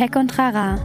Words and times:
Tech 0.00 0.16
und 0.16 0.38
Rara. 0.38 0.78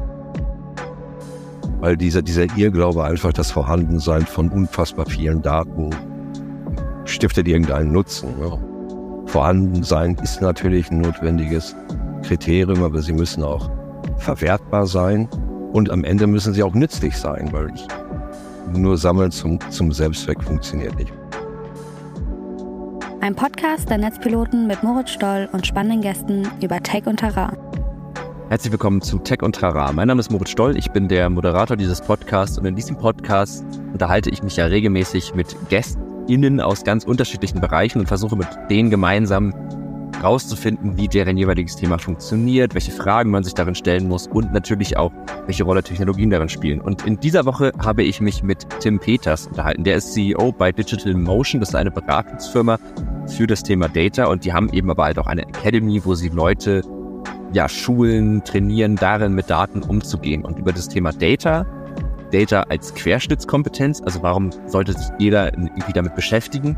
Weil 1.80 1.96
dieser, 1.96 2.22
dieser 2.22 2.54
Irrglaube 2.58 3.02
einfach 3.02 3.32
das 3.32 3.50
Vorhandensein 3.50 4.26
von 4.26 4.50
unfassbar 4.50 5.06
vielen 5.06 5.42
Daten 5.42 5.90
stiftet 7.06 7.48
irgendeinen 7.48 7.94
Nutzen. 7.94 8.28
Ja. 8.42 8.60
Vorhandensein 9.28 10.18
ist 10.22 10.42
natürlich 10.42 10.92
ein 10.92 11.00
notwendiges 11.00 11.78
Kriterium, 12.24 12.84
aber 12.84 13.02
sie 13.02 13.14
müssen 13.14 13.42
auch 13.42 13.72
verwertbar 14.18 14.86
sein 14.86 15.30
und 15.72 15.90
am 15.90 16.04
Ende 16.04 16.28
müssen 16.28 16.54
sie 16.54 16.64
auch 16.64 16.74
nützlich 16.74 17.16
sein, 17.16 17.48
weil 17.54 17.72
ich 17.74 17.88
nur 18.78 18.98
sammeln 18.98 19.32
zum, 19.32 19.62
zum 19.70 19.94
Selbstzweck 19.94 20.44
funktioniert 20.44 20.94
nicht. 20.98 21.14
Ein 23.22 23.34
Podcast 23.34 23.90
der 23.90 23.98
Netzpiloten 23.98 24.68
mit 24.68 24.84
Moritz 24.84 25.12
Stoll 25.12 25.48
und 25.54 25.66
spannenden 25.66 26.02
Gästen 26.02 26.50
über 26.62 26.84
Tech 26.84 27.08
und 27.08 27.22
Terrain. 27.22 27.56
Herzlich 28.56 28.72
willkommen 28.72 29.02
zu 29.02 29.20
Tech 29.20 29.42
und 29.42 29.54
Trara. 29.54 29.92
Mein 29.92 30.08
Name 30.08 30.22
ist 30.22 30.32
Moritz 30.32 30.52
Stoll, 30.52 30.78
ich 30.78 30.90
bin 30.92 31.10
der 31.10 31.30
Moderator 31.30 31.76
dieses 31.76 32.00
Podcasts 32.00 32.58
und 32.58 32.64
in 32.64 32.74
diesem 32.74 32.98
Podcast 32.98 33.66
unterhalte 33.92 34.30
ich 34.30 34.44
mich 34.44 34.56
ja 34.56 34.64
regelmäßig 34.68 35.36
mit 35.36 35.54
GästInnen 35.68 36.62
aus 36.62 36.86
ganz 36.86 37.04
unterschiedlichen 37.04 37.60
Bereichen 37.60 38.00
und 38.00 38.08
versuche 38.08 38.38
mit 38.38 38.48
denen 38.70 38.90
gemeinsam 38.90 39.54
rauszufinden, 40.24 40.96
wie 40.96 41.10
deren 41.10 41.36
jeweiliges 41.36 41.76
Thema 41.76 42.00
funktioniert, 42.00 42.76
welche 42.76 42.94
Fragen 42.94 43.30
man 43.30 43.44
sich 43.44 43.56
darin 43.56 43.76
stellen 43.76 44.08
muss 44.08 44.28
und 44.28 44.54
natürlich 44.54 44.96
auch, 44.96 45.12
welche 45.48 45.66
Rolle 45.66 45.84
Technologien 45.84 46.30
darin 46.30 46.48
spielen. 46.48 46.80
Und 46.80 47.06
in 47.06 47.20
dieser 47.20 47.46
Woche 47.46 47.74
habe 47.84 48.04
ich 48.04 48.22
mich 48.22 48.42
mit 48.42 48.66
Tim 48.80 49.00
Peters 49.00 49.48
unterhalten. 49.48 49.84
Der 49.84 49.98
ist 49.98 50.14
CEO 50.14 50.54
bei 50.54 50.72
Digital 50.72 51.14
Motion. 51.14 51.60
Das 51.60 51.70
ist 51.70 51.76
eine 51.76 51.92
Beratungsfirma 51.92 52.80
für 53.28 53.48
das 53.48 53.64
Thema 53.64 53.90
Data 53.90 54.28
und 54.28 54.46
die 54.46 54.54
haben 54.54 54.70
eben 54.72 54.90
aber 54.90 55.04
halt 55.04 55.20
auch 55.20 55.28
eine 55.28 55.42
Academy, 55.42 56.00
wo 56.06 56.16
sie 56.16 56.30
Leute 56.30 56.84
ja, 57.56 57.70
schulen, 57.70 58.44
trainieren, 58.44 58.98
darin 58.98 59.34
mit 59.34 59.50
Daten 59.50 59.82
umzugehen. 59.82 60.44
Und 60.44 60.60
über 60.60 60.74
das 60.74 60.90
Thema 60.90 61.14
Data, 61.14 61.66
Data 62.32 62.64
als 62.64 62.94
Querschnittskompetenz, 62.94 64.02
also 64.02 64.22
warum 64.22 64.50
sollte 64.68 64.92
sich 64.92 65.08
jeder 65.20 65.54
irgendwie 65.58 65.94
damit 65.94 66.16
beschäftigen, 66.16 66.78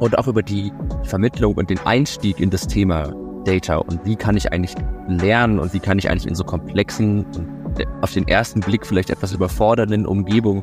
und 0.00 0.16
auch 0.16 0.26
über 0.26 0.42
die 0.42 0.72
Vermittlung 1.02 1.54
und 1.54 1.68
den 1.68 1.78
Einstieg 1.80 2.40
in 2.40 2.50
das 2.50 2.66
Thema 2.66 3.12
Data 3.44 3.76
und 3.76 4.04
wie 4.04 4.16
kann 4.16 4.36
ich 4.36 4.52
eigentlich 4.52 4.74
lernen 5.08 5.58
und 5.58 5.74
wie 5.74 5.80
kann 5.80 5.98
ich 5.98 6.08
eigentlich 6.08 6.26
in 6.26 6.34
so 6.34 6.44
komplexen 6.44 7.26
und 7.36 7.86
auf 8.00 8.12
den 8.12 8.26
ersten 8.28 8.60
Blick 8.60 8.86
vielleicht 8.86 9.10
etwas 9.10 9.32
überfordernden 9.32 10.06
Umgebungen 10.06 10.62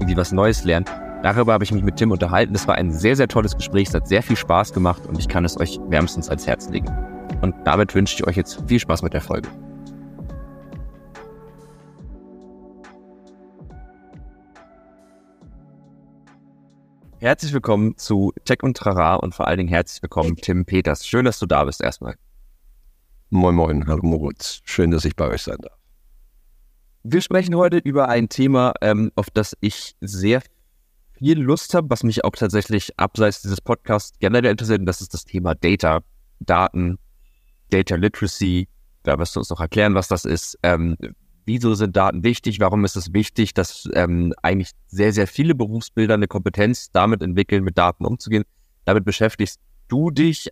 irgendwie 0.00 0.16
was 0.16 0.32
Neues 0.32 0.64
lernen. 0.64 0.86
Darüber 1.22 1.52
habe 1.52 1.64
ich 1.64 1.72
mich 1.72 1.84
mit 1.84 1.96
Tim 1.96 2.10
unterhalten. 2.10 2.52
Das 2.52 2.66
war 2.66 2.74
ein 2.74 2.90
sehr, 2.90 3.14
sehr 3.14 3.28
tolles 3.28 3.56
Gespräch. 3.56 3.88
Es 3.88 3.94
hat 3.94 4.08
sehr 4.08 4.22
viel 4.22 4.36
Spaß 4.36 4.72
gemacht 4.72 5.06
und 5.06 5.18
ich 5.18 5.28
kann 5.28 5.44
es 5.44 5.58
euch 5.58 5.78
wärmstens 5.88 6.28
ans 6.28 6.46
Herz 6.46 6.68
legen. 6.68 6.92
Und 7.42 7.56
damit 7.64 7.92
wünsche 7.96 8.14
ich 8.14 8.26
euch 8.26 8.36
jetzt 8.36 8.62
viel 8.68 8.78
Spaß 8.78 9.02
mit 9.02 9.12
der 9.12 9.20
Folge. 9.20 9.48
Herzlich 17.18 17.52
willkommen 17.52 17.96
zu 17.98 18.32
Tech 18.44 18.62
und 18.62 18.76
Trara 18.76 19.16
und 19.16 19.34
vor 19.34 19.48
allen 19.48 19.58
Dingen 19.58 19.68
herzlich 19.68 20.02
willkommen 20.02 20.36
Tim 20.36 20.64
Peters. 20.64 21.04
Schön, 21.04 21.24
dass 21.24 21.40
du 21.40 21.46
da 21.46 21.64
bist 21.64 21.80
erstmal. 21.80 22.14
Moin 23.30 23.56
Moin, 23.56 23.86
hallo 23.88 24.02
Moritz. 24.02 24.60
Schön, 24.64 24.92
dass 24.92 25.04
ich 25.04 25.16
bei 25.16 25.26
euch 25.26 25.42
sein 25.42 25.58
darf. 25.60 25.76
Wir 27.02 27.20
sprechen 27.20 27.56
heute 27.56 27.78
über 27.78 28.08
ein 28.08 28.28
Thema, 28.28 28.74
ähm, 28.80 29.10
auf 29.16 29.30
das 29.30 29.56
ich 29.60 29.96
sehr 30.00 30.42
viel 31.12 31.40
Lust 31.40 31.74
habe, 31.74 31.90
was 31.90 32.04
mich 32.04 32.24
auch 32.24 32.36
tatsächlich 32.36 32.96
abseits 33.00 33.42
dieses 33.42 33.60
Podcasts 33.60 34.16
generell 34.20 34.52
interessiert, 34.52 34.80
und 34.80 34.86
das 34.86 35.00
ist 35.00 35.12
das 35.12 35.24
Thema 35.24 35.56
Data, 35.56 36.02
Daten, 36.38 36.98
Data 37.72 37.96
Literacy. 37.96 38.68
Da 39.02 39.18
wirst 39.18 39.34
du 39.34 39.40
uns 39.40 39.50
noch 39.50 39.60
erklären, 39.60 39.94
was 39.94 40.08
das 40.08 40.24
ist. 40.24 40.58
Ähm, 40.62 40.96
wieso 41.44 41.74
sind 41.74 41.96
Daten 41.96 42.22
wichtig? 42.22 42.60
Warum 42.60 42.84
ist 42.84 42.96
es 42.96 43.12
wichtig, 43.12 43.54
dass 43.54 43.88
ähm, 43.94 44.32
eigentlich 44.42 44.70
sehr, 44.86 45.12
sehr 45.12 45.26
viele 45.26 45.54
Berufsbilder 45.54 46.14
eine 46.14 46.28
Kompetenz 46.28 46.90
damit 46.92 47.22
entwickeln, 47.22 47.64
mit 47.64 47.78
Daten 47.78 48.04
umzugehen? 48.04 48.44
Damit 48.84 49.04
beschäftigst 49.04 49.60
du 49.88 50.10
dich 50.10 50.50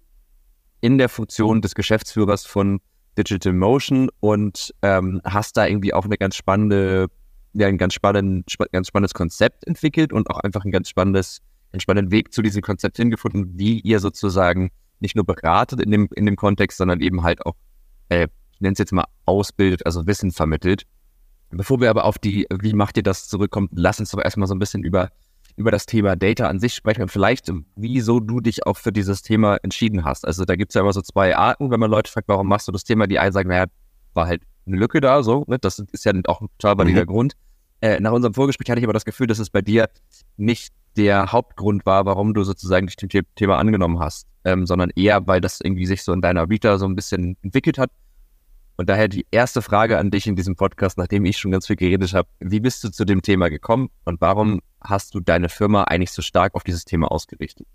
in 0.80 0.98
der 0.98 1.08
Funktion 1.08 1.60
des 1.60 1.74
Geschäftsführers 1.74 2.46
von 2.46 2.80
Digital 3.18 3.52
Motion 3.52 4.08
und 4.20 4.74
ähm, 4.82 5.20
hast 5.24 5.56
da 5.56 5.66
irgendwie 5.66 5.92
auch 5.92 6.04
eine 6.04 6.16
ganz 6.16 6.36
spannende, 6.36 7.08
ja, 7.52 7.66
ein 7.66 7.76
ganz, 7.76 7.94
spannend, 7.94 8.46
ganz 8.72 8.88
spannendes 8.88 9.14
Konzept 9.14 9.66
entwickelt 9.66 10.12
und 10.12 10.30
auch 10.30 10.40
einfach 10.40 10.64
ein 10.64 10.70
ganz 10.70 10.88
spannendes, 10.88 11.40
einen 11.72 11.80
spannenden 11.80 12.12
Weg 12.12 12.32
zu 12.32 12.40
diesem 12.40 12.62
Konzept 12.62 12.96
hingefunden, 12.96 13.58
wie 13.58 13.80
ihr 13.80 14.00
sozusagen 14.00 14.70
nicht 15.00 15.16
nur 15.16 15.24
beratet 15.24 15.80
in 15.80 15.90
dem, 15.90 16.08
in 16.14 16.26
dem 16.26 16.36
Kontext, 16.36 16.78
sondern 16.78 17.00
eben 17.00 17.22
halt 17.22 17.44
auch 17.44 17.54
äh, 18.10 18.28
ich 18.60 18.62
nenne 18.62 18.74
es 18.74 18.78
jetzt 18.78 18.92
mal 18.92 19.06
ausbildet, 19.24 19.86
also 19.86 20.06
Wissen 20.06 20.32
vermittelt. 20.32 20.84
Bevor 21.48 21.80
wir 21.80 21.88
aber 21.88 22.04
auf 22.04 22.18
die, 22.18 22.46
wie 22.60 22.74
macht 22.74 22.98
ihr 22.98 23.02
das 23.02 23.26
zurückkommt, 23.26 23.70
lass 23.74 23.98
uns 23.98 24.10
doch 24.10 24.22
erstmal 24.22 24.46
so 24.46 24.54
ein 24.54 24.58
bisschen 24.58 24.84
über, 24.84 25.10
über 25.56 25.70
das 25.70 25.86
Thema 25.86 26.14
Data 26.14 26.46
an 26.46 26.60
sich 26.60 26.74
sprechen 26.74 27.00
und 27.00 27.08
vielleicht, 27.08 27.50
wieso 27.74 28.20
du 28.20 28.40
dich 28.40 28.66
auch 28.66 28.76
für 28.76 28.92
dieses 28.92 29.22
Thema 29.22 29.56
entschieden 29.62 30.04
hast. 30.04 30.26
Also 30.26 30.44
da 30.44 30.56
gibt 30.56 30.72
es 30.72 30.74
ja 30.74 30.82
immer 30.82 30.92
so 30.92 31.00
zwei 31.00 31.34
Arten, 31.34 31.70
wenn 31.70 31.80
man 31.80 31.90
Leute 31.90 32.12
fragt, 32.12 32.28
warum 32.28 32.48
machst 32.48 32.68
du 32.68 32.72
das 32.72 32.84
Thema? 32.84 33.06
Die 33.06 33.18
einen 33.18 33.32
sagen, 33.32 33.48
naja, 33.48 33.64
war 34.12 34.26
halt 34.26 34.42
eine 34.66 34.76
Lücke 34.76 35.00
da, 35.00 35.22
so, 35.22 35.44
ne? 35.48 35.58
das 35.58 35.78
ist 35.78 36.04
ja 36.04 36.12
auch 36.26 36.42
ein 36.42 36.48
total 36.58 36.76
valider 36.76 37.02
mhm. 37.02 37.06
Grund. 37.06 37.32
Äh, 37.80 37.98
nach 38.00 38.12
unserem 38.12 38.34
Vorgespräch 38.34 38.68
hatte 38.68 38.80
ich 38.80 38.84
aber 38.84 38.92
das 38.92 39.06
Gefühl, 39.06 39.26
dass 39.26 39.38
es 39.38 39.48
bei 39.48 39.62
dir 39.62 39.88
nicht 40.36 40.74
der 40.96 41.32
Hauptgrund 41.32 41.86
war, 41.86 42.04
warum 42.06 42.34
du 42.34 42.44
sozusagen 42.44 42.86
dich 42.86 42.96
dem 42.96 43.24
Thema 43.36 43.58
angenommen 43.58 44.00
hast, 44.00 44.26
ähm, 44.44 44.66
sondern 44.66 44.90
eher, 44.96 45.26
weil 45.26 45.40
das 45.40 45.60
irgendwie 45.60 45.86
sich 45.86 46.02
so 46.02 46.12
in 46.12 46.20
deiner 46.20 46.48
Vita 46.48 46.78
so 46.78 46.86
ein 46.86 46.96
bisschen 46.96 47.36
entwickelt 47.42 47.78
hat 47.78 47.90
und 48.80 48.88
daher 48.88 49.08
die 49.08 49.26
erste 49.30 49.60
Frage 49.60 49.98
an 49.98 50.10
dich 50.10 50.26
in 50.26 50.36
diesem 50.36 50.56
Podcast, 50.56 50.96
nachdem 50.96 51.26
ich 51.26 51.36
schon 51.36 51.50
ganz 51.50 51.66
viel 51.66 51.76
geredet 51.76 52.14
habe. 52.14 52.28
Wie 52.40 52.60
bist 52.60 52.82
du 52.82 52.90
zu 52.90 53.04
dem 53.04 53.20
Thema 53.20 53.50
gekommen 53.50 53.90
und 54.06 54.22
warum 54.22 54.60
hast 54.80 55.14
du 55.14 55.20
deine 55.20 55.50
Firma 55.50 55.84
eigentlich 55.84 56.12
so 56.12 56.22
stark 56.22 56.54
auf 56.54 56.64
dieses 56.64 56.86
Thema 56.86 57.10
ausgerichtet? 57.10 57.66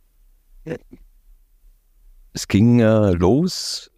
Es 2.33 2.47
ging 2.47 2.79
äh, 2.79 3.11
los. 3.11 3.91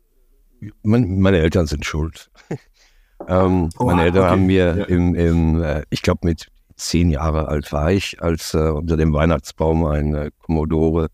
Mein, 0.83 1.21
meine 1.21 1.37
Eltern 1.37 1.65
sind 1.65 1.85
schuld. 1.85 2.29
ähm, 3.29 3.69
oh, 3.79 3.85
meine 3.85 4.03
Eltern 4.03 4.23
okay. 4.23 4.31
haben 4.31 4.45
mir 4.45 4.77
ja. 4.77 4.83
im, 4.83 5.15
im 5.15 5.63
äh, 5.63 5.83
ich 5.89 6.01
glaube 6.01 6.27
mit 6.27 6.47
zehn 6.77 7.09
Jahre 7.09 7.47
alt 7.47 7.71
war 7.73 7.91
ich, 7.91 8.21
als 8.21 8.53
äh, 8.53 8.69
unter 8.69 8.97
dem 8.97 9.13
Weihnachtsbaum 9.13 9.85
ein 9.85 10.15
äh, 10.15 10.31
Commodore 10.39 11.07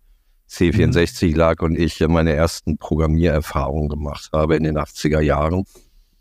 C64 0.49 1.29
mhm. 1.29 1.35
lag 1.35 1.61
und 1.61 1.77
ich 1.77 1.99
meine 2.01 2.33
ersten 2.33 2.77
Programmiererfahrungen 2.77 3.89
gemacht 3.89 4.29
habe 4.33 4.55
in 4.55 4.63
den 4.63 4.77
80er 4.77 5.21
Jahren. 5.21 5.63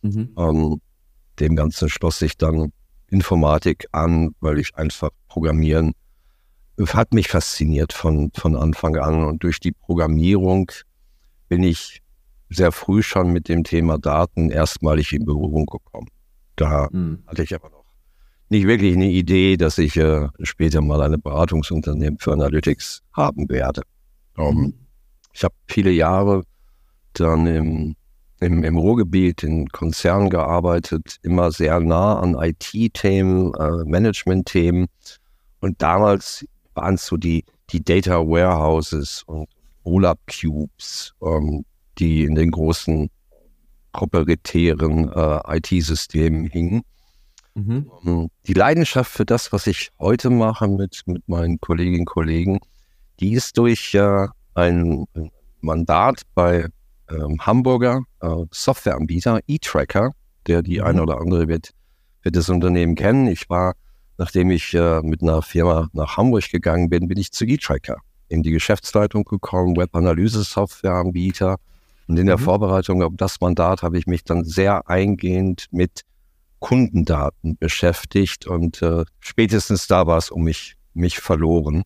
Mhm. 0.01 0.33
Ähm, 0.39 0.81
dem 1.41 1.57
Ganzen 1.57 1.89
schloss 1.89 2.19
sich 2.19 2.37
dann 2.37 2.73
Informatik 3.09 3.87
an, 3.93 4.31
weil 4.41 4.59
ich 4.59 4.75
einfach 4.77 5.11
Programmieren 5.29 5.93
hat 6.79 7.13
mich 7.13 7.29
fasziniert 7.29 7.93
von, 7.93 8.31
von 8.35 8.57
Anfang 8.57 8.97
an. 8.97 9.25
Und 9.25 9.43
durch 9.43 9.61
die 9.61 9.73
Programmierung 9.73 10.71
bin 11.49 11.63
ich 11.63 12.03
sehr 12.49 12.73
früh 12.73 13.03
schon 13.03 13.33
mit 13.33 13.49
dem 13.49 13.65
Thema 13.65 13.99
Daten 13.99 14.51
erstmalig 14.51 15.13
in 15.13 15.25
Berührung 15.25 15.67
gekommen. 15.67 16.09
Da 16.57 16.89
mhm. 16.91 17.23
hatte 17.27 17.43
ich 17.43 17.55
aber 17.55 17.71
noch 17.71 17.82
nicht 18.53 18.67
wirklich 18.67 18.95
eine 18.95 19.11
Idee, 19.11 19.57
dass 19.57 19.79
ich 19.79 19.97
äh, 19.97 20.29
später 20.43 20.81
mal 20.81 21.03
eine 21.03 21.19
Beratungsunternehmen 21.19 22.19
für 22.19 22.33
Analytics 22.33 23.03
haben 23.13 23.49
werde. 23.49 23.83
Um, 24.37 24.57
mhm. 24.57 24.75
ich 25.33 25.43
habe 25.43 25.55
viele 25.67 25.91
Jahre 25.91 26.43
dann 27.15 27.47
im, 27.47 27.97
im, 28.41 28.63
im 28.63 28.77
Ruhrgebiet 28.79 29.43
in 29.43 29.69
Konzernen 29.69 30.31
gearbeitet, 30.31 31.17
immer 31.23 31.51
sehr 31.51 31.81
nah 31.81 32.21
an 32.21 32.37
IT-Themen, 32.39 33.53
äh, 33.55 33.85
Management-Themen. 33.85 34.87
Und 35.61 35.83
damals 35.83 36.47
waren 36.75 36.95
es 36.95 37.07
so 37.07 37.17
die, 37.17 37.45
die 37.71 37.83
Data 37.83 38.19
Warehouses 38.19 39.23
und 39.27 39.49
Olap 39.85 40.21
Cubes, 40.27 41.15
ähm, 41.23 41.65
die 41.99 42.25
in 42.25 42.35
den 42.35 42.51
großen 42.51 43.11
proprietären 43.93 45.11
äh, 45.13 45.57
IT-Systemen 45.57 46.47
hingen. 46.47 46.83
Mhm. 47.55 48.29
Die 48.47 48.55
Leidenschaft 48.55 49.11
für 49.11 49.25
das, 49.25 49.53
was 49.53 49.67
ich 49.67 49.91
heute 49.99 50.31
mache 50.31 50.69
mit, 50.69 51.03
mit 51.07 51.29
meinen 51.29 51.61
Kolleginnen 51.61 52.01
und 52.01 52.07
Kollegen, 52.07 52.61
die 53.21 53.33
ist 53.33 53.59
durch 53.59 53.95
äh, 53.95 54.27
ein 54.55 55.07
Mandat 55.61 56.23
bei 56.35 56.67
ähm, 57.11 57.39
Hamburger 57.41 58.03
äh, 58.21 58.45
Softwareanbieter 58.51 59.41
eTracker, 59.47 60.13
der 60.47 60.63
die 60.63 60.81
mhm. 60.81 60.87
eine 60.87 61.03
oder 61.03 61.21
andere 61.21 61.49
wird, 61.49 61.71
wird 62.23 62.37
das 62.37 62.49
Unternehmen 62.49 62.95
kennen. 62.95 63.27
Ich 63.27 63.49
war, 63.51 63.75
nachdem 64.19 64.51
ich 64.51 64.75
äh, 64.75 65.01
mit 65.03 65.23
einer 65.23 65.43
Firma 65.43 65.89
nach 65.93 66.17
Hamburg 66.17 66.51
gegangen 66.51 66.89
bin, 66.89 67.09
bin 67.09 67.19
ich 67.19 67.33
zu 67.33 67.45
eTracker 67.45 67.99
in 68.29 68.43
die 68.43 68.51
Geschäftsleitung 68.51 69.25
gekommen, 69.25 69.77
Webanalyse-Softwareanbieter. 69.77 71.57
Und 72.09 72.19
in 72.19 72.27
der 72.27 72.39
mhm. 72.39 72.43
Vorbereitung 72.43 73.03
auf 73.03 73.13
das 73.17 73.41
Mandat 73.41 73.83
habe 73.83 73.99
ich 73.99 74.07
mich 74.07 74.25
dann 74.25 74.45
sehr 74.45 74.89
eingehend 74.89 75.67
mit 75.71 76.03
Kundendaten 76.63 77.59
beschäftigt 77.59 78.47
und 78.47 78.81
äh, 78.81 79.05
spätestens 79.21 79.89
da 79.89 80.07
war 80.07 80.17
es 80.17 80.31
um 80.31 80.45
mich, 80.45 80.77
mich 80.95 81.19
verloren. 81.19 81.83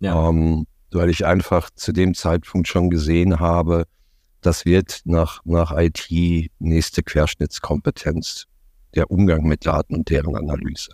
Ja. 0.00 0.28
Ähm, 0.28 0.66
weil 0.90 1.10
ich 1.10 1.26
einfach 1.26 1.70
zu 1.70 1.92
dem 1.92 2.14
Zeitpunkt 2.14 2.66
schon 2.66 2.90
gesehen 2.90 3.38
habe, 3.38 3.84
das 4.40 4.64
wird 4.64 5.02
nach, 5.04 5.40
nach 5.44 5.72
IT 5.76 6.10
nächste 6.58 7.02
Querschnittskompetenz, 7.02 8.46
der 8.94 9.10
Umgang 9.10 9.44
mit 9.44 9.66
Daten 9.66 9.94
und 9.94 10.08
deren 10.08 10.34
Analyse. 10.34 10.92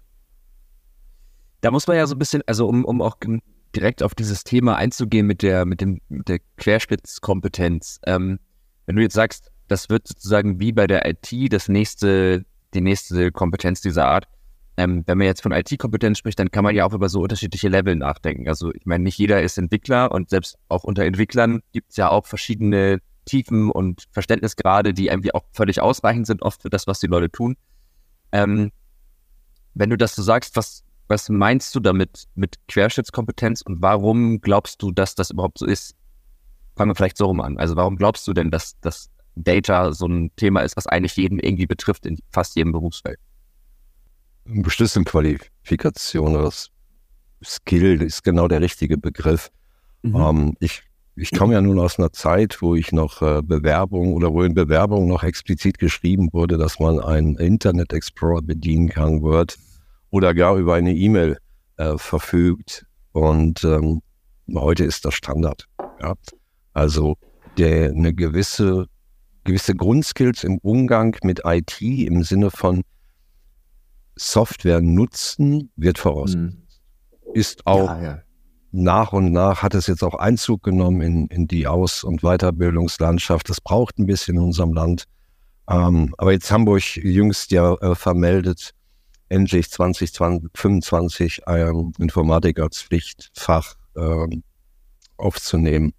Da 1.60 1.70
muss 1.70 1.86
man 1.86 1.96
ja 1.96 2.06
so 2.06 2.16
ein 2.16 2.18
bisschen, 2.18 2.42
also 2.46 2.66
um, 2.66 2.84
um 2.84 3.00
auch 3.00 3.18
direkt 3.76 4.02
auf 4.02 4.14
dieses 4.14 4.42
Thema 4.42 4.76
einzugehen 4.76 5.26
mit 5.26 5.42
der, 5.42 5.64
mit 5.64 5.80
dem, 5.80 6.00
mit 6.08 6.28
der 6.28 6.40
Querschnittskompetenz. 6.56 8.00
Ähm, 8.04 8.40
wenn 8.86 8.96
du 8.96 9.02
jetzt 9.02 9.14
sagst, 9.14 9.52
das 9.68 9.88
wird 9.88 10.08
sozusagen 10.08 10.58
wie 10.58 10.72
bei 10.72 10.86
der 10.86 11.08
IT 11.08 11.52
das 11.52 11.68
nächste, 11.68 12.44
die 12.74 12.80
nächste 12.80 13.32
Kompetenz 13.32 13.80
dieser 13.80 14.06
Art. 14.06 14.26
Ähm, 14.76 15.02
wenn 15.06 15.18
man 15.18 15.26
jetzt 15.26 15.42
von 15.42 15.52
IT-Kompetenz 15.52 16.18
spricht, 16.18 16.38
dann 16.38 16.50
kann 16.50 16.64
man 16.64 16.74
ja 16.74 16.86
auch 16.86 16.94
über 16.94 17.08
so 17.08 17.20
unterschiedliche 17.20 17.68
Level 17.68 17.94
nachdenken. 17.94 18.48
Also 18.48 18.72
ich 18.72 18.86
meine, 18.86 19.04
nicht 19.04 19.18
jeder 19.18 19.42
ist 19.42 19.58
Entwickler 19.58 20.10
und 20.10 20.30
selbst 20.30 20.56
auch 20.68 20.84
unter 20.84 21.04
Entwicklern 21.04 21.62
gibt 21.72 21.90
es 21.90 21.96
ja 21.96 22.10
auch 22.10 22.26
verschiedene 22.26 23.00
Tiefen 23.26 23.70
und 23.70 24.04
Verständnisgrade, 24.10 24.94
die 24.94 25.08
irgendwie 25.08 25.34
auch 25.34 25.44
völlig 25.52 25.80
ausreichend 25.80 26.26
sind, 26.26 26.42
oft 26.42 26.62
für 26.62 26.70
das, 26.70 26.86
was 26.86 27.00
die 27.00 27.06
Leute 27.06 27.30
tun. 27.30 27.56
Ähm, 28.32 28.72
wenn 29.74 29.90
du 29.90 29.96
das 29.96 30.14
so 30.14 30.22
sagst, 30.22 30.56
was, 30.56 30.84
was 31.08 31.28
meinst 31.28 31.74
du 31.74 31.80
damit 31.80 32.24
mit 32.34 32.56
Querschnittskompetenz 32.68 33.62
und 33.62 33.82
warum 33.82 34.40
glaubst 34.40 34.82
du, 34.82 34.90
dass 34.90 35.14
das 35.14 35.30
überhaupt 35.30 35.58
so 35.58 35.66
ist? 35.66 35.94
Fangen 36.76 36.90
wir 36.90 36.94
vielleicht 36.94 37.18
so 37.18 37.26
rum 37.26 37.40
an. 37.40 37.58
Also 37.58 37.76
warum 37.76 37.96
glaubst 37.96 38.26
du 38.26 38.32
denn, 38.32 38.50
dass, 38.50 38.78
dass 38.80 39.10
Data 39.34 39.92
so 39.92 40.06
ein 40.06 40.30
Thema 40.36 40.60
ist, 40.60 40.76
was 40.76 40.86
eigentlich 40.86 41.16
jeden 41.16 41.38
irgendwie 41.38 41.66
betrifft 41.66 42.06
in 42.06 42.18
fast 42.30 42.56
jedem 42.56 42.72
Berufsfeld? 42.72 43.18
Qualifikation 45.04 46.36
oder 46.36 46.52
Skill 47.44 48.02
ist 48.02 48.24
genau 48.24 48.48
der 48.48 48.60
richtige 48.60 48.98
Begriff. 48.98 49.50
Mhm. 50.02 50.16
Ähm, 50.16 50.56
ich, 50.60 50.82
ich 51.16 51.30
komme 51.32 51.54
ja 51.54 51.60
nun 51.60 51.78
aus 51.78 51.98
einer 51.98 52.12
Zeit, 52.12 52.60
wo 52.60 52.74
ich 52.74 52.92
noch 52.92 53.22
äh, 53.22 53.42
Bewerbung 53.42 54.14
oder 54.14 54.32
wo 54.32 54.42
in 54.42 54.54
Bewerbung 54.54 55.08
noch 55.08 55.22
explizit 55.22 55.78
geschrieben 55.78 56.28
wurde, 56.32 56.58
dass 56.58 56.78
man 56.78 57.00
einen 57.00 57.36
Internet 57.36 57.92
Explorer 57.92 58.42
bedienen 58.42 58.88
kann, 58.88 59.22
Word 59.22 59.56
oder 60.10 60.34
gar 60.34 60.56
über 60.56 60.74
eine 60.74 60.94
E-Mail 60.94 61.38
äh, 61.76 61.96
verfügt. 61.96 62.86
Und 63.12 63.64
ähm, 63.64 64.02
heute 64.54 64.84
ist 64.84 65.04
das 65.04 65.14
Standard. 65.14 65.66
Ja? 66.00 66.14
Also 66.72 67.16
der, 67.58 67.90
eine 67.90 68.14
gewisse, 68.14 68.86
gewisse 69.44 69.74
Grundskills 69.74 70.44
im 70.44 70.58
Umgang 70.58 71.16
mit 71.22 71.42
IT 71.44 71.80
im 71.80 72.22
Sinne 72.22 72.50
von 72.50 72.82
Software 74.16 74.80
nutzen 74.80 75.70
wird 75.76 75.98
vorausgesetzt. 75.98 76.56
Mhm. 76.56 77.32
Ist 77.34 77.66
auch 77.66 77.88
ja, 77.88 78.02
ja. 78.02 78.22
nach 78.72 79.12
und 79.12 79.32
nach 79.32 79.62
hat 79.62 79.74
es 79.74 79.86
jetzt 79.86 80.04
auch 80.04 80.14
Einzug 80.14 80.62
genommen 80.62 81.00
in, 81.00 81.26
in 81.28 81.46
die 81.46 81.66
Aus- 81.66 82.04
und 82.04 82.20
Weiterbildungslandschaft. 82.22 83.48
Das 83.48 83.60
braucht 83.60 83.98
ein 83.98 84.06
bisschen 84.06 84.36
in 84.36 84.42
unserem 84.42 84.74
Land. 84.74 85.06
Ähm, 85.68 86.14
aber 86.18 86.32
jetzt 86.32 86.50
Hamburg 86.50 86.96
jüngst 86.96 87.52
ja 87.52 87.74
äh, 87.74 87.94
vermeldet, 87.94 88.72
endlich 89.28 89.70
2025 89.70 91.42
ähm, 91.46 91.92
Informatik 91.98 92.58
als 92.58 92.82
Pflichtfach 92.82 93.76
ähm, 93.96 94.42
aufzunehmen. 95.16 95.94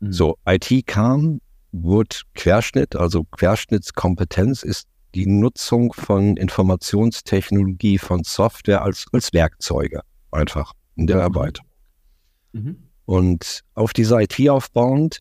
Mhm. 0.00 0.12
So, 0.12 0.36
IT 0.44 0.86
kam, 0.86 1.40
wurde 1.72 2.16
Querschnitt, 2.34 2.96
also 2.96 3.24
Querschnittskompetenz 3.24 4.62
ist 4.62 4.88
die 5.14 5.26
Nutzung 5.26 5.92
von 5.92 6.36
Informationstechnologie, 6.36 7.98
von 7.98 8.24
Software 8.24 8.82
als, 8.82 9.06
als 9.12 9.32
Werkzeuge 9.32 10.02
einfach 10.30 10.72
in 10.96 11.06
der 11.06 11.16
mhm. 11.16 11.22
Erweiterung. 11.22 11.70
Mhm. 12.52 12.76
Und 13.04 13.62
auf 13.74 13.92
diese 13.92 14.20
IT 14.20 14.48
aufbauend 14.48 15.20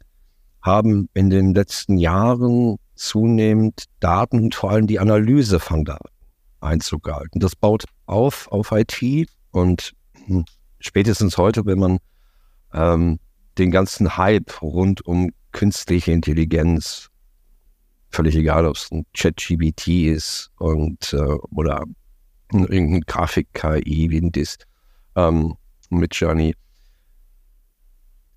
haben 0.62 1.10
in 1.14 1.30
den 1.30 1.54
letzten 1.54 1.98
Jahren 1.98 2.78
zunehmend 2.96 3.86
Daten 4.00 4.40
und 4.44 4.56
vor 4.56 4.72
allem 4.72 4.88
die 4.88 5.00
Analyse 5.00 5.60
von 5.60 5.86
Daten 5.86 6.10
Einzug 6.60 7.04
gehalten. 7.04 7.40
Das 7.40 7.56
baut 7.56 7.86
auf 8.06 8.52
auf 8.52 8.72
IT 8.72 9.30
und 9.52 9.94
hm, 10.26 10.46
spätestens 10.80 11.38
heute, 11.38 11.66
wenn 11.66 11.80
man 11.80 12.00
ähm, 12.74 13.20
den 13.58 13.72
ganzen 13.72 14.18
Hype 14.18 14.62
rund 14.62 15.06
um 15.06 15.32
künstliche 15.52 16.12
Intelligenz 16.12 17.10
völlig 18.10 18.36
egal, 18.36 18.66
ob 18.66 18.76
es 18.76 18.90
ein 18.92 19.06
Chat-GBT 19.14 19.88
ist 20.08 20.50
und 20.58 21.14
äh, 21.14 21.38
oder 21.52 21.84
irgendein 22.52 23.02
Grafik-KI 23.02 24.10
wie 24.10 24.22
ein 24.22 24.32
DIS 24.32 24.58
ähm, 25.16 25.56
mit 25.90 26.16
Journey. 26.16 26.56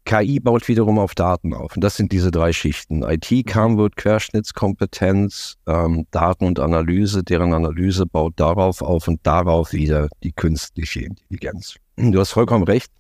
KI 0.05 0.41
baut 0.41 0.67
wiederum 0.67 0.99
auf 0.99 1.15
Daten 1.15 1.55
auf. 1.55 1.77
Und 1.77 1.85
das 1.85 1.97
sind 1.97 2.11
diese 2.11 2.31
drei 2.31 2.53
Schichten. 2.53 3.03
IT 3.03 3.31
mhm. 3.31 3.79
wird 3.79 3.97
Querschnittskompetenz, 3.97 5.57
ähm, 5.69 6.07
Daten 6.11 6.47
und 6.47 6.59
Analyse, 6.59 7.23
deren 7.23 7.53
Analyse 7.53 8.07
baut 8.07 8.33
darauf 8.37 8.83
auf 8.83 9.07
und 9.07 9.25
darauf 9.25 9.73
wieder 9.73 10.09
die 10.23 10.33
künstliche 10.33 11.03
Intelligenz. 11.03 11.77
Du 11.97 12.19
hast 12.19 12.33
vollkommen 12.33 12.65
recht. 12.65 12.91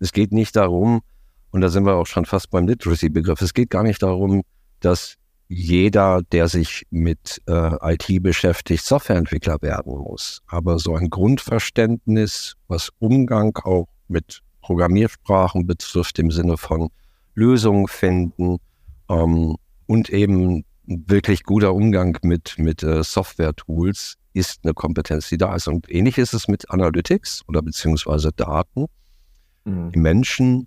Es 0.00 0.12
geht 0.12 0.32
nicht 0.32 0.56
darum, 0.56 1.02
und 1.50 1.60
da 1.60 1.68
sind 1.68 1.84
wir 1.86 1.94
auch 1.94 2.06
schon 2.06 2.24
fast 2.24 2.50
beim 2.50 2.66
Literacy-Begriff, 2.66 3.40
es 3.40 3.54
geht 3.54 3.70
gar 3.70 3.82
nicht 3.82 4.02
darum, 4.02 4.42
dass 4.80 5.16
jeder, 5.48 6.20
der 6.30 6.48
sich 6.48 6.86
mit 6.90 7.40
äh, 7.46 7.94
IT 7.94 8.22
beschäftigt, 8.22 8.84
Softwareentwickler 8.84 9.62
werden 9.62 9.96
muss. 9.96 10.42
Aber 10.46 10.78
so 10.78 10.94
ein 10.94 11.08
Grundverständnis, 11.08 12.54
was 12.68 12.90
Umgang 12.98 13.56
auch 13.64 13.88
mit 14.08 14.42
Programmiersprachen 14.60 15.66
betrifft, 15.66 16.18
im 16.18 16.30
Sinne 16.30 16.58
von 16.58 16.90
Lösungen 17.34 17.88
finden 17.88 18.58
ähm, 19.08 19.56
und 19.86 20.10
eben 20.10 20.64
wirklich 20.84 21.44
guter 21.44 21.74
Umgang 21.74 22.18
mit, 22.22 22.58
mit 22.58 22.82
äh, 22.82 23.02
Software-Tools 23.02 24.16
ist 24.34 24.60
eine 24.62 24.74
Kompetenz, 24.74 25.28
die 25.28 25.38
da 25.38 25.54
ist. 25.54 25.68
Und 25.68 25.90
ähnlich 25.90 26.18
ist 26.18 26.34
es 26.34 26.48
mit 26.48 26.70
Analytics 26.70 27.42
oder 27.48 27.62
beziehungsweise 27.62 28.32
Daten. 28.32 28.86
Mhm. 29.64 29.92
Die 29.92 29.98
Menschen 29.98 30.66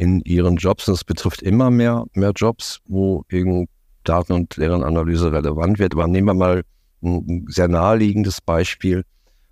in 0.00 0.22
ihren 0.22 0.56
Jobs, 0.56 0.88
und 0.88 0.94
es 0.94 1.04
betrifft 1.04 1.42
immer 1.42 1.70
mehr, 1.70 2.06
mehr 2.14 2.32
Jobs, 2.34 2.78
wo 2.86 3.22
irgend 3.28 3.68
Daten- 4.02 4.32
und 4.32 4.56
deren 4.56 4.82
Analyse 4.82 5.30
relevant 5.30 5.78
wird. 5.78 5.92
Aber 5.92 6.06
nehmen 6.06 6.26
wir 6.26 6.32
mal 6.34 6.62
ein 7.02 7.44
sehr 7.48 7.68
naheliegendes 7.68 8.40
Beispiel. 8.40 9.04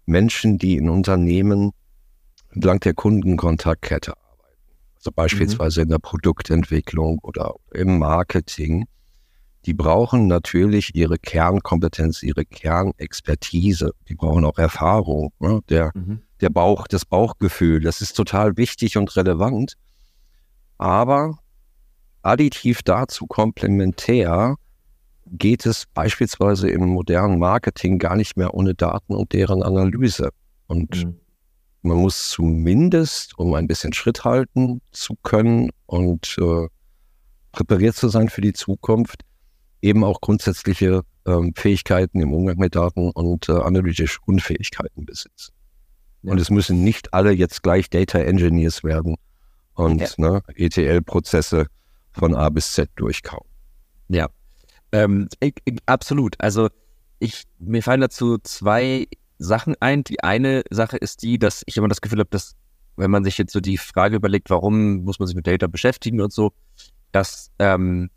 Menschen, 0.06 0.56
die 0.56 0.78
in 0.78 0.88
Unternehmen 0.88 1.72
entlang 2.48 2.80
der 2.80 2.94
Kundenkontaktkette 2.94 4.12
arbeiten. 4.16 4.56
Also 4.96 5.12
beispielsweise 5.14 5.80
mhm. 5.80 5.82
in 5.82 5.88
der 5.90 5.98
Produktentwicklung 5.98 7.18
oder 7.22 7.54
im 7.74 7.98
Marketing. 7.98 8.86
Die 9.66 9.74
brauchen 9.74 10.28
natürlich 10.28 10.94
ihre 10.94 11.18
Kernkompetenz, 11.18 12.22
ihre 12.22 12.46
Kernexpertise. 12.46 13.92
Die 14.08 14.14
brauchen 14.14 14.46
auch 14.46 14.56
Erfahrung. 14.56 15.30
Ne? 15.40 15.60
Der, 15.68 15.90
mhm. 15.92 16.22
der 16.40 16.48
Bauch, 16.48 16.86
das 16.88 17.04
Bauchgefühl, 17.04 17.80
das 17.80 18.00
ist 18.00 18.14
total 18.14 18.56
wichtig 18.56 18.96
und 18.96 19.14
relevant. 19.14 19.74
Aber 20.78 21.38
additiv 22.22 22.82
dazu 22.82 23.26
komplementär 23.26 24.56
geht 25.26 25.66
es 25.66 25.84
beispielsweise 25.92 26.70
im 26.70 26.86
modernen 26.86 27.38
Marketing 27.38 27.98
gar 27.98 28.16
nicht 28.16 28.36
mehr 28.36 28.54
ohne 28.54 28.74
Daten 28.74 29.14
und 29.14 29.32
deren 29.32 29.62
Analyse. 29.62 30.30
Und 30.68 31.04
mhm. 31.04 31.20
man 31.82 31.98
muss 31.98 32.30
zumindest, 32.30 33.38
um 33.38 33.54
ein 33.54 33.66
bisschen 33.66 33.92
Schritt 33.92 34.24
halten 34.24 34.80
zu 34.92 35.16
können 35.22 35.70
und 35.86 36.36
äh, 36.40 36.68
präpariert 37.52 37.96
zu 37.96 38.08
sein 38.08 38.28
für 38.28 38.40
die 38.40 38.52
Zukunft, 38.52 39.22
eben 39.82 40.04
auch 40.04 40.20
grundsätzliche 40.20 41.02
ähm, 41.26 41.52
Fähigkeiten 41.56 42.20
im 42.20 42.32
Umgang 42.32 42.58
mit 42.58 42.74
Daten 42.74 43.10
und 43.10 43.48
äh, 43.48 43.52
analytische 43.52 44.18
Unfähigkeiten 44.26 45.04
besitzen. 45.04 45.52
Ja. 46.22 46.32
Und 46.32 46.40
es 46.40 46.50
müssen 46.50 46.84
nicht 46.84 47.12
alle 47.12 47.32
jetzt 47.32 47.62
gleich 47.62 47.90
Data 47.90 48.18
Engineers 48.18 48.82
werden 48.82 49.16
und 49.78 50.00
ja. 50.00 50.08
ne, 50.16 50.42
ETL-Prozesse 50.56 51.66
von 52.12 52.34
A 52.34 52.48
bis 52.48 52.72
Z 52.72 52.90
durchkauen. 52.96 53.46
Ja, 54.08 54.28
ähm, 54.90 55.28
ich, 55.38 55.54
ich, 55.64 55.78
absolut. 55.86 56.34
Also 56.40 56.68
ich, 57.20 57.44
mir 57.60 57.82
fallen 57.82 58.00
dazu 58.00 58.38
zwei 58.38 59.06
Sachen 59.38 59.76
ein. 59.80 60.02
Die 60.02 60.22
eine 60.24 60.64
Sache 60.70 60.96
ist 60.96 61.22
die, 61.22 61.38
dass 61.38 61.62
ich 61.66 61.76
immer 61.76 61.86
das 61.86 62.00
Gefühl 62.00 62.18
habe, 62.18 62.30
dass 62.30 62.56
wenn 62.96 63.12
man 63.12 63.22
sich 63.22 63.38
jetzt 63.38 63.52
so 63.52 63.60
die 63.60 63.78
Frage 63.78 64.16
überlegt, 64.16 64.50
warum 64.50 65.04
muss 65.04 65.20
man 65.20 65.28
sich 65.28 65.36
mit 65.36 65.46
Data 65.46 65.68
beschäftigen 65.68 66.20
und 66.20 66.32
so, 66.32 66.52
dass, 67.12 67.52
ähm, 67.60 68.10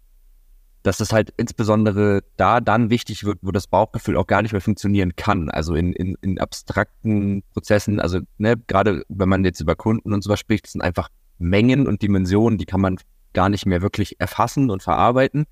dass 0.82 1.00
es 1.00 1.14
halt 1.14 1.32
insbesondere 1.38 2.24
da 2.38 2.60
dann 2.60 2.90
wichtig 2.90 3.24
wird, 3.24 3.38
wo 3.44 3.52
das 3.52 3.68
Bauchgefühl 3.68 4.18
auch 4.18 4.26
gar 4.26 4.42
nicht 4.42 4.54
mehr 4.54 4.62
funktionieren 4.62 5.16
kann. 5.16 5.52
Also 5.52 5.76
in, 5.76 5.94
in, 5.94 6.18
in 6.22 6.40
abstrakten 6.40 7.44
Prozessen, 7.54 8.00
also 8.00 8.22
ne, 8.40 8.56
gerade 8.66 9.04
wenn 9.10 9.30
man 9.30 9.46
jetzt 9.46 9.60
über 9.60 9.76
Kunden 9.76 10.12
und 10.12 10.24
sowas 10.24 10.40
spricht, 10.40 10.66
sind 10.66 10.82
einfach 10.82 11.10
Mengen 11.42 11.88
und 11.88 12.02
Dimensionen, 12.02 12.58
die 12.58 12.66
kann 12.66 12.82
man 12.82 12.98
gar 13.34 13.50
nicht 13.50 13.66
mehr 13.66 13.82
wirklich 13.82 14.20
erfassen 14.20 14.70
und 14.70 14.84
verarbeiten, 14.84 15.46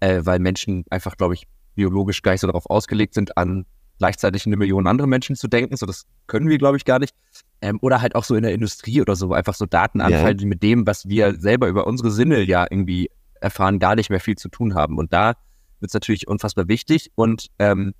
äh, 0.00 0.20
weil 0.24 0.38
Menschen 0.38 0.84
einfach, 0.90 1.16
glaube 1.16 1.34
ich, 1.34 1.46
biologisch 1.74 2.22
gar 2.22 2.32
nicht 2.32 2.40
so 2.40 2.46
darauf 2.46 2.68
ausgelegt 2.68 3.14
sind, 3.14 3.36
an 3.36 3.66
gleichzeitig 3.98 4.46
eine 4.46 4.56
Million 4.56 4.86
andere 4.86 5.08
Menschen 5.08 5.36
zu 5.36 5.48
denken. 5.48 5.76
So, 5.76 5.86
das 5.86 6.06
können 6.26 6.48
wir, 6.48 6.58
glaube 6.58 6.76
ich, 6.76 6.84
gar 6.84 6.98
nicht. 6.98 7.14
Ähm, 7.60 7.78
oder 7.82 8.00
halt 8.00 8.14
auch 8.14 8.24
so 8.24 8.34
in 8.34 8.42
der 8.42 8.52
Industrie 8.52 9.00
oder 9.00 9.16
so, 9.16 9.32
einfach 9.32 9.54
so 9.54 9.66
Daten 9.66 10.00
anfallen, 10.00 10.26
ja. 10.26 10.34
die 10.34 10.46
mit 10.46 10.62
dem, 10.62 10.86
was 10.86 11.08
wir 11.08 11.38
selber 11.38 11.68
über 11.68 11.86
unsere 11.86 12.10
Sinne 12.10 12.42
ja 12.42 12.66
irgendwie 12.70 13.10
erfahren, 13.40 13.78
gar 13.78 13.96
nicht 13.96 14.10
mehr 14.10 14.20
viel 14.20 14.36
zu 14.36 14.48
tun 14.48 14.74
haben. 14.74 14.98
Und 14.98 15.12
da 15.12 15.34
wird 15.80 15.90
es 15.90 15.94
natürlich 15.94 16.28
unfassbar 16.28 16.68
wichtig. 16.68 17.10
Und 17.14 17.48
ähm, 17.58 17.94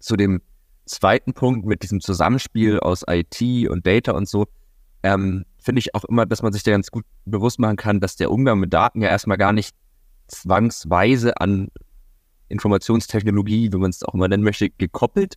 zu 0.00 0.16
dem 0.16 0.40
zweiten 0.86 1.34
Punkt 1.34 1.66
mit 1.66 1.82
diesem 1.82 2.00
Zusammenspiel 2.00 2.80
aus 2.80 3.04
IT 3.08 3.40
und 3.68 3.86
Data 3.86 4.12
und 4.12 4.28
so, 4.28 4.46
ähm, 5.02 5.44
finde 5.68 5.80
ich 5.80 5.94
auch 5.94 6.04
immer, 6.04 6.24
dass 6.24 6.40
man 6.40 6.50
sich 6.50 6.62
da 6.62 6.70
ganz 6.70 6.90
gut 6.90 7.04
bewusst 7.26 7.58
machen 7.58 7.76
kann, 7.76 8.00
dass 8.00 8.16
der 8.16 8.30
Umgang 8.30 8.58
mit 8.58 8.72
Daten 8.72 9.02
ja 9.02 9.08
erstmal 9.10 9.36
gar 9.36 9.52
nicht 9.52 9.76
zwangsweise 10.26 11.38
an 11.42 11.68
Informationstechnologie, 12.48 13.70
wie 13.70 13.76
man 13.76 13.90
es 13.90 14.02
auch 14.02 14.14
immer 14.14 14.28
nennen 14.28 14.44
möchte, 14.44 14.70
gekoppelt 14.70 15.34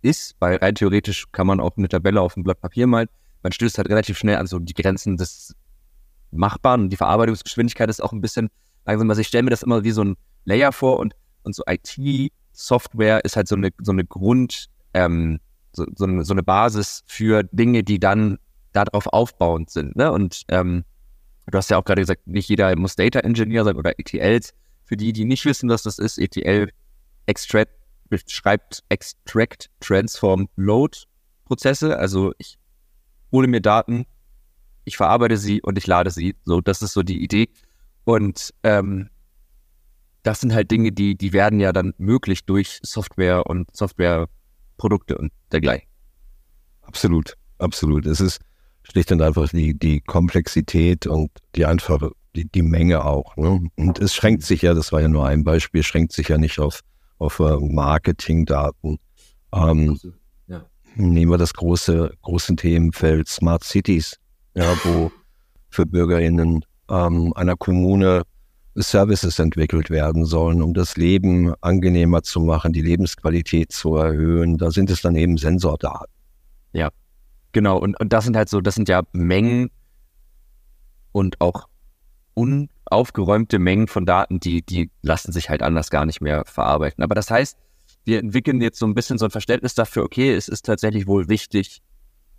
ist, 0.00 0.34
weil 0.40 0.56
rein 0.56 0.74
theoretisch 0.74 1.26
kann 1.30 1.46
man 1.46 1.60
auch 1.60 1.76
eine 1.76 1.88
Tabelle 1.88 2.20
auf 2.20 2.36
ein 2.36 2.42
Blatt 2.42 2.60
Papier 2.60 2.88
malen. 2.88 3.06
Man 3.44 3.52
stößt 3.52 3.78
halt 3.78 3.88
relativ 3.88 4.18
schnell 4.18 4.34
an 4.34 4.48
so 4.48 4.58
die 4.58 4.74
Grenzen 4.74 5.16
des 5.16 5.54
Machbaren 6.32 6.80
und 6.80 6.90
die 6.90 6.96
Verarbeitungsgeschwindigkeit 6.96 7.88
ist 7.88 8.02
auch 8.02 8.12
ein 8.12 8.20
bisschen 8.20 8.50
langsam. 8.84 9.10
Also 9.10 9.20
ich 9.20 9.28
stelle 9.28 9.44
mir 9.44 9.50
das 9.50 9.62
immer 9.62 9.84
wie 9.84 9.92
so 9.92 10.02
ein 10.02 10.16
Layer 10.44 10.72
vor 10.72 10.98
und, 10.98 11.14
und 11.44 11.54
so 11.54 11.62
IT-Software 11.68 13.24
ist 13.24 13.36
halt 13.36 13.46
so 13.46 13.54
eine, 13.54 13.70
so 13.80 13.92
eine 13.92 14.04
Grund, 14.04 14.66
ähm, 14.92 15.38
so, 15.72 15.86
so, 15.94 16.04
eine, 16.04 16.24
so 16.24 16.34
eine 16.34 16.42
Basis 16.42 17.04
für 17.06 17.44
Dinge, 17.44 17.84
die 17.84 18.00
dann 18.00 18.38
darauf 18.72 19.06
aufbauend 19.06 19.70
sind. 19.70 19.96
Ne? 19.96 20.10
Und 20.10 20.42
ähm, 20.48 20.84
du 21.46 21.58
hast 21.58 21.70
ja 21.70 21.78
auch 21.78 21.84
gerade 21.84 22.02
gesagt, 22.02 22.26
nicht 22.26 22.48
jeder 22.48 22.74
muss 22.76 22.96
Data 22.96 23.20
Engineer 23.20 23.64
sein 23.64 23.76
oder 23.76 23.98
ETLs. 23.98 24.54
Für 24.84 24.96
die, 24.96 25.12
die 25.12 25.24
nicht 25.24 25.44
wissen, 25.44 25.68
was 25.68 25.82
das 25.82 25.98
ist, 25.98 26.18
ETL 26.18 26.70
Extract 27.26 27.70
beschreibt 28.08 28.82
Extract, 28.88 29.70
Transform, 29.80 30.48
Load 30.56 30.98
Prozesse. 31.44 31.98
Also 31.98 32.32
ich 32.38 32.58
hole 33.30 33.48
mir 33.48 33.60
Daten, 33.60 34.04
ich 34.84 34.96
verarbeite 34.96 35.36
sie 35.36 35.62
und 35.62 35.78
ich 35.78 35.86
lade 35.86 36.10
sie. 36.10 36.36
So, 36.44 36.60
das 36.60 36.82
ist 36.82 36.92
so 36.92 37.02
die 37.02 37.22
Idee. 37.22 37.48
Und 38.04 38.52
ähm, 38.64 39.08
das 40.22 40.40
sind 40.40 40.52
halt 40.52 40.70
Dinge, 40.70 40.92
die, 40.92 41.16
die 41.16 41.32
werden 41.32 41.60
ja 41.60 41.72
dann 41.72 41.94
möglich 41.98 42.44
durch 42.44 42.80
Software 42.82 43.46
und 43.46 43.74
Softwareprodukte 43.74 45.16
und 45.16 45.32
dergleichen. 45.50 45.88
Absolut, 46.82 47.34
absolut. 47.58 48.06
Es 48.06 48.20
ist 48.20 48.40
schlicht 48.82 49.12
und 49.12 49.22
einfach 49.22 49.48
die, 49.48 49.78
die 49.78 50.00
Komplexität 50.00 51.06
und 51.06 51.30
die 51.54 51.66
einfache, 51.66 52.12
die, 52.34 52.46
die 52.46 52.62
Menge 52.62 53.04
auch. 53.04 53.36
Ne? 53.36 53.68
Und 53.76 53.98
es 53.98 54.14
schränkt 54.14 54.42
sich 54.42 54.62
ja, 54.62 54.74
das 54.74 54.92
war 54.92 55.00
ja 55.00 55.08
nur 55.08 55.26
ein 55.26 55.44
Beispiel, 55.44 55.82
schränkt 55.82 56.12
sich 56.12 56.28
ja 56.28 56.38
nicht 56.38 56.58
auf, 56.58 56.80
auf 57.18 57.40
uh, 57.40 57.58
Marketingdaten. 57.60 58.98
Ähm, 59.54 59.98
ja. 60.46 60.64
Nehmen 60.96 61.30
wir 61.30 61.38
das 61.38 61.54
große, 61.54 62.12
große 62.22 62.56
Themenfeld 62.56 63.28
Smart 63.28 63.64
Cities, 63.64 64.16
ja, 64.54 64.74
wo 64.84 65.10
für 65.70 65.86
BürgerInnen 65.86 66.64
ähm, 66.90 67.32
einer 67.34 67.56
Kommune 67.56 68.22
Services 68.74 69.38
entwickelt 69.38 69.90
werden 69.90 70.24
sollen, 70.24 70.62
um 70.62 70.72
das 70.72 70.96
Leben 70.96 71.52
angenehmer 71.60 72.22
zu 72.22 72.40
machen, 72.40 72.72
die 72.72 72.80
Lebensqualität 72.80 73.70
zu 73.72 73.96
erhöhen. 73.96 74.56
Da 74.56 74.70
sind 74.70 74.90
es 74.90 75.02
dann 75.02 75.14
eben 75.14 75.36
Sensordaten. 75.36 76.12
Ja, 76.72 76.88
genau. 77.52 77.78
Und, 77.78 77.98
und 78.00 78.12
das 78.12 78.24
sind 78.24 78.36
halt 78.36 78.48
so, 78.48 78.60
das 78.60 78.74
sind 78.74 78.88
ja 78.88 79.02
Mengen 79.12 79.70
und 81.12 81.40
auch 81.40 81.68
unaufgeräumte 82.34 83.58
Mengen 83.58 83.86
von 83.86 84.06
Daten, 84.06 84.40
die, 84.40 84.62
die 84.62 84.90
lassen 85.02 85.32
sich 85.32 85.50
halt 85.50 85.62
anders 85.62 85.90
gar 85.90 86.06
nicht 86.06 86.20
mehr 86.20 86.44
verarbeiten. 86.46 87.04
Aber 87.04 87.14
das 87.14 87.30
heißt, 87.30 87.58
wir 88.04 88.18
entwickeln 88.18 88.60
jetzt 88.60 88.78
so 88.78 88.86
ein 88.86 88.94
bisschen 88.94 89.18
so 89.18 89.26
ein 89.26 89.30
Verständnis 89.30 89.74
dafür, 89.74 90.02
okay, 90.04 90.34
es 90.34 90.48
ist 90.48 90.64
tatsächlich 90.64 91.06
wohl 91.06 91.28
wichtig, 91.28 91.82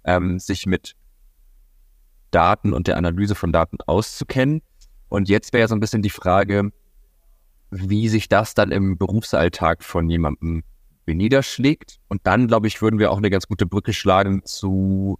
ähm, 0.04 0.40
sich 0.40 0.66
mit 0.66 0.96
Daten 2.32 2.74
und 2.74 2.88
der 2.88 2.98
Analyse 2.98 3.36
von 3.36 3.52
Daten 3.52 3.78
auszukennen. 3.86 4.62
Und 5.10 5.30
jetzt 5.30 5.54
wäre 5.54 5.68
so 5.68 5.76
ein 5.76 5.80
bisschen 5.80 6.02
die 6.02 6.10
Frage, 6.10 6.72
wie 7.70 8.10
sich 8.10 8.28
das 8.28 8.56
dann 8.56 8.72
im 8.72 8.98
Berufsalltag 8.98 9.84
von 9.84 10.10
jemandem 10.10 10.64
niederschlägt. 11.08 12.00
Und 12.08 12.22
dann, 12.24 12.48
glaube 12.48 12.68
ich, 12.68 12.82
würden 12.82 13.00
wir 13.00 13.12
auch 13.12 13.18
eine 13.18 13.30
ganz 13.30 13.48
gute 13.48 13.66
Brücke 13.66 13.94
schlagen 13.94 14.44
zu 14.46 15.20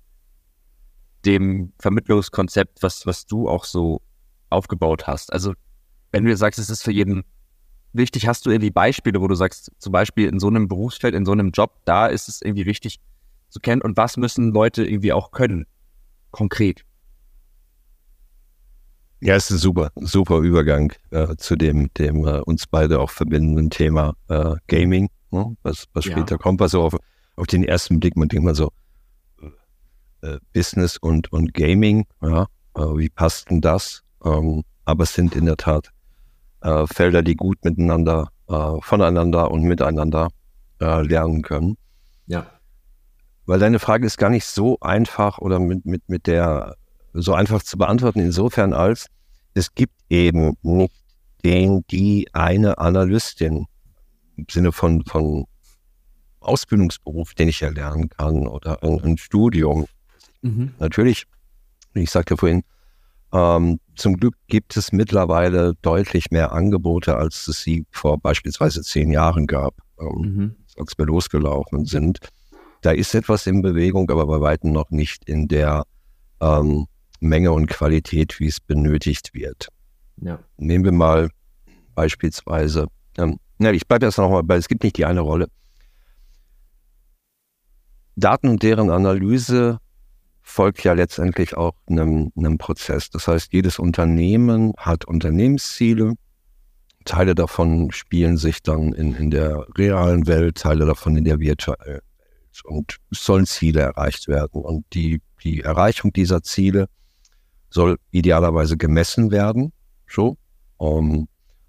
dem 1.26 1.74
Vermittlungskonzept, 1.80 2.84
was, 2.84 3.06
was 3.06 3.26
du 3.26 3.48
auch 3.50 3.66
so 3.66 4.02
aufgebaut 4.50 5.08
hast. 5.08 5.32
Also, 5.32 5.54
wenn 6.12 6.26
du 6.26 6.36
sagst, 6.36 6.60
es 6.60 6.70
ist 6.70 6.84
für 6.84 6.92
jeden 6.92 7.24
wichtig, 7.94 8.28
hast 8.28 8.46
du 8.46 8.50
irgendwie 8.50 8.72
Beispiele, 8.72 9.22
wo 9.22 9.28
du 9.28 9.36
sagst, 9.36 9.72
zum 9.78 9.92
Beispiel 9.92 10.28
in 10.28 10.40
so 10.40 10.48
einem 10.48 10.68
Berufsfeld, 10.68 11.16
in 11.16 11.26
so 11.26 11.32
einem 11.32 11.52
Job, 11.52 11.80
da 11.86 12.08
ist 12.08 12.28
es 12.28 12.42
irgendwie 12.42 12.66
wichtig 12.66 13.00
zu 13.50 13.60
kennen 13.60 13.82
und 13.82 13.98
was 13.98 14.18
müssen 14.18 14.52
Leute 14.52 14.84
irgendwie 14.84 15.14
auch 15.14 15.32
können, 15.32 15.66
konkret? 16.32 16.84
Ja, 19.22 19.36
es 19.36 19.46
ist 19.46 19.52
ein 19.52 19.58
super, 19.60 19.92
super 19.96 20.40
Übergang 20.40 20.92
äh, 21.12 21.38
zu 21.38 21.56
dem, 21.56 21.94
dem 21.94 22.28
äh, 22.28 22.40
uns 22.42 22.68
beide 22.68 23.00
auch 23.00 23.10
verbindenden 23.10 23.70
Thema 23.70 24.16
äh, 24.28 24.56
Gaming, 24.68 25.10
ne? 25.34 25.58
was, 25.64 25.86
was 25.94 26.06
später 26.06 26.36
ja. 26.36 26.38
kommt. 26.38 26.62
Also 26.62 26.82
auf, 26.84 26.96
auf 27.36 27.48
den 27.48 27.64
ersten 27.64 28.00
Blick, 28.00 28.16
man 28.16 28.30
denkt 28.30 28.46
mal 28.46 28.56
so, 28.56 28.72
äh, 30.22 30.38
Business 30.54 30.98
und, 30.98 31.32
und 31.34 31.54
Gaming, 31.54 32.06
ja, 32.22 32.48
äh, 32.76 32.82
wie 32.82 33.10
passt 33.10 33.50
denn 33.50 33.60
das? 33.60 34.04
Ähm, 34.24 34.64
aber 34.86 35.04
es 35.04 35.14
sind 35.14 35.36
in 35.36 35.46
der 35.46 35.58
Tat 35.58 35.90
äh, 36.62 36.88
Felder, 36.88 37.22
die 37.22 37.36
gut 37.36 37.64
miteinander, 37.64 38.30
voneinander 38.82 39.50
und 39.50 39.64
miteinander 39.64 40.28
lernen 40.80 41.42
können. 41.42 41.78
Ja. 42.28 42.46
Weil 43.46 43.58
deine 43.58 43.80
Frage 43.80 44.06
ist 44.06 44.18
gar 44.18 44.30
nicht 44.30 44.46
so 44.46 44.78
einfach 44.82 45.40
oder 45.40 45.60
mit, 45.60 45.86
mit, 45.86 46.08
mit 46.08 46.28
der 46.28 46.76
so 47.14 47.34
einfach 47.34 47.64
zu 47.64 47.78
beantworten, 47.78 48.20
insofern 48.20 48.74
als 48.74 49.08
es 49.54 49.74
gibt 49.74 49.96
eben 50.10 50.58
nicht 50.62 50.94
den, 51.44 51.84
die 51.90 52.28
eine 52.34 52.78
Analystin 52.78 53.66
im 54.38 54.46
Sinne 54.50 54.72
von, 54.72 55.04
von 55.06 55.46
Ausbildungsberuf, 56.40 57.34
den 57.34 57.50
ich 57.50 57.62
erlernen 57.62 58.10
kann 58.10 58.48
oder 58.48 58.84
ein, 58.84 59.00
ein 59.04 59.18
Studium. 59.18 59.86
Mhm. 60.42 60.74
Natürlich, 60.80 61.26
ich 61.94 62.12
sagte 62.12 62.38
vorhin, 62.38 62.64
ähm, 63.32 63.80
zum 63.96 64.18
Glück 64.18 64.36
gibt 64.48 64.78
es 64.78 64.92
mittlerweile 64.92 65.74
deutlich 65.82 66.30
mehr 66.32 66.52
Angebote, 66.52 67.16
als 67.18 67.48
es 67.48 67.62
sie 67.64 67.86
vor 67.90 68.20
beispielsweise 68.20 68.82
zehn 68.82 69.12
Jahren 69.12 69.48
gab, 69.48 69.76
ähm, 70.00 70.22
mhm. 70.22 70.56
als 70.78 70.98
wir 70.98 71.06
losgelaufen 71.06 71.86
sind. 71.86 72.20
Da 72.82 72.92
ist 72.92 73.16
etwas 73.16 73.48
in 73.48 73.62
Bewegung, 73.62 74.10
aber 74.12 74.28
bei 74.28 74.42
weitem 74.42 74.72
noch 74.72 74.90
nicht 74.92 75.28
in 75.28 75.48
der 75.48 75.84
ähm, 76.42 76.88
Menge 77.22 77.54
und 77.54 77.68
Qualität, 77.68 78.40
wie 78.40 78.48
es 78.48 78.60
benötigt 78.60 79.34
wird. 79.34 79.70
Ja. 80.18 80.40
Nehmen 80.58 80.84
wir 80.84 80.92
mal 80.92 81.30
beispielsweise, 81.96 82.88
ähm, 83.18 83.40
ja, 83.64 83.72
ich 83.72 83.88
bleibe 83.88 84.06
jetzt 84.06 84.18
nochmal 84.18 84.44
weil 84.46 84.60
es 84.60 84.68
gibt 84.68 84.84
nicht 84.84 84.98
die 84.98 85.06
eine 85.06 85.22
Rolle. 85.22 85.48
Daten 88.16 88.48
und 88.48 88.64
deren 88.64 88.90
Analyse 88.90 89.80
folgt 90.42 90.84
ja 90.84 90.94
letztendlich 90.94 91.56
auch 91.58 91.74
einem, 91.88 92.32
einem 92.36 92.58
Prozess. 92.58 93.10
Das 93.10 93.28
heißt, 93.28 93.54
jedes 93.54 93.80
Unternehmen 93.80 94.74
hat 94.78 95.06
Unternehmensziele. 95.06 96.14
Teile 97.06 97.36
davon 97.36 97.92
spielen 97.92 98.38
sich 98.38 98.62
dann 98.62 98.94
in, 98.94 99.16
in 99.16 99.32
der 99.32 99.66
realen 99.78 100.28
Welt, 100.28 100.58
Teile 100.58 100.86
davon 100.86 101.18
in 101.18 101.24
der 101.24 101.40
virtuellen 101.40 101.86
Welt. 101.86 102.04
Und 102.66 102.98
es 103.12 103.24
sollen 103.24 103.46
Ziele 103.46 103.82
erreicht 103.82 104.28
werden. 104.28 104.62
Und 104.62 104.86
die, 104.94 105.22
die 105.44 105.62
Erreichung 105.62 106.14
dieser 106.14 106.44
Ziele 106.44 106.88
soll 107.70 107.98
idealerweise 108.12 108.78
gemessen 108.78 109.32
werden. 109.32 109.74
So. 110.08 110.38
Um, 110.78 111.14
ähm, 111.14 111.28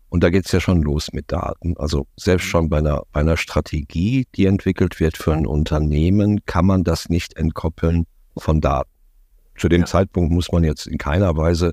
und 0.09 0.23
da 0.23 0.31
geht 0.31 0.47
es 0.47 0.53
ja 0.53 0.61
schon 0.61 0.83
los 0.83 1.13
mit 1.13 1.33
Daten. 1.33 1.77
Also 1.77 2.07
selbst 2.17 2.45
schon 2.45 2.69
bei 2.69 2.79
einer, 2.79 3.03
bei 3.13 3.21
einer 3.21 3.37
Strategie, 3.37 4.27
die 4.35 4.47
entwickelt 4.47 5.01
wird 5.01 5.17
für 5.17 5.33
ein 5.33 5.47
Unternehmen, 5.47 6.45
kann 6.47 6.67
man 6.67 6.85
das 6.85 7.09
nicht 7.09 7.37
entkoppeln 7.37 8.07
von 8.37 8.61
Daten. 8.61 8.91
Zu 9.57 9.69
dem 9.69 9.83
ja. 9.83 9.87
Zeitpunkt 9.87 10.33
muss 10.33 10.53
man 10.53 10.65
jetzt 10.65 10.87
in 10.87 10.99
keiner 10.99 11.37
Weise 11.37 11.73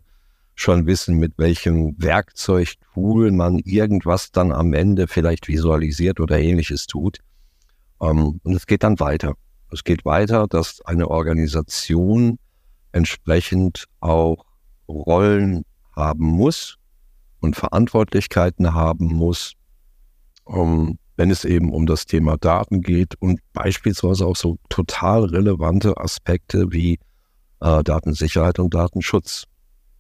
schon 0.55 0.85
wissen, 0.85 1.17
mit 1.17 1.33
welchem 1.37 1.95
Werkzeug, 1.97 2.73
Tool 2.93 3.31
man 3.31 3.59
irgendwas 3.59 4.31
dann 4.31 4.51
am 4.51 4.73
Ende 4.73 5.07
vielleicht 5.07 5.47
visualisiert 5.47 6.19
oder 6.19 6.39
ähnliches 6.39 6.87
tut. 6.87 7.19
Um, 7.97 8.09
ähm, 8.09 8.39
und 8.43 8.55
es 8.55 8.65
geht 8.65 8.83
dann 8.83 8.99
weiter. 8.99 9.35
Es 9.71 9.83
geht 9.83 10.03
weiter, 10.03 10.47
dass 10.47 10.81
eine 10.81 11.09
Organisation 11.09 12.37
entsprechend 12.91 13.85
auch 13.99 14.45
Rollen 14.87 15.63
haben 15.95 16.25
muss 16.25 16.77
und 17.41 17.55
Verantwortlichkeiten 17.55 18.73
haben 18.73 19.07
muss, 19.07 19.53
um, 20.45 20.97
wenn 21.17 21.29
es 21.29 21.43
eben 21.43 21.73
um 21.73 21.85
das 21.85 22.05
Thema 22.05 22.37
Daten 22.37 22.81
geht 22.81 23.15
und 23.19 23.39
beispielsweise 23.53 24.25
auch 24.25 24.35
so 24.35 24.57
total 24.69 25.25
relevante 25.25 25.97
Aspekte 25.97 26.71
wie 26.71 26.99
äh, 27.59 27.83
Datensicherheit 27.83 28.59
und 28.59 28.73
Datenschutz. 28.73 29.45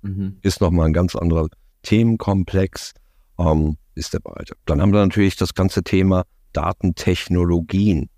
Mhm. 0.01 0.37
Ist 0.41 0.61
nochmal 0.61 0.87
ein 0.87 0.93
ganz 0.93 1.15
anderer 1.15 1.47
Themenkomplex, 1.83 2.93
ähm, 3.37 3.77
ist 3.95 4.13
der 4.13 4.19
Breite. 4.19 4.55
Dann 4.65 4.81
haben 4.81 4.93
wir 4.93 5.01
natürlich 5.01 5.35
das 5.35 5.53
ganze 5.53 5.83
Thema 5.83 6.23
Datentechnologien. 6.53 8.09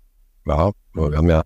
Ja, 0.46 0.70
wir 0.92 1.16
haben 1.16 1.28
ja 1.28 1.42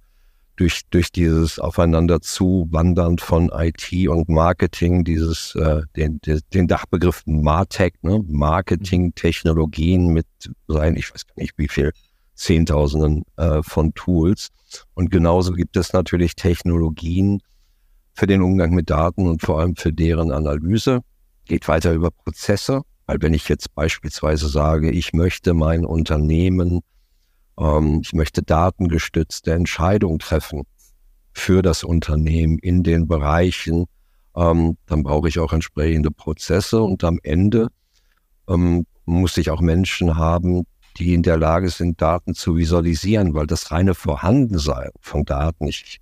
durch, 0.58 0.82
durch 0.90 1.12
dieses 1.12 1.60
Aufeinander 1.60 2.20
zuwandern 2.20 3.18
von 3.18 3.50
IT 3.54 4.08
und 4.08 4.28
Marketing, 4.28 5.04
dieses, 5.04 5.54
äh, 5.54 5.82
den, 5.96 6.20
den 6.52 6.66
Dachbegriff 6.66 7.22
Martech, 7.26 7.94
ne? 8.02 8.24
Marketing, 8.26 9.14
Technologien 9.14 10.08
mit 10.08 10.26
sein, 10.66 10.96
ich 10.96 11.14
weiß 11.14 11.26
gar 11.26 11.40
nicht 11.40 11.54
wie 11.56 11.68
viel, 11.68 11.92
Zehntausenden 12.34 13.24
äh, 13.36 13.62
von 13.62 13.94
Tools. 13.94 14.48
Und 14.94 15.10
genauso 15.10 15.52
gibt 15.52 15.76
es 15.76 15.92
natürlich 15.92 16.34
Technologien 16.34 17.40
für 18.14 18.26
den 18.26 18.42
Umgang 18.42 18.74
mit 18.74 18.90
Daten 18.90 19.28
und 19.28 19.42
vor 19.42 19.60
allem 19.60 19.76
für 19.76 19.92
deren 19.92 20.32
Analyse. 20.32 21.00
Geht 21.44 21.68
weiter 21.68 21.92
über 21.92 22.10
Prozesse, 22.10 22.82
weil 23.06 23.18
wenn 23.20 23.32
ich 23.32 23.48
jetzt 23.48 23.74
beispielsweise 23.74 24.48
sage, 24.48 24.90
ich 24.90 25.12
möchte 25.12 25.54
mein 25.54 25.84
Unternehmen 25.84 26.80
ähm, 27.58 28.00
ich 28.02 28.12
möchte 28.12 28.42
datengestützte 28.42 29.52
Entscheidungen 29.52 30.18
treffen 30.18 30.64
für 31.32 31.62
das 31.62 31.84
Unternehmen 31.84 32.58
in 32.58 32.82
den 32.82 33.06
Bereichen. 33.06 33.86
Ähm, 34.36 34.76
dann 34.86 35.02
brauche 35.02 35.28
ich 35.28 35.38
auch 35.38 35.52
entsprechende 35.52 36.10
Prozesse 36.10 36.82
und 36.82 37.04
am 37.04 37.18
Ende 37.22 37.68
ähm, 38.48 38.86
muss 39.04 39.36
ich 39.36 39.50
auch 39.50 39.60
Menschen 39.60 40.16
haben, 40.16 40.64
die 40.96 41.14
in 41.14 41.22
der 41.22 41.36
Lage 41.36 41.70
sind, 41.70 42.00
Daten 42.02 42.34
zu 42.34 42.56
visualisieren, 42.56 43.34
weil 43.34 43.46
das 43.46 43.70
reine 43.70 43.94
Vorhandensein 43.94 44.90
von 45.00 45.24
Daten, 45.24 45.68
ich 45.68 46.00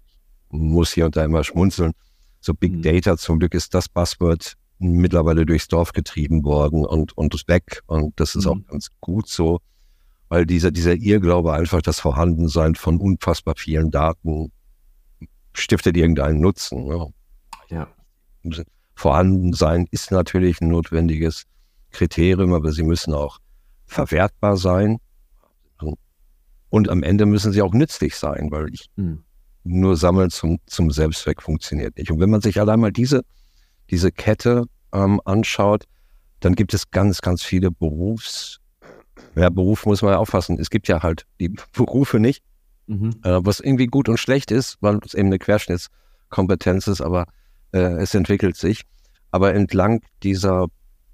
muss 0.51 0.93
hier 0.93 1.07
und 1.07 1.17
da 1.17 1.25
immer 1.25 1.45
schmunzeln, 1.45 1.93
so 2.41 2.55
Big 2.55 2.73
mhm. 2.73 2.83
Data, 2.83 3.17
zum 3.17 3.39
Glück 3.39 3.55
ist 3.55 3.75
das 3.75 3.89
Buzzword 3.89 4.55
mittlerweile 4.79 5.47
durchs 5.47 5.69
Dorf 5.69 5.93
getrieben 5.93 6.45
worden 6.45 6.85
und, 6.85 7.17
und 7.17 7.35
ist 7.35 7.49
weg. 7.49 7.83
Und 7.87 8.19
das 8.21 8.35
ist 8.35 8.45
mhm. 8.45 8.51
auch 8.51 8.71
ganz 8.71 8.89
gut 9.01 9.29
so 9.29 9.61
weil 10.29 10.47
dieser, 10.47 10.71
dieser 10.71 10.95
Irrglaube 10.95 11.53
einfach 11.53 11.83
das 11.83 12.01
Vorhandensein 12.01 12.75
von 12.75 12.99
unfassbar 12.99 13.55
vielen 13.57 13.91
Daten 13.91 14.51
stiftet 15.53 15.97
irgendeinen 15.97 16.41
Nutzen. 16.41 16.87
Ne? 16.87 17.13
Ja. 17.69 17.89
Vorhandensein 18.95 19.87
ist 19.91 20.11
natürlich 20.11 20.61
ein 20.61 20.69
notwendiges 20.69 21.45
Kriterium, 21.91 22.55
aber 22.55 22.73
sie 22.73 22.83
müssen 22.83 23.15
auch 23.15 23.39
verwertbar 23.87 24.57
sein. 24.57 24.99
Und 26.69 26.89
am 26.89 27.03
Ende 27.03 27.27
müssen 27.27 27.53
sie 27.53 27.63
auch 27.63 27.73
nützlich 27.73 28.17
sein, 28.17 28.51
weil 28.51 28.69
ich 28.73 28.87
mhm. 28.97 29.23
nur 29.63 29.97
sammeln 29.97 30.31
zum, 30.31 30.59
zum 30.67 30.91
Selbstzweck 30.91 31.41
funktioniert 31.41 31.97
nicht. 31.97 32.11
Und 32.11 32.19
wenn 32.19 32.29
man 32.29 32.41
sich 32.41 32.61
allein 32.61 32.81
mal 32.81 32.93
diese, 32.93 33.23
diese 33.89 34.11
Kette 34.11 34.65
ähm, 34.93 35.21
anschaut, 35.25 35.85
dann 36.41 36.55
gibt 36.55 36.75
es 36.75 36.91
ganz, 36.91 37.21
ganz 37.21 37.43
viele 37.43 37.71
Berufs- 37.71 38.61
ja, 39.35 39.51
Beruf 39.51 39.87
muss 39.87 40.03
man 40.03 40.13
ja 40.13 40.19
auffassen. 40.19 40.59
Es 40.59 40.71
gibt 40.71 40.89
ja 40.89 41.03
halt 41.03 41.27
die 41.41 41.49
Berufe 41.73 42.19
nicht, 42.19 42.43
mhm. 42.87 43.17
äh, 43.23 43.41
was 43.43 43.61
irgendwie 43.61 43.87
gut 43.87 44.09
und 44.09 44.19
schlecht 44.19 44.51
ist, 44.51 44.77
weil 44.81 44.99
es 45.05 45.15
eben 45.15 45.29
eine 45.29 45.39
Querschnittskompetenz 45.39 46.87
ist, 46.87 47.01
aber 47.01 47.27
äh, 47.73 47.79
es 47.79 48.15
entwickelt 48.15 48.57
sich. 48.57 48.83
Aber 49.31 49.55
entlang 49.55 50.03
dieser 50.23 50.67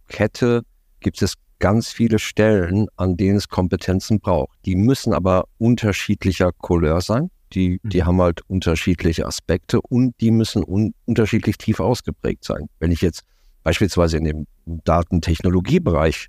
Kette 0.08 0.62
gibt 1.00 1.22
es 1.22 1.34
ganz 1.58 1.92
viele 1.92 2.18
Stellen, 2.18 2.88
an 2.96 3.16
denen 3.16 3.36
es 3.36 3.48
Kompetenzen 3.48 4.20
braucht. 4.20 4.58
Die 4.64 4.74
müssen 4.74 5.12
aber 5.12 5.44
unterschiedlicher 5.58 6.50
Couleur 6.52 7.00
sein. 7.00 7.30
Die, 7.52 7.80
mhm. 7.82 7.88
die 7.88 8.04
haben 8.04 8.20
halt 8.20 8.40
unterschiedliche 8.48 9.26
Aspekte 9.26 9.80
und 9.80 10.14
die 10.20 10.30
müssen 10.30 10.64
un 10.64 10.94
unterschiedlich 11.04 11.58
tief 11.58 11.80
ausgeprägt 11.80 12.44
sein. 12.44 12.68
Wenn 12.78 12.90
ich 12.90 13.00
jetzt 13.00 13.22
beispielsweise 13.62 14.16
in 14.16 14.24
dem 14.24 14.46
Datentechnologiebereich 14.66 16.28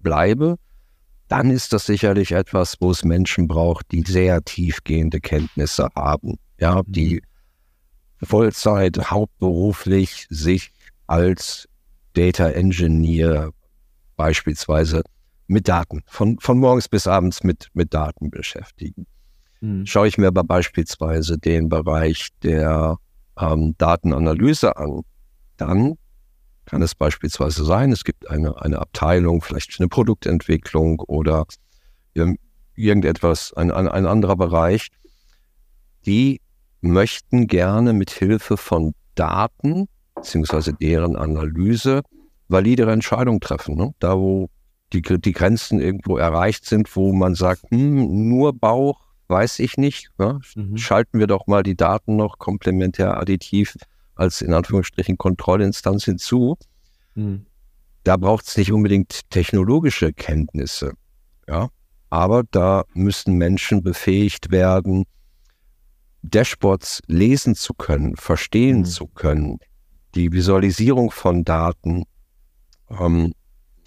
bleibe, 0.00 0.56
dann 1.28 1.50
ist 1.50 1.72
das 1.72 1.86
sicherlich 1.86 2.32
etwas, 2.32 2.76
wo 2.80 2.90
es 2.90 3.04
Menschen 3.04 3.48
braucht, 3.48 3.90
die 3.92 4.02
sehr 4.02 4.42
tiefgehende 4.42 5.20
Kenntnisse 5.20 5.88
haben. 5.94 6.38
Ja, 6.58 6.82
die 6.86 7.22
mhm. 8.20 8.26
Vollzeit 8.26 9.10
hauptberuflich 9.10 10.26
sich 10.30 10.72
als 11.06 11.68
Data 12.14 12.48
Engineer 12.50 13.50
beispielsweise 14.16 15.02
mit 15.46 15.68
Daten, 15.68 16.02
von, 16.06 16.38
von 16.40 16.58
morgens 16.58 16.88
bis 16.88 17.06
abends 17.06 17.42
mit, 17.42 17.68
mit 17.74 17.92
Daten 17.92 18.30
beschäftigen. 18.30 19.06
Mhm. 19.60 19.86
Schaue 19.86 20.08
ich 20.08 20.18
mir 20.18 20.28
aber 20.28 20.44
beispielsweise 20.44 21.38
den 21.38 21.68
Bereich 21.68 22.28
der 22.42 22.98
ähm, 23.38 23.74
Datenanalyse 23.78 24.76
an, 24.76 25.02
dann 25.56 25.96
kann 26.66 26.82
es 26.82 26.94
beispielsweise 26.94 27.64
sein, 27.64 27.92
es 27.92 28.04
gibt 28.04 28.28
eine, 28.30 28.60
eine 28.60 28.78
Abteilung, 28.78 29.42
vielleicht 29.42 29.78
eine 29.78 29.88
Produktentwicklung 29.88 31.00
oder 31.00 31.46
irgendetwas, 32.74 33.52
ein, 33.54 33.70
ein, 33.70 33.88
ein 33.88 34.06
anderer 34.06 34.36
Bereich, 34.36 34.88
die 36.06 36.40
möchten 36.80 37.46
gerne 37.46 37.92
mit 37.92 38.10
Hilfe 38.10 38.56
von 38.56 38.94
Daten 39.14 39.88
beziehungsweise 40.14 40.72
deren 40.72 41.16
Analyse 41.16 42.02
validere 42.48 42.92
Entscheidungen 42.92 43.40
treffen. 43.40 43.76
Ne? 43.76 43.94
Da, 43.98 44.16
wo 44.16 44.48
die, 44.92 45.02
die 45.02 45.32
Grenzen 45.32 45.80
irgendwo 45.80 46.16
erreicht 46.16 46.66
sind, 46.66 46.94
wo 46.94 47.12
man 47.12 47.34
sagt, 47.34 47.62
hm, 47.70 48.28
nur 48.28 48.52
Bauch, 48.52 49.00
weiß 49.28 49.58
ich 49.58 49.76
nicht. 49.76 50.10
Ne? 50.18 50.40
Mhm. 50.54 50.76
Schalten 50.76 51.18
wir 51.18 51.26
doch 51.26 51.46
mal 51.46 51.62
die 51.62 51.76
Daten 51.76 52.16
noch 52.16 52.38
komplementär 52.38 53.16
additiv 53.18 53.76
als 54.14 54.42
in 54.42 54.52
Anführungsstrichen 54.52 55.18
Kontrollinstanz 55.18 56.04
hinzu. 56.04 56.56
Mhm. 57.14 57.46
Da 58.02 58.16
braucht 58.16 58.46
es 58.46 58.56
nicht 58.56 58.72
unbedingt 58.72 59.30
technologische 59.30 60.12
Kenntnisse, 60.12 60.92
ja, 61.48 61.68
aber 62.10 62.44
da 62.50 62.84
müssen 62.92 63.34
Menschen 63.34 63.82
befähigt 63.82 64.50
werden, 64.50 65.04
Dashboards 66.22 67.02
lesen 67.06 67.54
zu 67.54 67.74
können, 67.74 68.16
verstehen 68.16 68.78
mhm. 68.78 68.84
zu 68.84 69.06
können, 69.06 69.58
die 70.14 70.32
Visualisierung 70.32 71.10
von 71.10 71.44
Daten 71.44 72.04
ähm, 72.90 73.32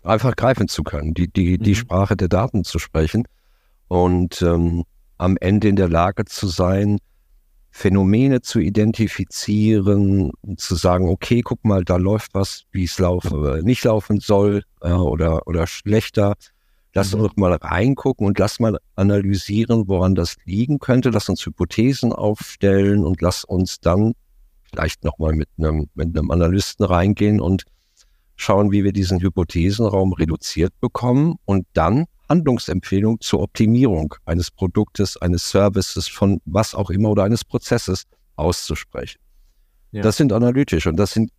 einfach 0.04 0.36
greifen 0.36 0.68
zu 0.68 0.84
können, 0.84 1.13
die, 1.13 1.28
die, 1.28 1.58
die 1.58 1.72
mhm. 1.72 1.76
Sprache 1.76 2.16
der 2.16 2.28
Daten 2.28 2.63
zu 2.63 2.80
sprechen 2.80 3.28
und 3.88 4.42
ähm, 4.42 4.84
am 5.18 5.38
Ende 5.38 5.68
in 5.68 5.76
der 5.76 5.90
Lage 5.90 6.26
zu 6.26 6.48
sein, 6.48 7.00
Phänomene 7.78 8.42
zu 8.42 8.60
identifizieren, 8.60 10.32
zu 10.58 10.74
sagen, 10.74 11.08
okay, 11.10 11.42
guck 11.42 11.63
mal, 11.63 11.84
da 11.84 11.98
läuft 11.98 12.34
was, 12.34 12.63
wie 12.72 12.86
es 12.86 12.98
laufen, 12.98 13.46
äh, 13.46 13.62
nicht 13.62 13.84
laufen 13.84 14.20
soll 14.20 14.63
äh, 14.82 14.92
oder, 14.92 15.46
oder 15.46 15.68
schlechter. 15.68 16.34
Lass 16.96 17.13
mhm. 17.13 17.22
uns 17.22 17.38
mal 17.38 17.54
reingucken 17.54 18.26
und 18.26 18.40
lass 18.40 18.60
mal 18.60 18.80
analysieren, 18.96 19.88
woran 19.88 20.16
das 20.16 20.38
liegen 20.46 20.80
könnte. 20.80 21.12
Lass 21.12 21.30
uns 21.30 21.46
Hypothesen 21.46 22.13
aufstellen 22.13 23.06
und 23.06 23.22
lass 23.22 23.44
uns 23.44 23.80
dann 23.80 24.13
vielleicht 24.72 25.04
nochmal 25.04 25.34
mit 25.34 25.50
einem, 25.60 25.88
mit 25.94 26.18
einem 26.18 26.32
Analysten 26.32 26.84
reingehen 26.84 27.40
und 27.40 27.62
schauen, 28.36 28.72
wie 28.72 28.86
wir 28.86 28.92
diesen 28.92 29.22
Hypothesenraum 29.22 30.13
reduziert 30.13 30.74
bekommen 30.80 31.36
und 31.46 31.68
dann 31.74 32.06
Handlungsempfehlung 32.30 33.20
zur 33.22 33.42
Optimierung 33.42 34.16
eines 34.26 34.52
Produktes, 34.52 35.18
eines 35.18 35.50
Services, 35.50 36.08
von 36.08 36.42
was 36.46 36.76
auch 36.76 36.90
immer 36.90 37.10
oder 37.10 37.24
eines 37.24 37.46
Prozesses 37.46 38.04
auszusprechen. 38.36 39.20
Ja. 39.92 40.02
Das 40.02 40.18
sind 40.18 40.34
analytisch 40.34 40.88
und 40.88 40.98
das 40.98 41.12
sind 41.12 41.32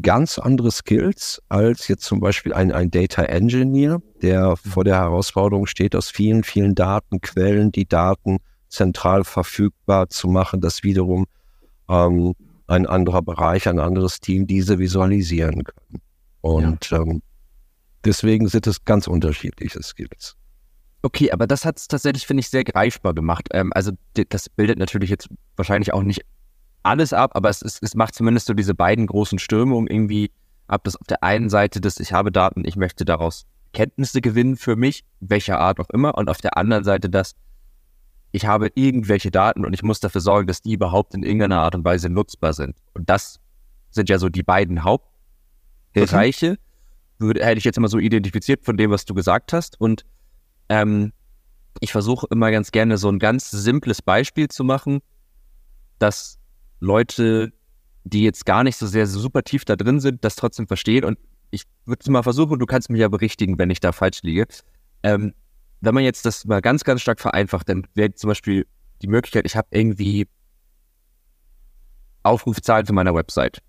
ganz 0.00 0.38
andere 0.38 0.70
Skills 0.70 1.42
als 1.48 1.88
jetzt 1.88 2.04
zum 2.04 2.20
Beispiel 2.20 2.52
ein, 2.52 2.72
ein 2.72 2.90
Data 2.90 3.22
Engineer, 3.22 4.00
der 4.22 4.50
mhm. 4.50 4.56
vor 4.56 4.84
der 4.84 4.96
Herausforderung 4.96 5.66
steht, 5.66 5.96
aus 5.96 6.10
vielen, 6.10 6.44
vielen 6.44 6.74
Datenquellen 6.74 7.72
die 7.72 7.86
Daten 7.86 8.38
zentral 8.68 9.24
verfügbar 9.24 10.08
zu 10.08 10.28
machen, 10.28 10.60
dass 10.60 10.82
wiederum 10.82 11.26
ähm, 11.88 12.34
ein 12.66 12.86
anderer 12.86 13.22
Bereich, 13.22 13.66
ein 13.66 13.78
anderes 13.78 14.20
Team 14.20 14.46
diese 14.46 14.78
visualisieren 14.78 15.64
können. 15.64 16.02
Und 16.42 16.90
ja. 16.90 17.00
ähm, 17.00 17.22
Deswegen 18.08 18.48
sind 18.48 18.66
es 18.66 18.86
ganz 18.86 19.06
unterschiedliche 19.06 19.82
Skills. 19.82 20.34
Okay, 21.02 21.30
aber 21.30 21.46
das 21.46 21.66
hat 21.66 21.76
es 21.76 21.88
tatsächlich, 21.88 22.26
finde 22.26 22.40
ich, 22.40 22.48
sehr 22.48 22.64
greifbar 22.64 23.12
gemacht. 23.12 23.48
Ähm, 23.52 23.70
also 23.74 23.92
das 24.30 24.48
bildet 24.48 24.78
natürlich 24.78 25.10
jetzt 25.10 25.28
wahrscheinlich 25.56 25.92
auch 25.92 26.02
nicht 26.02 26.22
alles 26.82 27.12
ab, 27.12 27.32
aber 27.34 27.50
es, 27.50 27.60
es, 27.60 27.78
es 27.82 27.94
macht 27.94 28.14
zumindest 28.14 28.46
so 28.46 28.54
diese 28.54 28.74
beiden 28.74 29.06
großen 29.06 29.38
Strömungen 29.38 29.88
irgendwie 29.88 30.30
ab, 30.68 30.84
dass 30.84 30.96
auf 30.96 31.06
der 31.06 31.22
einen 31.22 31.50
Seite, 31.50 31.82
dass 31.82 32.00
ich 32.00 32.14
habe 32.14 32.32
Daten, 32.32 32.64
ich 32.64 32.76
möchte 32.76 33.04
daraus 33.04 33.44
Kenntnisse 33.74 34.22
gewinnen 34.22 34.56
für 34.56 34.74
mich, 34.74 35.04
welcher 35.20 35.60
Art 35.60 35.78
auch 35.78 35.90
immer, 35.90 36.16
und 36.16 36.30
auf 36.30 36.38
der 36.38 36.56
anderen 36.56 36.84
Seite, 36.84 37.10
dass 37.10 37.34
ich 38.32 38.46
habe 38.46 38.70
irgendwelche 38.74 39.30
Daten 39.30 39.66
und 39.66 39.74
ich 39.74 39.82
muss 39.82 40.00
dafür 40.00 40.22
sorgen, 40.22 40.46
dass 40.46 40.62
die 40.62 40.72
überhaupt 40.72 41.12
in 41.12 41.24
irgendeiner 41.24 41.60
Art 41.60 41.74
und 41.74 41.84
Weise 41.84 42.08
nutzbar 42.08 42.54
sind. 42.54 42.78
Und 42.94 43.10
das 43.10 43.38
sind 43.90 44.08
ja 44.08 44.18
so 44.18 44.30
die 44.30 44.42
beiden 44.42 44.82
Hauptbereiche. 44.82 46.52
Mhm 46.52 46.67
würde, 47.18 47.44
hätte 47.44 47.58
ich 47.58 47.64
jetzt 47.64 47.76
immer 47.76 47.88
so 47.88 47.98
identifiziert 47.98 48.64
von 48.64 48.76
dem, 48.76 48.90
was 48.90 49.04
du 49.04 49.14
gesagt 49.14 49.52
hast. 49.52 49.80
Und 49.80 50.04
ähm, 50.68 51.12
ich 51.80 51.92
versuche 51.92 52.26
immer 52.30 52.50
ganz 52.50 52.70
gerne 52.70 52.98
so 52.98 53.08
ein 53.08 53.18
ganz 53.18 53.50
simples 53.50 54.02
Beispiel 54.02 54.48
zu 54.48 54.64
machen, 54.64 55.00
dass 55.98 56.38
Leute, 56.80 57.52
die 58.04 58.22
jetzt 58.22 58.46
gar 58.46 58.64
nicht 58.64 58.76
so 58.76 58.86
sehr 58.86 59.06
super 59.06 59.42
tief 59.42 59.64
da 59.64 59.76
drin 59.76 60.00
sind, 60.00 60.24
das 60.24 60.36
trotzdem 60.36 60.66
verstehen. 60.66 61.04
Und 61.04 61.18
ich 61.50 61.64
würde 61.84 62.00
es 62.00 62.08
mal 62.08 62.22
versuchen, 62.22 62.58
du 62.58 62.66
kannst 62.66 62.90
mich 62.90 63.00
ja 63.00 63.08
berichtigen, 63.08 63.58
wenn 63.58 63.70
ich 63.70 63.80
da 63.80 63.92
falsch 63.92 64.22
liege. 64.22 64.46
Ähm, 65.02 65.34
wenn 65.80 65.94
man 65.94 66.04
jetzt 66.04 66.24
das 66.24 66.44
mal 66.44 66.60
ganz, 66.60 66.84
ganz 66.84 67.00
stark 67.00 67.20
vereinfacht, 67.20 67.68
dann 67.68 67.86
wäre 67.94 68.12
zum 68.14 68.28
Beispiel 68.28 68.66
die 69.02 69.06
Möglichkeit, 69.06 69.46
ich 69.46 69.56
habe 69.56 69.68
irgendwie 69.70 70.26
Aufrufzahlen 72.22 72.86
für 72.86 72.92
meine 72.92 73.14
Website. 73.14 73.62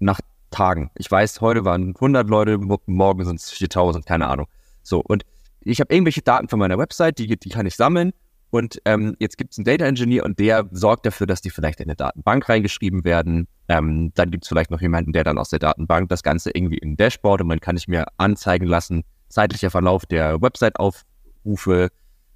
Nach 0.00 0.20
Tagen. 0.50 0.90
Ich 0.96 1.10
weiß, 1.10 1.40
heute 1.40 1.64
waren 1.64 1.94
100 1.94 2.28
Leute, 2.28 2.58
morgen 2.86 3.24
sind 3.24 3.40
es 3.40 3.50
4000, 3.50 4.06
keine 4.06 4.28
Ahnung. 4.28 4.46
So, 4.82 5.00
und 5.00 5.24
ich 5.60 5.80
habe 5.80 5.92
irgendwelche 5.92 6.22
Daten 6.22 6.48
von 6.48 6.58
meiner 6.58 6.78
Website, 6.78 7.18
die, 7.18 7.36
die 7.36 7.48
kann 7.48 7.66
ich 7.66 7.76
sammeln. 7.76 8.12
Und 8.50 8.82
ähm, 8.84 9.16
jetzt 9.20 9.38
gibt 9.38 9.52
es 9.52 9.58
einen 9.58 9.64
Data 9.64 9.84
Engineer 9.84 10.24
und 10.24 10.38
der 10.40 10.68
sorgt 10.72 11.06
dafür, 11.06 11.26
dass 11.26 11.40
die 11.40 11.50
vielleicht 11.50 11.78
in 11.78 11.86
eine 11.86 11.94
Datenbank 11.94 12.48
reingeschrieben 12.48 13.04
werden. 13.04 13.46
Ähm, 13.68 14.10
dann 14.14 14.32
gibt 14.32 14.44
es 14.44 14.48
vielleicht 14.48 14.72
noch 14.72 14.80
jemanden, 14.80 15.12
der 15.12 15.22
dann 15.22 15.38
aus 15.38 15.50
der 15.50 15.60
Datenbank 15.60 16.08
das 16.08 16.24
Ganze 16.24 16.50
irgendwie 16.52 16.78
in 16.78 16.92
ein 16.92 16.96
Dashboard 16.96 17.42
und 17.42 17.48
dann 17.48 17.60
kann 17.60 17.76
ich 17.76 17.86
mir 17.86 18.06
anzeigen 18.16 18.66
lassen, 18.66 19.04
zeitlicher 19.28 19.70
Verlauf 19.70 20.04
der 20.04 20.42
Website-Aufrufe, 20.42 21.90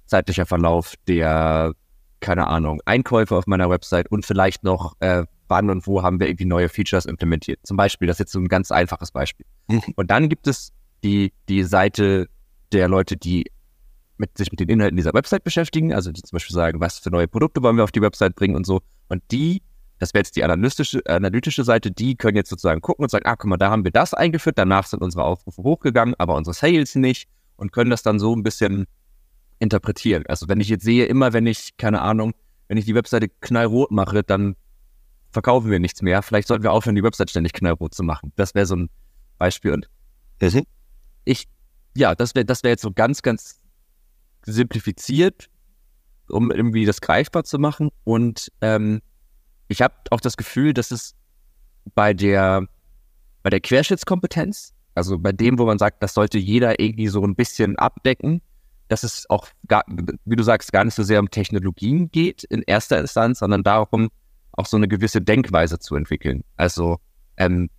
zeitlicher 0.05 0.45
Verlauf 0.45 0.93
der, 1.07 1.73
keine 2.21 2.47
Ahnung, 2.47 2.79
Einkäufe 2.85 3.35
auf 3.35 3.45
meiner 3.45 3.69
Website 3.69 4.09
und 4.09 4.25
vielleicht 4.25 4.63
noch, 4.63 4.95
äh, 5.01 5.25
wann 5.47 5.69
und 5.69 5.85
wo 5.87 6.03
haben 6.03 6.19
wir 6.19 6.27
irgendwie 6.27 6.45
neue 6.45 6.69
Features 6.69 7.05
implementiert. 7.05 7.59
Zum 7.63 7.77
Beispiel, 7.77 8.07
das 8.07 8.15
ist 8.15 8.19
jetzt 8.19 8.31
so 8.31 8.39
ein 8.39 8.47
ganz 8.47 8.71
einfaches 8.71 9.11
Beispiel. 9.11 9.45
Mhm. 9.67 9.81
Und 9.95 10.11
dann 10.11 10.29
gibt 10.29 10.47
es 10.47 10.71
die, 11.03 11.33
die 11.49 11.63
Seite 11.63 12.27
der 12.71 12.87
Leute, 12.87 13.17
die 13.17 13.45
mit, 14.17 14.37
sich 14.37 14.51
mit 14.51 14.59
den 14.59 14.69
Inhalten 14.69 14.97
dieser 14.97 15.13
Website 15.13 15.43
beschäftigen, 15.43 15.93
also 15.93 16.11
die 16.11 16.21
zum 16.21 16.35
Beispiel 16.35 16.55
sagen, 16.55 16.79
was 16.79 16.99
für 16.99 17.09
neue 17.09 17.27
Produkte 17.27 17.61
wollen 17.61 17.77
wir 17.77 17.83
auf 17.83 17.91
die 17.91 18.01
Website 18.01 18.35
bringen 18.35 18.55
und 18.55 18.65
so. 18.65 18.81
Und 19.09 19.21
die, 19.31 19.61
das 19.99 20.13
wäre 20.13 20.21
jetzt 20.21 20.35
die 20.35 20.43
analytische, 20.43 21.01
analytische 21.05 21.63
Seite, 21.63 21.91
die 21.91 22.15
können 22.15 22.37
jetzt 22.37 22.49
sozusagen 22.49 22.81
gucken 22.81 23.03
und 23.03 23.09
sagen, 23.09 23.25
ah, 23.25 23.35
guck 23.35 23.49
mal, 23.49 23.57
da 23.57 23.69
haben 23.69 23.83
wir 23.83 23.91
das 23.91 24.13
eingeführt, 24.13 24.57
danach 24.57 24.87
sind 24.87 25.01
unsere 25.01 25.23
Aufrufe 25.23 25.63
hochgegangen, 25.63 26.15
aber 26.17 26.35
unsere 26.35 26.53
Sales 26.53 26.95
nicht 26.95 27.29
und 27.57 27.71
können 27.71 27.89
das 27.89 28.03
dann 28.03 28.19
so 28.19 28.35
ein 28.35 28.43
bisschen 28.43 28.85
interpretieren. 29.59 30.23
Also 30.27 30.47
wenn 30.47 30.59
ich 30.59 30.69
jetzt 30.69 30.83
sehe, 30.83 31.05
immer 31.05 31.33
wenn 31.33 31.45
ich, 31.45 31.77
keine 31.77 32.01
Ahnung, 32.01 32.33
wenn 32.67 32.77
ich 32.77 32.85
die 32.85 32.95
Webseite 32.95 33.29
knallrot 33.41 33.91
mache, 33.91 34.23
dann 34.23 34.55
verkaufen 35.35 35.69
wir 35.69 35.79
nichts 35.79 36.01
mehr. 36.01 36.23
Vielleicht 36.23 36.47
sollten 36.47 36.63
wir 36.63 36.71
aufhören, 36.71 36.95
die 36.95 37.03
Website 37.03 37.29
ständig 37.29 37.51
knallrot 37.51 37.93
zu 37.93 38.03
machen. 38.03 38.31
Das 38.37 38.55
wäre 38.55 38.65
so 38.65 38.77
ein 38.77 38.89
Beispiel. 39.37 39.73
Und 39.73 39.89
ich, 41.25 41.47
ja, 41.95 42.15
das 42.15 42.35
wäre 42.35 42.45
das 42.45 42.63
wäre 42.63 42.71
jetzt 42.71 42.81
so 42.81 42.91
ganz, 42.91 43.21
ganz 43.21 43.59
simplifiziert, 44.45 45.49
um 46.29 46.51
irgendwie 46.51 46.85
das 46.85 47.01
greifbar 47.01 47.43
zu 47.43 47.59
machen. 47.59 47.89
Und 48.05 48.49
ähm, 48.61 49.01
ich 49.67 49.81
habe 49.81 49.93
auch 50.11 50.21
das 50.21 50.37
Gefühl, 50.37 50.73
dass 50.73 50.91
es 50.91 51.15
bei 51.93 52.13
der, 52.13 52.65
bei 53.43 53.49
der 53.49 53.59
Querschnittskompetenz, 53.59 54.73
also 54.93 55.19
bei 55.19 55.33
dem, 55.33 55.59
wo 55.59 55.65
man 55.65 55.77
sagt, 55.77 56.01
das 56.01 56.13
sollte 56.13 56.37
jeder 56.37 56.79
irgendwie 56.79 57.09
so 57.09 57.21
ein 57.23 57.35
bisschen 57.35 57.77
abdecken, 57.77 58.41
dass 58.87 59.03
es 59.03 59.29
auch, 59.29 59.49
gar, 59.67 59.83
wie 60.23 60.35
du 60.37 60.43
sagst, 60.43 60.71
gar 60.71 60.85
nicht 60.85 60.95
so 60.95 61.03
sehr 61.03 61.19
um 61.19 61.29
Technologien 61.29 62.09
geht 62.09 62.45
in 62.45 62.61
erster 62.61 62.99
Instanz, 62.99 63.39
sondern 63.39 63.63
darum, 63.63 64.09
auch 64.57 64.65
so 64.65 64.77
eine 64.77 64.87
gewisse 64.87 65.21
Denkweise 65.21 65.79
zu 65.79 65.95
entwickeln. 65.95 66.43
Also 66.55 66.97
ähm, 67.37 67.69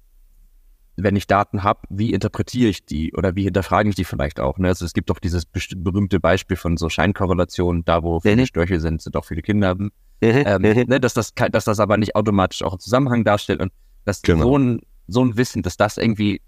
wenn 0.97 1.15
ich 1.15 1.27
Daten 1.27 1.63
habe, 1.63 1.81
wie 1.91 2.13
interpretiere 2.13 2.71
ich 2.71 2.85
die 2.87 3.13
oder 3.13 3.37
wie 3.37 3.45
hinterfrage 3.45 3.89
ich 3.89 3.95
die 3.95 4.05
vielleicht 4.05 4.41
auch? 4.41 4.59
Ne? 4.59 4.69
Also 4.69 4.85
es 4.85 4.95
gibt 4.95 5.11
doch 5.11 5.19
dieses 5.19 5.45
berühmte 5.47 6.21
Beispiel 6.21 6.57
von 6.57 6.77
so 6.77 6.89
Scheinkorrelationen, 6.89 7.85
da 7.85 8.03
wo 8.03 8.21
viele 8.21 8.37
mhm. 8.37 8.47
Störche 8.47 8.81
sind, 8.81 9.03
sind 9.03 9.17
auch 9.17 9.25
viele 9.25 9.43
Kinder. 9.43 9.75
Mhm. 9.75 9.91
Ähm, 10.23 10.63
mhm. 10.63 10.85
ne? 10.89 11.01
dass, 11.01 11.13
das, 11.13 11.35
dass 11.35 11.65
das 11.65 11.81
aber 11.81 11.99
nicht 11.99 12.15
automatisch 12.15 12.63
auch 12.63 12.73
einen 12.73 12.81
Zusammenhang 12.81 13.25
darstellt 13.25 13.61
und 13.61 13.73
dass 14.07 14.23
genau. 14.23 14.45
so, 14.45 14.59
ein, 14.59 14.81
so 15.07 15.23
ein 15.23 15.37
Wissen, 15.37 15.63
dass 15.63 15.77
das 15.77 15.99
irgendwie 15.99 16.41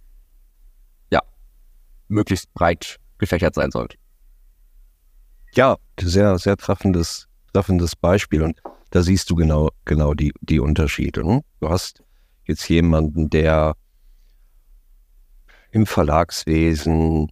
ja 1.10 1.20
möglichst 2.08 2.52
breit 2.54 2.98
gefächert 3.18 3.54
sein 3.54 3.70
sollte. 3.70 3.98
Ja, 5.52 5.76
sehr, 6.00 6.38
sehr 6.38 6.56
treffendes, 6.56 7.28
treffendes 7.52 7.96
Beispiel 7.96 8.42
und 8.42 8.62
da 8.90 9.02
siehst 9.02 9.30
du 9.30 9.34
genau, 9.34 9.70
genau 9.84 10.14
die, 10.14 10.32
die 10.40 10.60
Unterschiede. 10.60 11.26
Ne? 11.26 11.42
Du 11.60 11.68
hast 11.68 12.02
jetzt 12.44 12.68
jemanden, 12.68 13.30
der 13.30 13.74
im 15.70 15.86
Verlagswesen 15.86 17.30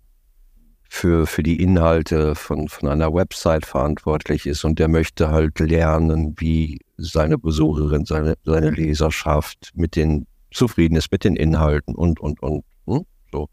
für, 0.89 1.27
für 1.27 1.43
die 1.43 1.63
Inhalte 1.63 2.35
von, 2.35 2.69
von 2.69 2.89
einer 2.89 3.13
Website 3.13 3.67
verantwortlich 3.67 4.47
ist 4.47 4.65
und 4.65 4.79
der 4.79 4.89
möchte 4.89 5.31
halt 5.31 5.59
lernen, 5.59 6.35
wie 6.39 6.81
seine 6.97 7.39
Besucherin, 7.39 8.05
seine, 8.05 8.35
seine 8.45 8.71
Leserschaft 8.71 9.71
mit 9.75 9.97
den 9.97 10.27
zufrieden 10.53 10.97
ist 10.97 11.13
mit 11.13 11.25
den 11.25 11.37
Inhalten 11.37 11.95
und, 11.95 12.21
und, 12.21 12.43
und. 12.43 12.65
Hm? 12.87 13.05
So. 13.31 13.49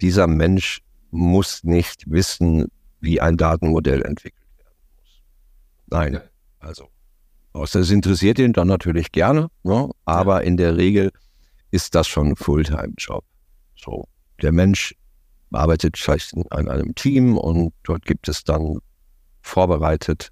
Dieser 0.00 0.26
Mensch 0.26 0.80
muss 1.10 1.64
nicht 1.64 2.10
wissen, 2.10 2.66
wie 3.00 3.20
ein 3.20 3.36
Datenmodell 3.36 4.02
entwickelt 4.02 4.48
werden 4.58 4.76
muss. 4.96 5.22
Nein, 5.86 6.20
also. 6.60 6.88
Außer 7.58 7.80
es 7.80 7.90
interessiert 7.90 8.38
ihn 8.38 8.52
dann 8.52 8.68
natürlich 8.68 9.12
gerne, 9.12 9.48
ne? 9.62 9.90
aber 10.04 10.44
in 10.44 10.56
der 10.56 10.76
Regel 10.76 11.10
ist 11.70 11.94
das 11.94 12.06
schon 12.06 12.28
ein 12.28 12.36
Fulltime-Job. 12.36 13.24
So, 13.76 14.04
der 14.40 14.52
Mensch 14.52 14.94
arbeitet 15.50 15.98
vielleicht 15.98 16.34
an 16.50 16.68
einem 16.68 16.94
Team 16.94 17.36
und 17.36 17.72
dort 17.82 18.04
gibt 18.04 18.28
es 18.28 18.44
dann 18.44 18.78
vorbereitet 19.42 20.30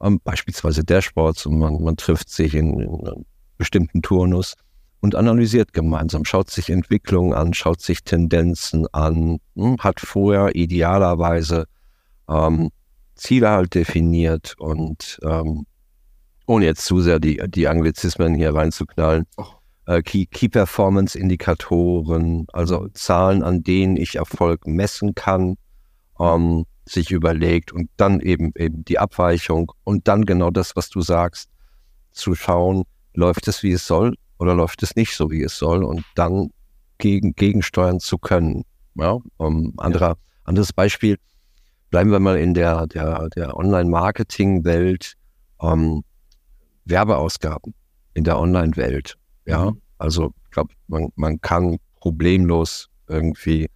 ähm, 0.00 0.20
beispielsweise 0.22 0.84
Dashboards 0.84 1.46
und 1.46 1.58
man, 1.58 1.82
man 1.82 1.96
trifft 1.96 2.30
sich 2.30 2.54
in, 2.54 2.78
in, 2.80 3.06
einem 3.06 3.24
bestimmten 3.56 4.02
Turnus 4.02 4.54
und 5.00 5.14
analysiert 5.14 5.72
gemeinsam, 5.72 6.24
schaut 6.24 6.50
sich 6.50 6.68
Entwicklungen 6.68 7.32
an, 7.32 7.54
schaut 7.54 7.80
sich 7.80 8.02
Tendenzen 8.04 8.86
an, 8.92 9.38
hm, 9.54 9.78
hat 9.78 10.00
vorher 10.00 10.54
idealerweise 10.54 11.66
ähm, 12.28 12.70
Ziele 13.14 13.48
halt 13.50 13.74
definiert 13.74 14.54
und 14.58 15.18
ähm, 15.22 15.64
ohne 16.46 16.64
jetzt 16.64 16.84
zu 16.84 17.00
sehr 17.00 17.18
die, 17.18 17.42
die 17.48 17.68
Anglizismen 17.68 18.34
hier 18.34 18.54
reinzuknallen, 18.54 19.26
oh 19.36 19.46
äh, 19.86 20.02
Key, 20.02 20.26
Key 20.26 20.48
Performance 20.48 21.18
Indikatoren, 21.18 22.46
also 22.52 22.88
Zahlen, 22.92 23.42
an 23.42 23.62
denen 23.62 23.96
ich 23.96 24.16
Erfolg 24.16 24.66
messen 24.66 25.14
kann, 25.14 25.56
ähm, 26.20 26.66
sich 26.84 27.10
überlegt 27.10 27.72
und 27.72 27.90
dann 27.96 28.20
eben 28.20 28.52
eben 28.56 28.84
die 28.84 28.98
Abweichung 28.98 29.72
und 29.84 30.06
dann 30.08 30.24
genau 30.24 30.50
das, 30.50 30.76
was 30.76 30.88
du 30.88 31.00
sagst, 31.00 31.50
zu 32.12 32.34
schauen, 32.34 32.84
läuft 33.14 33.48
es 33.48 33.62
wie 33.62 33.72
es 33.72 33.86
soll 33.86 34.14
oder 34.38 34.54
läuft 34.54 34.82
es 34.82 34.94
nicht 34.94 35.16
so 35.16 35.30
wie 35.30 35.42
es 35.42 35.56
soll 35.56 35.82
und 35.82 36.04
dann 36.14 36.50
gegen, 36.98 37.34
gegensteuern 37.34 38.00
zu 38.00 38.18
können. 38.18 38.62
Ja, 38.94 39.18
um, 39.36 39.74
anderer, 39.78 40.10
ja. 40.10 40.16
anderes 40.44 40.72
Beispiel, 40.72 41.18
bleiben 41.90 42.10
wir 42.10 42.20
mal 42.20 42.38
in 42.38 42.54
der, 42.54 42.86
der, 42.86 43.28
der 43.30 43.56
Online-Marketing-Welt, 43.56 45.14
ähm, 45.60 46.02
Werbeausgaben 46.86 47.74
in 48.14 48.24
der 48.24 48.38
Online-Welt. 48.38 49.16
Ja, 49.44 49.70
mhm. 49.70 49.82
also 49.98 50.32
ich 50.44 50.50
glaube, 50.50 50.72
man, 50.88 51.10
man 51.14 51.40
kann 51.40 51.76
problemlos 52.00 52.88
irgendwie 53.08 53.68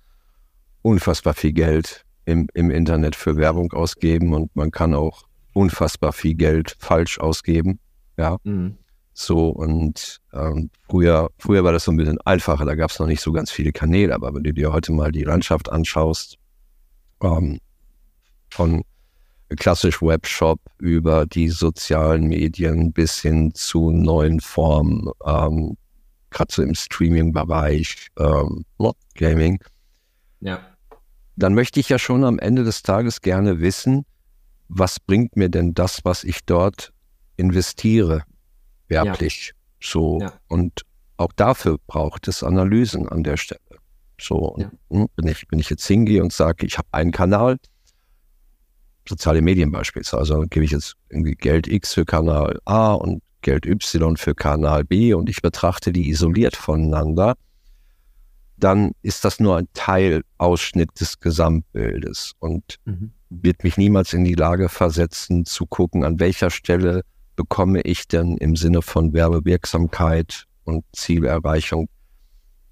unfassbar 0.82 1.34
viel 1.34 1.52
Geld 1.52 2.04
im, 2.24 2.48
im 2.54 2.70
Internet 2.70 3.16
für 3.16 3.36
Werbung 3.36 3.72
ausgeben 3.72 4.34
und 4.34 4.54
man 4.56 4.70
kann 4.70 4.94
auch 4.94 5.24
unfassbar 5.52 6.12
viel 6.12 6.34
Geld 6.34 6.76
falsch 6.78 7.18
ausgeben. 7.18 7.80
Ja. 8.16 8.38
Mhm. 8.44 8.76
So, 9.12 9.48
und 9.48 10.18
ähm, 10.32 10.70
früher, 10.88 11.30
früher 11.38 11.64
war 11.64 11.72
das 11.72 11.84
so 11.84 11.92
ein 11.92 11.96
bisschen 11.96 12.20
einfacher, 12.24 12.64
da 12.64 12.74
gab 12.74 12.90
es 12.90 12.98
noch 12.98 13.06
nicht 13.06 13.20
so 13.20 13.32
ganz 13.32 13.50
viele 13.50 13.72
Kanäle, 13.72 14.14
aber 14.14 14.32
wenn 14.34 14.44
du 14.44 14.54
dir 14.54 14.72
heute 14.72 14.92
mal 14.92 15.12
die 15.12 15.24
Landschaft 15.24 15.70
anschaust, 15.70 16.38
ähm, 17.22 17.58
von 18.50 18.82
klassisch 19.56 20.00
Webshop 20.00 20.60
über 20.78 21.26
die 21.26 21.48
sozialen 21.48 22.24
Medien 22.24 22.92
bis 22.92 23.20
hin 23.20 23.52
zu 23.54 23.90
neuen 23.90 24.40
Formen, 24.40 25.10
ähm, 25.24 25.76
gerade 26.30 26.52
so 26.52 26.62
im 26.62 26.74
Streaming-Bereich, 26.74 28.08
ähm, 28.18 28.64
Gaming. 29.14 29.62
Ja. 30.40 30.60
Dann 31.36 31.54
möchte 31.54 31.80
ich 31.80 31.88
ja 31.88 31.98
schon 31.98 32.24
am 32.24 32.38
Ende 32.38 32.64
des 32.64 32.82
Tages 32.82 33.20
gerne 33.20 33.60
wissen, 33.60 34.04
was 34.68 35.00
bringt 35.00 35.36
mir 35.36 35.48
denn 35.48 35.74
das, 35.74 36.04
was 36.04 36.22
ich 36.24 36.44
dort 36.46 36.92
investiere, 37.36 38.22
werblich? 38.88 39.48
Ja. 39.48 39.54
So. 39.80 40.20
Ja. 40.20 40.32
Und 40.48 40.82
auch 41.16 41.32
dafür 41.32 41.78
braucht 41.86 42.28
es 42.28 42.42
Analysen 42.42 43.08
an 43.08 43.24
der 43.24 43.36
Stelle. 43.36 43.60
So, 44.20 44.54
ja. 44.58 44.70
Hm, 44.90 45.08
wenn, 45.16 45.28
ich, 45.28 45.44
wenn 45.50 45.58
ich 45.58 45.70
jetzt 45.70 45.86
hingehe 45.86 46.22
und 46.22 46.32
sage, 46.32 46.66
ich 46.66 46.78
habe 46.78 46.88
einen 46.92 47.10
Kanal, 47.10 47.56
soziale 49.08 49.42
Medien 49.42 49.70
beispielsweise. 49.70 50.34
Also 50.34 50.46
gebe 50.48 50.64
ich 50.64 50.70
jetzt 50.72 50.96
irgendwie 51.08 51.34
Geld 51.34 51.66
X 51.66 51.94
für 51.94 52.04
Kanal 52.04 52.60
A 52.64 52.92
und 52.92 53.22
Geld 53.42 53.66
Y 53.66 54.16
für 54.16 54.34
Kanal 54.34 54.84
B 54.84 55.14
und 55.14 55.28
ich 55.28 55.42
betrachte 55.42 55.92
die 55.92 56.10
isoliert 56.10 56.56
voneinander, 56.56 57.36
dann 58.56 58.92
ist 59.02 59.24
das 59.24 59.40
nur 59.40 59.56
ein 59.56 59.68
Teilausschnitt 59.72 61.00
des 61.00 61.18
Gesamtbildes 61.20 62.32
und 62.38 62.76
mhm. 62.84 63.12
wird 63.30 63.64
mich 63.64 63.78
niemals 63.78 64.12
in 64.12 64.24
die 64.24 64.34
Lage 64.34 64.68
versetzen 64.68 65.46
zu 65.46 65.66
gucken, 65.66 66.04
an 66.04 66.20
welcher 66.20 66.50
Stelle 66.50 67.02
bekomme 67.36 67.80
ich 67.82 68.06
denn 68.06 68.36
im 68.36 68.56
Sinne 68.56 68.82
von 68.82 69.14
Werbewirksamkeit 69.14 70.44
und 70.64 70.84
Zielerreichung 70.92 71.88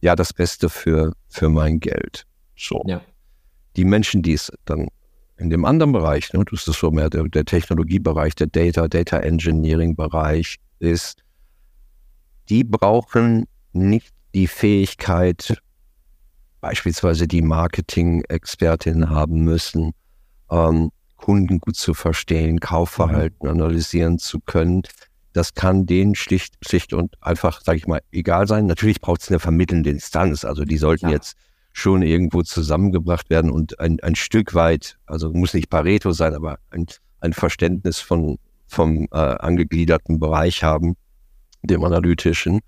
ja 0.00 0.14
das 0.14 0.32
Beste 0.32 0.68
für, 0.68 1.14
für 1.28 1.48
mein 1.48 1.80
Geld. 1.80 2.24
So. 2.56 2.84
Ja. 2.86 3.00
Die 3.76 3.84
Menschen, 3.84 4.22
die 4.22 4.34
es 4.34 4.52
dann 4.66 4.88
in 5.38 5.50
dem 5.50 5.64
anderen 5.64 5.92
Bereich, 5.92 6.32
ne, 6.32 6.44
das 6.50 6.66
ist 6.66 6.78
so 6.78 6.90
mehr 6.90 7.08
der, 7.10 7.24
der 7.24 7.44
Technologiebereich, 7.44 8.34
der 8.34 8.48
Data, 8.48 8.88
Data 8.88 9.18
Engineering 9.18 9.94
Bereich 9.94 10.56
ist, 10.80 11.22
die 12.48 12.64
brauchen 12.64 13.46
nicht 13.72 14.12
die 14.34 14.48
Fähigkeit, 14.48 15.58
beispielsweise 16.60 17.28
die 17.28 17.42
Marketing-Expertin 17.42 19.10
haben 19.10 19.44
müssen, 19.44 19.92
ähm, 20.50 20.90
Kunden 21.16 21.58
gut 21.60 21.76
zu 21.76 21.94
verstehen, 21.94 22.58
Kaufverhalten 22.58 23.46
mhm. 23.46 23.50
analysieren 23.50 24.18
zu 24.18 24.40
können. 24.40 24.82
Das 25.32 25.54
kann 25.54 25.86
denen 25.86 26.14
schlicht, 26.14 26.54
schlicht 26.66 26.92
und 26.92 27.14
einfach, 27.20 27.60
sage 27.62 27.78
ich 27.78 27.86
mal, 27.86 28.00
egal 28.10 28.48
sein. 28.48 28.66
Natürlich 28.66 29.00
braucht 29.00 29.22
es 29.22 29.28
eine 29.28 29.38
vermittelnde 29.38 29.90
Instanz. 29.90 30.44
Also 30.44 30.64
die 30.64 30.78
sollten 30.78 31.06
ja. 31.06 31.12
jetzt 31.12 31.36
schon 31.72 32.02
irgendwo 32.02 32.42
zusammengebracht 32.42 33.30
werden 33.30 33.50
und 33.50 33.78
ein, 33.80 34.00
ein 34.00 34.16
Stück 34.16 34.54
weit, 34.54 34.98
also 35.06 35.32
muss 35.32 35.54
nicht 35.54 35.70
Pareto 35.70 36.12
sein, 36.12 36.34
aber 36.34 36.58
ein, 36.70 36.86
ein 37.20 37.32
Verständnis 37.32 38.00
von, 38.00 38.38
vom 38.66 39.06
äh, 39.12 39.16
angegliederten 39.16 40.18
Bereich 40.18 40.62
haben, 40.62 40.96
dem 41.62 41.84
analytischen, 41.84 42.60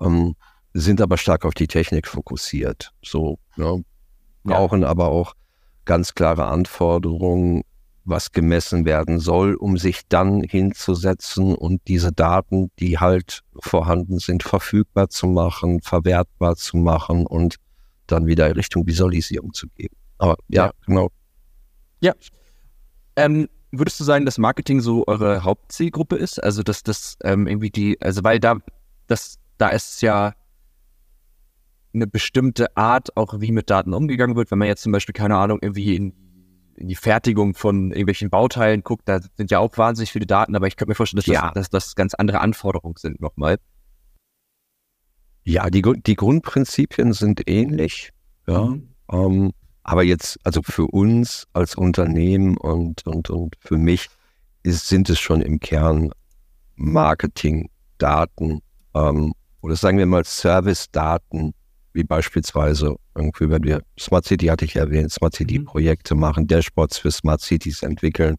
ähm, 0.00 0.34
sind 0.74 1.00
aber 1.00 1.16
stark 1.16 1.44
auf 1.44 1.54
die 1.54 1.66
Technik 1.66 2.06
fokussiert. 2.06 2.92
So, 3.02 3.38
ja, 3.56 3.76
brauchen 4.44 4.82
ja. 4.82 4.88
aber 4.88 5.08
auch 5.08 5.34
ganz 5.84 6.14
klare 6.14 6.46
Anforderungen, 6.46 7.62
was 8.04 8.32
gemessen 8.32 8.84
werden 8.84 9.20
soll, 9.20 9.54
um 9.54 9.76
sich 9.76 10.00
dann 10.08 10.42
hinzusetzen 10.42 11.54
und 11.54 11.80
diese 11.86 12.12
Daten, 12.12 12.70
die 12.78 12.98
halt 12.98 13.42
vorhanden 13.60 14.18
sind, 14.18 14.42
verfügbar 14.42 15.08
zu 15.08 15.26
machen, 15.26 15.80
verwertbar 15.80 16.56
zu 16.56 16.76
machen 16.76 17.26
und 17.26 17.56
dann 18.06 18.26
wieder 18.26 18.46
in 18.48 18.54
Richtung 18.54 18.86
Visualisierung 18.86 19.52
zu 19.52 19.68
geben. 19.68 19.96
Aber 20.18 20.36
ja, 20.48 20.66
ja. 20.66 20.72
genau. 20.86 21.10
Ja. 22.00 22.14
Ähm, 23.16 23.48
würdest 23.70 23.98
du 24.00 24.04
sagen, 24.04 24.24
dass 24.24 24.38
Marketing 24.38 24.80
so 24.80 25.04
eure 25.06 25.44
Hauptzielgruppe 25.44 26.16
ist? 26.16 26.42
Also, 26.42 26.62
dass 26.62 26.82
das 26.82 27.16
ähm, 27.24 27.46
irgendwie 27.46 27.70
die, 27.70 28.00
also 28.00 28.22
weil 28.24 28.38
da, 28.40 28.58
das, 29.06 29.38
da 29.58 29.68
ist 29.68 30.02
ja 30.02 30.34
eine 31.94 32.06
bestimmte 32.06 32.76
Art, 32.76 33.16
auch 33.16 33.40
wie 33.40 33.52
mit 33.52 33.70
Daten 33.70 33.92
umgegangen 33.94 34.36
wird. 34.36 34.50
Wenn 34.50 34.58
man 34.58 34.68
jetzt 34.68 34.82
zum 34.82 34.92
Beispiel, 34.92 35.12
keine 35.12 35.36
Ahnung, 35.36 35.58
irgendwie 35.60 35.94
in, 35.94 36.14
in 36.76 36.88
die 36.88 36.94
Fertigung 36.94 37.54
von 37.54 37.90
irgendwelchen 37.90 38.30
Bauteilen 38.30 38.82
guckt, 38.82 39.08
da 39.08 39.20
sind 39.36 39.50
ja 39.50 39.58
auch 39.58 39.76
wahnsinnig 39.76 40.10
viele 40.12 40.26
Daten, 40.26 40.56
aber 40.56 40.66
ich 40.66 40.76
könnte 40.76 40.90
mir 40.90 40.94
vorstellen, 40.94 41.18
dass, 41.18 41.26
ja. 41.26 41.50
das, 41.54 41.70
dass 41.70 41.84
das 41.84 41.94
ganz 41.94 42.14
andere 42.14 42.40
Anforderungen 42.40 42.96
sind 42.96 43.20
nochmal. 43.20 43.58
Ja, 45.44 45.70
die, 45.70 45.82
die 45.82 46.14
Grundprinzipien 46.14 47.12
sind 47.12 47.48
ähnlich. 47.48 48.10
Ja. 48.46 48.66
Mhm. 48.66 48.88
Ähm, 49.10 49.52
aber 49.84 50.04
jetzt, 50.04 50.38
also 50.44 50.62
für 50.62 50.86
uns 50.86 51.46
als 51.52 51.74
Unternehmen 51.74 52.56
und, 52.56 53.04
und, 53.06 53.30
und 53.30 53.56
für 53.60 53.78
mich 53.78 54.08
ist, 54.62 54.88
sind 54.88 55.10
es 55.10 55.18
schon 55.18 55.40
im 55.40 55.58
Kern 55.58 56.12
Marketing, 56.76 57.68
Daten 57.98 58.60
ähm, 58.94 59.32
oder 59.60 59.76
sagen 59.76 59.98
wir 59.98 60.06
mal 60.06 60.24
Service-Daten, 60.24 61.54
wie 61.92 62.04
beispielsweise 62.04 62.96
irgendwie, 63.14 63.50
wenn 63.50 63.64
wir 63.64 63.82
Smart 63.98 64.24
City 64.24 64.46
hatte 64.46 64.64
ich 64.64 64.76
erwähnt, 64.76 65.12
Smart 65.12 65.34
City 65.34 65.58
mhm. 65.58 65.64
Projekte 65.64 66.14
machen, 66.14 66.46
Dashboards 66.46 66.98
für 66.98 67.10
Smart 67.10 67.40
Cities 67.40 67.82
entwickeln. 67.82 68.36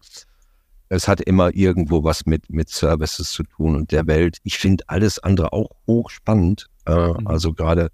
Es 0.89 1.07
hat 1.07 1.21
immer 1.21 1.53
irgendwo 1.55 2.03
was 2.03 2.25
mit, 2.25 2.49
mit 2.49 2.69
Services 2.69 3.31
zu 3.31 3.43
tun 3.43 3.75
und 3.75 3.91
der 3.91 4.05
Welt. 4.07 4.37
Ich 4.43 4.57
finde 4.57 4.83
alles 4.87 5.19
andere 5.19 5.53
auch 5.53 5.69
hochspannend. 5.87 6.67
Äh, 6.85 7.09
mhm. 7.09 7.27
Also 7.27 7.53
gerade, 7.53 7.89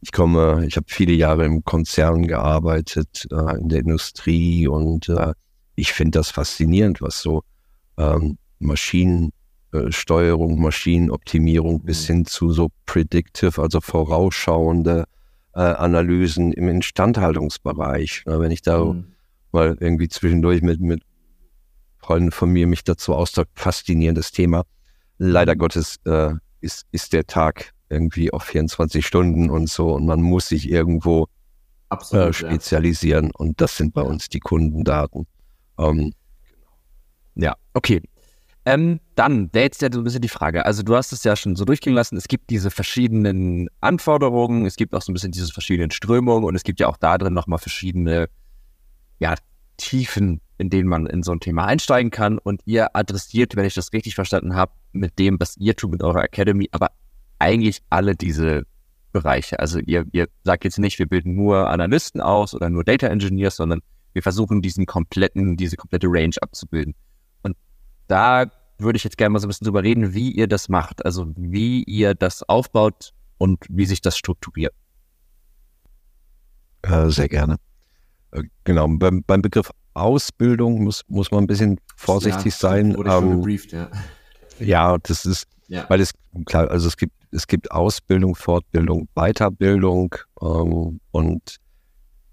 ich 0.00 0.12
komme, 0.12 0.64
ich 0.66 0.76
habe 0.76 0.86
viele 0.88 1.12
Jahre 1.12 1.44
im 1.44 1.64
Konzern 1.64 2.26
gearbeitet, 2.26 3.26
äh, 3.30 3.58
in 3.58 3.68
der 3.68 3.80
Industrie 3.80 4.66
und 4.66 5.08
äh, 5.08 5.32
ich 5.74 5.92
finde 5.92 6.18
das 6.18 6.30
faszinierend, 6.30 7.00
was 7.00 7.20
so 7.20 7.42
ähm, 7.96 8.38
Maschinensteuerung, 8.58 10.60
Maschinenoptimierung 10.60 11.74
mhm. 11.74 11.84
bis 11.84 12.06
hin 12.06 12.26
zu 12.26 12.52
so 12.52 12.68
predictive, 12.86 13.60
also 13.60 13.80
vorausschauende 13.80 15.04
äh, 15.54 15.60
Analysen 15.60 16.52
im 16.52 16.68
Instandhaltungsbereich. 16.68 18.24
wenn 18.26 18.50
ich 18.50 18.62
da 18.62 18.84
mhm. 18.84 19.12
mal 19.52 19.76
irgendwie 19.80 20.08
zwischendurch 20.08 20.62
mit, 20.62 20.80
mit 20.80 21.02
Freunden 21.98 22.30
von 22.30 22.50
mir 22.50 22.66
mich 22.66 22.84
dazu 22.84 23.14
ausdrückt, 23.14 23.52
faszinierendes 23.54 24.32
Thema. 24.32 24.64
Leider. 25.18 25.56
Gottes 25.56 25.96
äh, 26.06 26.34
ist, 26.60 26.86
ist 26.92 27.12
der 27.12 27.26
Tag 27.26 27.72
irgendwie 27.90 28.32
auf 28.32 28.44
24 28.44 29.06
Stunden 29.06 29.50
und 29.50 29.68
so 29.68 29.94
und 29.94 30.06
man 30.06 30.20
muss 30.20 30.48
sich 30.48 30.70
irgendwo 30.70 31.26
Absolut, 31.88 32.28
äh, 32.28 32.32
spezialisieren 32.32 33.26
ja. 33.26 33.30
und 33.36 33.60
das 33.60 33.76
sind 33.76 33.94
bei 33.94 34.02
uns 34.02 34.28
die 34.28 34.40
Kundendaten. 34.40 35.26
Ähm, 35.78 36.12
ja, 37.34 37.54
okay. 37.74 38.02
Ähm, 38.64 39.00
dann 39.14 39.48
wäre 39.54 39.64
jetzt 39.64 39.80
ja 39.80 39.88
so 39.90 40.00
ein 40.00 40.04
bisschen 40.04 40.20
die 40.20 40.28
Frage. 40.28 40.66
Also 40.66 40.82
du 40.82 40.94
hast 40.94 41.12
es 41.12 41.24
ja 41.24 41.36
schon 41.36 41.56
so 41.56 41.64
durchgehen 41.64 41.94
lassen. 41.94 42.18
Es 42.18 42.28
gibt 42.28 42.50
diese 42.50 42.70
verschiedenen 42.70 43.68
Anforderungen, 43.80 44.66
es 44.66 44.76
gibt 44.76 44.94
auch 44.94 45.00
so 45.00 45.10
ein 45.10 45.14
bisschen 45.14 45.32
diese 45.32 45.50
verschiedenen 45.52 45.90
Strömungen 45.90 46.44
und 46.44 46.54
es 46.54 46.64
gibt 46.64 46.80
ja 46.80 46.88
auch 46.88 46.98
da 46.98 47.16
drin 47.16 47.32
nochmal 47.32 47.58
verschiedene 47.58 48.28
ja, 49.20 49.36
Tiefen, 49.78 50.42
in 50.58 50.68
denen 50.68 50.88
man 50.88 51.06
in 51.06 51.22
so 51.22 51.32
ein 51.32 51.40
Thema 51.40 51.64
einsteigen 51.64 52.10
kann. 52.10 52.38
Und 52.38 52.60
ihr 52.66 52.94
adressiert, 52.94 53.56
wenn 53.56 53.64
ich 53.64 53.74
das 53.74 53.92
richtig 53.94 54.14
verstanden 54.14 54.54
habe, 54.54 54.72
mit 54.92 55.18
dem, 55.18 55.40
was 55.40 55.56
ihr 55.56 55.74
tut 55.74 55.92
mit 55.92 56.02
eurer 56.02 56.24
Academy, 56.24 56.68
aber 56.72 56.90
eigentlich 57.38 57.82
alle 57.90 58.16
diese 58.16 58.64
Bereiche. 59.12 59.58
Also 59.58 59.78
ihr, 59.80 60.06
ihr 60.12 60.28
sagt 60.44 60.64
jetzt 60.64 60.78
nicht, 60.78 60.98
wir 60.98 61.06
bilden 61.06 61.34
nur 61.34 61.70
Analysten 61.70 62.20
aus 62.20 62.54
oder 62.54 62.70
nur 62.70 62.84
Data 62.84 63.06
Engineers, 63.06 63.56
sondern 63.56 63.80
wir 64.12 64.22
versuchen 64.22 64.62
diesen 64.62 64.86
kompletten, 64.86 65.56
diese 65.56 65.76
komplette 65.76 66.08
Range 66.08 66.34
abzubilden. 66.40 66.94
Und 67.42 67.56
da 68.06 68.50
würde 68.78 68.96
ich 68.96 69.04
jetzt 69.04 69.18
gerne 69.18 69.32
mal 69.32 69.38
so 69.38 69.46
ein 69.46 69.48
bisschen 69.48 69.64
drüber 69.64 69.82
reden, 69.82 70.14
wie 70.14 70.30
ihr 70.32 70.46
das 70.46 70.68
macht, 70.68 71.04
also 71.04 71.32
wie 71.36 71.82
ihr 71.84 72.14
das 72.14 72.42
aufbaut 72.48 73.12
und 73.38 73.64
wie 73.68 73.86
sich 73.86 74.00
das 74.00 74.16
strukturiert. 74.16 74.74
Äh, 76.82 77.08
sehr 77.10 77.28
gerne. 77.28 77.56
Äh, 78.30 78.44
genau, 78.64 78.86
beim, 78.88 79.22
beim 79.24 79.42
Begriff 79.42 79.70
Ausbildung 79.94 80.84
muss, 80.84 81.02
muss 81.08 81.30
man 81.30 81.44
ein 81.44 81.46
bisschen 81.46 81.80
vorsichtig 81.96 82.52
ja, 82.52 82.58
sein. 82.58 82.96
Wurde 82.96 83.10
ähm, 83.10 83.20
schon 83.20 83.36
gebrieft, 83.40 83.72
ja. 83.72 83.90
ja, 84.60 84.98
das 84.98 85.26
ist, 85.26 85.46
ja. 85.66 85.86
weil 85.88 86.00
es 86.00 86.12
klar, 86.46 86.70
also 86.70 86.86
es 86.86 86.96
gibt 86.96 87.12
es 87.30 87.46
gibt 87.46 87.70
Ausbildung, 87.70 88.34
Fortbildung, 88.34 89.08
Weiterbildung 89.14 90.14
ähm, 90.40 91.00
und 91.10 91.58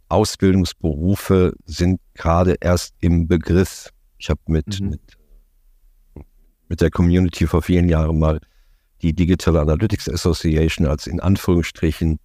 Ausbildungsberufe 0.09 1.53
sind 1.65 1.99
gerade 2.13 2.55
erst 2.61 2.93
im 3.01 3.27
Begriff. 3.27 3.89
Ich 4.17 4.29
habe 4.29 4.39
mit, 4.47 4.79
mhm. 4.79 4.89
mit, 4.89 5.01
mit 6.69 6.81
der 6.81 6.91
Community 6.91 7.47
vor 7.47 7.61
vielen 7.61 7.89
Jahren 7.89 8.19
mal 8.19 8.39
die 9.01 9.13
Digital 9.13 9.57
Analytics 9.57 10.09
Association 10.09 10.87
als 10.87 11.07
in 11.07 11.19
Anführungsstrichen 11.19 12.19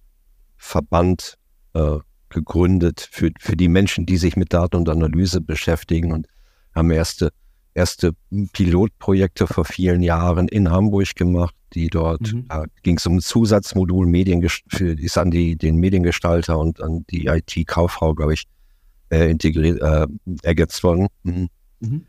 Verband 0.57 1.37
äh, 1.73 1.97
gegründet 2.29 3.07
für, 3.11 3.31
für 3.39 3.57
die 3.57 3.67
Menschen, 3.67 4.05
die 4.05 4.17
sich 4.17 4.35
mit 4.35 4.53
Daten 4.53 4.77
und 4.77 4.89
Analyse 4.89 5.41
beschäftigen 5.41 6.13
und 6.13 6.27
haben 6.73 6.91
erste, 6.91 7.31
erste 7.73 8.11
Pilotprojekte 8.53 9.47
vor 9.47 9.65
vielen 9.65 10.01
Jahren 10.01 10.47
in 10.47 10.69
Hamburg 10.69 11.15
gemacht 11.15 11.55
die 11.73 11.89
dort, 11.89 12.33
mhm. 12.33 12.47
da 12.47 12.65
ging 12.83 12.97
es 12.97 13.05
um 13.05 13.15
ein 13.15 13.21
Zusatzmodul 13.21 14.05
Medien, 14.05 14.41
ist 14.41 15.17
an 15.17 15.31
die, 15.31 15.55
den 15.55 15.77
Mediengestalter 15.77 16.57
und 16.57 16.81
an 16.81 17.05
die 17.09 17.27
IT-Kauffrau, 17.27 18.13
glaube 18.13 18.33
ich, 18.33 18.45
äh, 19.09 19.29
integriert, 19.29 19.81
äh, 19.81 20.07
ergänzt 20.43 20.83
worden. 20.83 21.07
Mhm. 21.23 21.49
Mhm. 21.79 22.05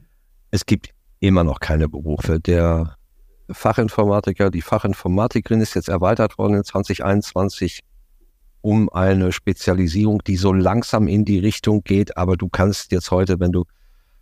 Es 0.50 0.66
gibt 0.66 0.90
immer 1.20 1.44
noch 1.44 1.60
keine 1.60 1.88
Berufe. 1.88 2.40
Der 2.40 2.96
Fachinformatiker, 3.50 4.50
die 4.50 4.62
Fachinformatikerin 4.62 5.60
ist 5.60 5.74
jetzt 5.74 5.88
erweitert 5.88 6.38
worden 6.38 6.54
in 6.54 6.64
2021 6.64 7.80
um 8.60 8.88
eine 8.90 9.32
Spezialisierung, 9.32 10.22
die 10.24 10.36
so 10.36 10.52
langsam 10.52 11.08
in 11.08 11.24
die 11.24 11.38
Richtung 11.38 11.82
geht, 11.82 12.16
aber 12.16 12.36
du 12.36 12.48
kannst 12.48 12.92
jetzt 12.92 13.10
heute, 13.10 13.40
wenn 13.40 13.52
du 13.52 13.64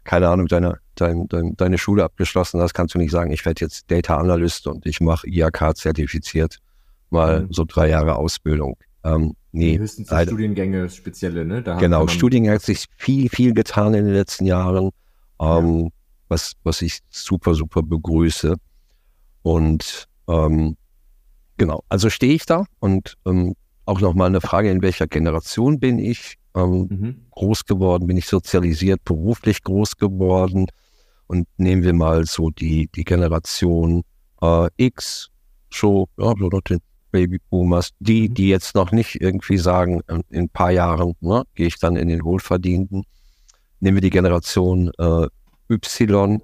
keine 0.05 0.29
Ahnung, 0.29 0.47
deine, 0.47 0.79
dein, 1.01 1.29
dein, 1.29 1.57
deine 1.57 1.79
Schule 1.79 2.05
abgeschlossen 2.05 2.61
hast, 2.61 2.75
kannst 2.75 2.95
du 2.95 2.99
nicht 2.99 3.11
sagen, 3.11 3.33
ich 3.33 3.45
werde 3.45 3.65
jetzt 3.65 3.91
Data 3.91 4.17
Analyst 4.17 4.67
und 4.67 4.87
ich 4.87 5.01
mache 5.01 5.29
IAK 5.29 5.77
zertifiziert, 5.77 6.59
mal 7.11 7.43
mhm. 7.43 7.53
so 7.53 7.65
drei 7.67 7.89
Jahre 7.89 8.17
Ausbildung. 8.17 8.77
Ähm, 9.03 9.35
nee, 9.53 9.79
höchstens 9.79 10.11
leider. 10.11 10.31
Studiengänge 10.31 10.89
spezielle, 10.91 11.45
ne? 11.45 11.63
Da 11.63 11.79
genau, 11.79 12.07
Studiengänge 12.07 12.57
hat 12.57 12.63
sich 12.63 12.87
viel, 12.97 13.29
viel 13.29 13.55
getan 13.55 13.95
in 13.95 14.05
den 14.05 14.15
letzten 14.15 14.45
Jahren, 14.45 14.91
ähm, 15.41 15.85
ja. 15.85 15.89
was, 16.29 16.53
was 16.65 16.83
ich 16.83 16.99
super, 17.09 17.55
super 17.55 17.83
begrüße. 17.83 18.57
Und 19.43 20.07
ähm, 20.29 20.77
genau, 21.57 21.83
also 21.89 22.11
stehe 22.11 22.35
ich 22.35 22.45
da 22.45 22.67
und 22.79 23.15
ähm, 23.27 23.55
auch 23.87 24.01
nochmal 24.01 24.29
eine 24.29 24.41
Frage, 24.41 24.71
in 24.71 24.83
welcher 24.83 25.07
Generation 25.07 25.81
bin 25.81 25.99
ich? 25.99 26.37
ähm, 26.55 26.89
mhm. 26.91 27.27
groß 27.31 27.65
geworden, 27.65 28.07
bin 28.07 28.17
ich 28.17 28.27
sozialisiert, 28.27 29.05
beruflich 29.05 29.63
groß 29.63 29.97
geworden. 29.97 30.67
Und 31.31 31.47
nehmen 31.59 31.85
wir 31.85 31.93
mal 31.93 32.27
so 32.27 32.51
die, 32.51 32.89
die 32.89 33.05
Generation 33.05 34.03
äh, 34.43 34.67
X, 34.79 35.29
so, 35.73 36.09
ja, 36.19 36.35
so 36.37 36.49
noch 36.49 36.63
den 36.63 36.81
Babyboomers, 37.13 37.91
die, 38.01 38.29
mhm. 38.29 38.35
die 38.35 38.49
jetzt 38.49 38.75
noch 38.75 38.91
nicht 38.91 39.21
irgendwie 39.21 39.57
sagen, 39.57 40.01
in, 40.09 40.25
in 40.31 40.41
ein 40.41 40.49
paar 40.49 40.73
Jahren 40.73 41.15
ne, 41.21 41.45
gehe 41.55 41.69
ich 41.69 41.79
dann 41.79 41.95
in 41.95 42.09
den 42.09 42.25
Wohlverdienten. 42.25 43.05
Nehmen 43.79 43.99
wir 43.99 44.01
die 44.01 44.11
Generation 44.11 44.91
äh, 44.99 45.29
Y, 45.71 46.43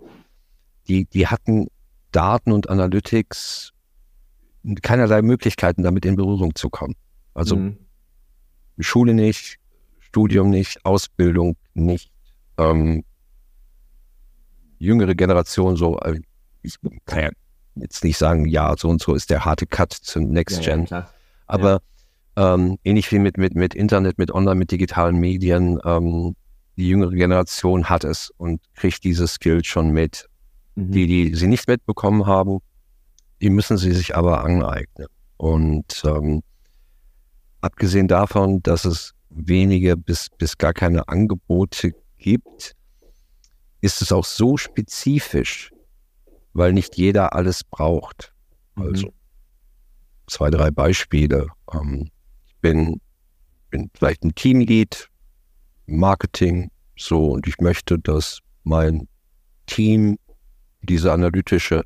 die, 0.87 1.07
die 1.07 1.27
hatten 1.27 1.67
Daten 2.13 2.53
und 2.53 2.71
Analytics 2.71 3.73
keinerlei 4.83 5.21
Möglichkeiten, 5.21 5.83
damit 5.83 6.07
in 6.07 6.15
Berührung 6.15 6.55
zu 6.55 6.71
kommen. 6.71 6.95
Also 7.35 7.57
mhm. 7.57 7.77
Schule 8.79 9.15
nicht, 9.15 9.57
Studium 9.99 10.51
nicht, 10.51 10.85
Ausbildung 10.85 11.57
nicht, 11.75 12.13
ähm, 12.57 13.03
jüngere 14.79 15.15
Generation 15.15 15.77
so, 15.77 15.99
äh, 16.01 16.21
ich 16.63 16.77
kann 17.05 17.23
ja 17.23 17.31
jetzt 17.77 18.05
nicht 18.05 18.19
sagen, 18.19 18.47
ja, 18.47 18.75
so 18.77 18.89
und 18.89 19.01
so 19.01 19.15
ist 19.15 19.31
der 19.31 19.45
harte 19.45 19.67
Cut 19.67 19.93
zum 19.93 20.31
Next 20.31 20.65
ja, 20.65 20.75
Gen. 20.75 20.87
Ja, 20.87 21.11
aber 21.47 21.81
ja. 22.37 22.55
ähm, 22.55 22.79
ähnlich 22.85 23.11
wie 23.13 23.19
mit, 23.19 23.37
mit, 23.37 23.55
mit 23.55 23.75
Internet, 23.75 24.19
mit 24.19 24.33
Online, 24.33 24.57
mit 24.57 24.71
digitalen 24.71 25.17
Medien, 25.17 25.79
ähm, 25.85 26.35
die 26.77 26.89
jüngere 26.89 27.13
Generation 27.13 27.89
hat 27.89 28.05
es 28.05 28.31
und 28.37 28.61
kriegt 28.75 29.05
diese 29.05 29.27
Skills 29.27 29.67
schon 29.67 29.91
mit. 29.91 30.29
Mhm. 30.75 30.93
Die, 30.93 31.07
die 31.07 31.35
sie 31.35 31.47
nicht 31.47 31.69
mitbekommen 31.69 32.27
haben, 32.27 32.59
die 33.41 33.51
müssen 33.51 33.79
sie 33.79 33.93
sich 33.93 34.17
aber 34.17 34.45
aneignen. 34.45 35.09
Und 35.37 36.03
ähm, 36.07 36.43
abgesehen 37.61 38.09
davon, 38.09 38.63
dass 38.63 38.85
es 38.85 39.13
wenige 39.31 39.97
bis, 39.97 40.29
bis 40.39 40.57
gar 40.57 40.73
keine 40.73 41.09
Angebote 41.09 41.93
gibt, 42.19 42.76
ist 43.81 44.03
es 44.03 44.13
auch 44.13 44.25
so 44.25 44.57
spezifisch, 44.57 45.73
weil 46.53 46.73
nicht 46.73 46.97
jeder 46.97 47.35
alles 47.35 47.65
braucht. 47.65 48.33
Mhm. 48.77 48.83
Also 48.83 49.13
zwei, 50.27 50.51
drei 50.51 50.71
Beispiele. 50.71 51.49
Ähm, 51.73 52.11
ich 52.47 52.57
bin, 52.61 53.01
bin 53.71 53.91
vielleicht 53.95 54.25
ein 54.25 54.35
Teamlead, 54.35 55.09
Marketing, 55.87 56.71
so, 56.97 57.33
und 57.33 57.47
ich 57.47 57.59
möchte, 57.59 57.99
dass 57.99 58.41
mein 58.65 59.07
Team 59.67 60.19
diese 60.83 61.13
analytische 61.13 61.85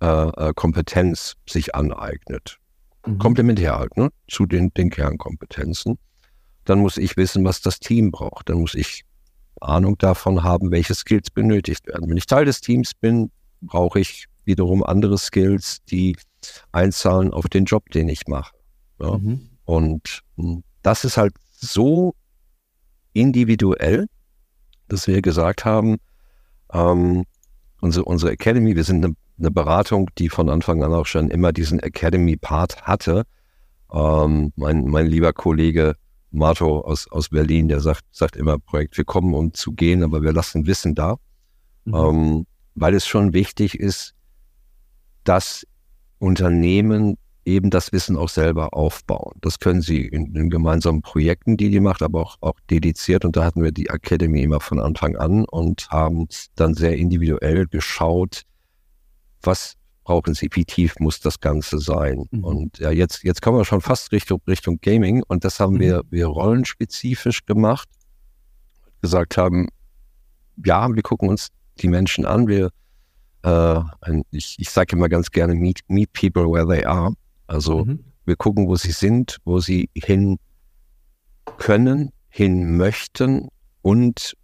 äh, 0.00 0.06
äh 0.06 0.52
Kompetenz 0.54 1.36
sich 1.48 1.74
aneignet. 1.74 2.58
Mhm. 3.06 3.18
Komplementär 3.18 3.78
halt, 3.78 3.96
ne, 3.96 4.10
zu 4.28 4.46
den, 4.46 4.72
den 4.74 4.90
Kernkompetenzen. 4.90 5.98
Dann 6.64 6.80
muss 6.80 6.98
ich 6.98 7.16
wissen, 7.16 7.44
was 7.44 7.60
das 7.62 7.80
Team 7.80 8.10
braucht. 8.10 8.48
Dann 8.50 8.58
muss 8.60 8.74
ich 8.74 9.04
Ahnung 9.60 9.96
davon 9.98 10.42
haben, 10.42 10.70
welche 10.70 10.94
Skills 10.94 11.30
benötigt 11.30 11.86
werden. 11.86 12.08
Wenn 12.08 12.16
ich 12.16 12.26
Teil 12.26 12.44
des 12.44 12.60
Teams 12.60 12.92
bin, 12.94 13.30
brauche 13.60 14.00
ich 14.00 14.26
wiederum 14.44 14.82
andere 14.82 15.18
Skills, 15.18 15.78
die 15.90 16.16
einzahlen 16.72 17.32
auf 17.32 17.48
den 17.48 17.64
Job, 17.64 17.90
den 17.90 18.08
ich 18.08 18.26
mache. 18.26 18.54
Ja? 19.00 19.18
Mhm. 19.18 19.50
Und 19.64 20.22
hm, 20.36 20.62
das 20.82 21.04
ist 21.04 21.16
halt 21.16 21.34
so 21.52 22.14
individuell, 23.12 24.06
dass 24.88 25.06
wir 25.06 25.22
gesagt 25.22 25.64
haben, 25.64 25.98
ähm, 26.72 27.24
unsere, 27.80 28.04
unsere 28.04 28.32
Academy, 28.32 28.76
wir 28.76 28.84
sind 28.84 29.04
eine, 29.04 29.14
eine, 29.38 29.50
Beratung, 29.50 30.10
die 30.18 30.28
von 30.28 30.48
Anfang 30.48 30.82
an 30.82 30.92
auch 30.92 31.06
schon 31.06 31.30
immer 31.30 31.52
diesen 31.52 31.80
Academy-Part 31.80 32.82
hatte. 32.82 33.24
Ähm, 33.92 34.52
mein, 34.56 34.86
mein 34.86 35.06
lieber 35.06 35.32
Kollege 35.32 35.96
Marto 36.30 36.80
aus, 36.80 37.10
aus 37.10 37.30
Berlin, 37.30 37.68
der 37.68 37.80
sagt, 37.80 38.04
sagt 38.12 38.36
immer, 38.36 38.58
Projekt, 38.58 38.96
wir 38.96 39.04
kommen, 39.04 39.34
um 39.34 39.52
zu 39.52 39.72
gehen, 39.72 40.02
aber 40.02 40.22
wir 40.22 40.32
lassen 40.32 40.66
Wissen 40.66 40.94
da. 40.94 41.16
Mhm. 41.84 41.94
Ähm, 41.94 42.46
weil 42.74 42.94
es 42.94 43.06
schon 43.06 43.32
wichtig 43.32 43.78
ist, 43.78 44.14
dass 45.24 45.66
Unternehmen 46.18 47.16
eben 47.44 47.70
das 47.70 47.92
Wissen 47.92 48.16
auch 48.16 48.28
selber 48.28 48.74
aufbauen. 48.74 49.32
Das 49.40 49.58
können 49.58 49.82
sie 49.82 50.06
in, 50.06 50.34
in 50.36 50.50
gemeinsamen 50.50 51.02
Projekten, 51.02 51.56
die 51.56 51.70
die 51.70 51.80
macht, 51.80 52.02
aber 52.02 52.20
auch, 52.20 52.36
auch 52.40 52.58
dediziert. 52.70 53.24
Und 53.24 53.36
da 53.36 53.44
hatten 53.44 53.62
wir 53.62 53.72
die 53.72 53.88
Academy 53.88 54.42
immer 54.42 54.60
von 54.60 54.78
Anfang 54.78 55.16
an 55.16 55.44
und 55.46 55.88
haben 55.90 56.28
dann 56.54 56.74
sehr 56.74 56.96
individuell 56.96 57.66
geschaut, 57.66 58.42
was 59.42 59.74
brauchen 60.10 60.34
sie, 60.34 60.48
wie 60.50 60.64
tief 60.64 60.98
muss 60.98 61.20
das 61.20 61.38
Ganze 61.38 61.78
sein. 61.78 62.26
Mhm. 62.32 62.44
Und 62.44 62.78
ja, 62.80 62.90
jetzt, 62.90 63.22
jetzt 63.22 63.42
kommen 63.42 63.58
wir 63.58 63.64
schon 63.64 63.80
fast 63.80 64.10
Richtung, 64.10 64.40
Richtung 64.48 64.80
Gaming 64.82 65.22
und 65.28 65.44
das 65.44 65.60
haben 65.60 65.74
mhm. 65.74 65.80
wir, 65.80 66.02
wir 66.10 66.26
rollenspezifisch 66.26 67.46
gemacht. 67.46 67.88
Gesagt 69.02 69.36
haben, 69.36 69.68
ja, 70.64 70.92
wir 70.92 71.02
gucken 71.02 71.28
uns 71.28 71.50
die 71.78 71.86
Menschen 71.86 72.26
an. 72.26 72.48
Wir, 72.48 72.70
äh, 73.44 73.80
ich, 74.32 74.56
ich 74.58 74.68
sage 74.68 74.96
immer 74.96 75.08
ganz 75.08 75.30
gerne, 75.30 75.54
meet, 75.54 75.78
meet 75.86 76.12
people 76.12 76.50
where 76.50 76.66
they 76.66 76.84
are. 76.84 77.14
Also 77.46 77.84
mhm. 77.84 78.00
wir 78.24 78.34
gucken, 78.34 78.66
wo 78.66 78.74
sie 78.74 78.90
sind, 78.90 79.36
wo 79.44 79.60
sie 79.60 79.90
hin 79.94 80.40
können, 81.56 82.10
hin 82.30 82.76
möchten 82.76 83.46
und 83.82 84.34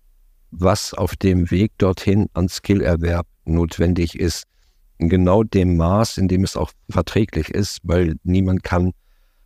was 0.53 0.95
auf 0.95 1.17
dem 1.17 1.51
Weg 1.51 1.73
dorthin 1.79 2.29
an 2.35 2.49
Skillerwerb 2.49 3.27
notwendig 3.45 4.17
ist. 4.17 4.45
In 4.99 5.09
genau 5.09 5.43
dem 5.43 5.77
Maß, 5.77 6.19
in 6.19 6.29
dem 6.29 6.45
es 6.45 6.57
auch 6.57 6.71
verträglich 6.89 7.51
ist, 7.51 7.81
weil 7.83 8.17
niemand 8.25 8.63
kann 8.63 8.93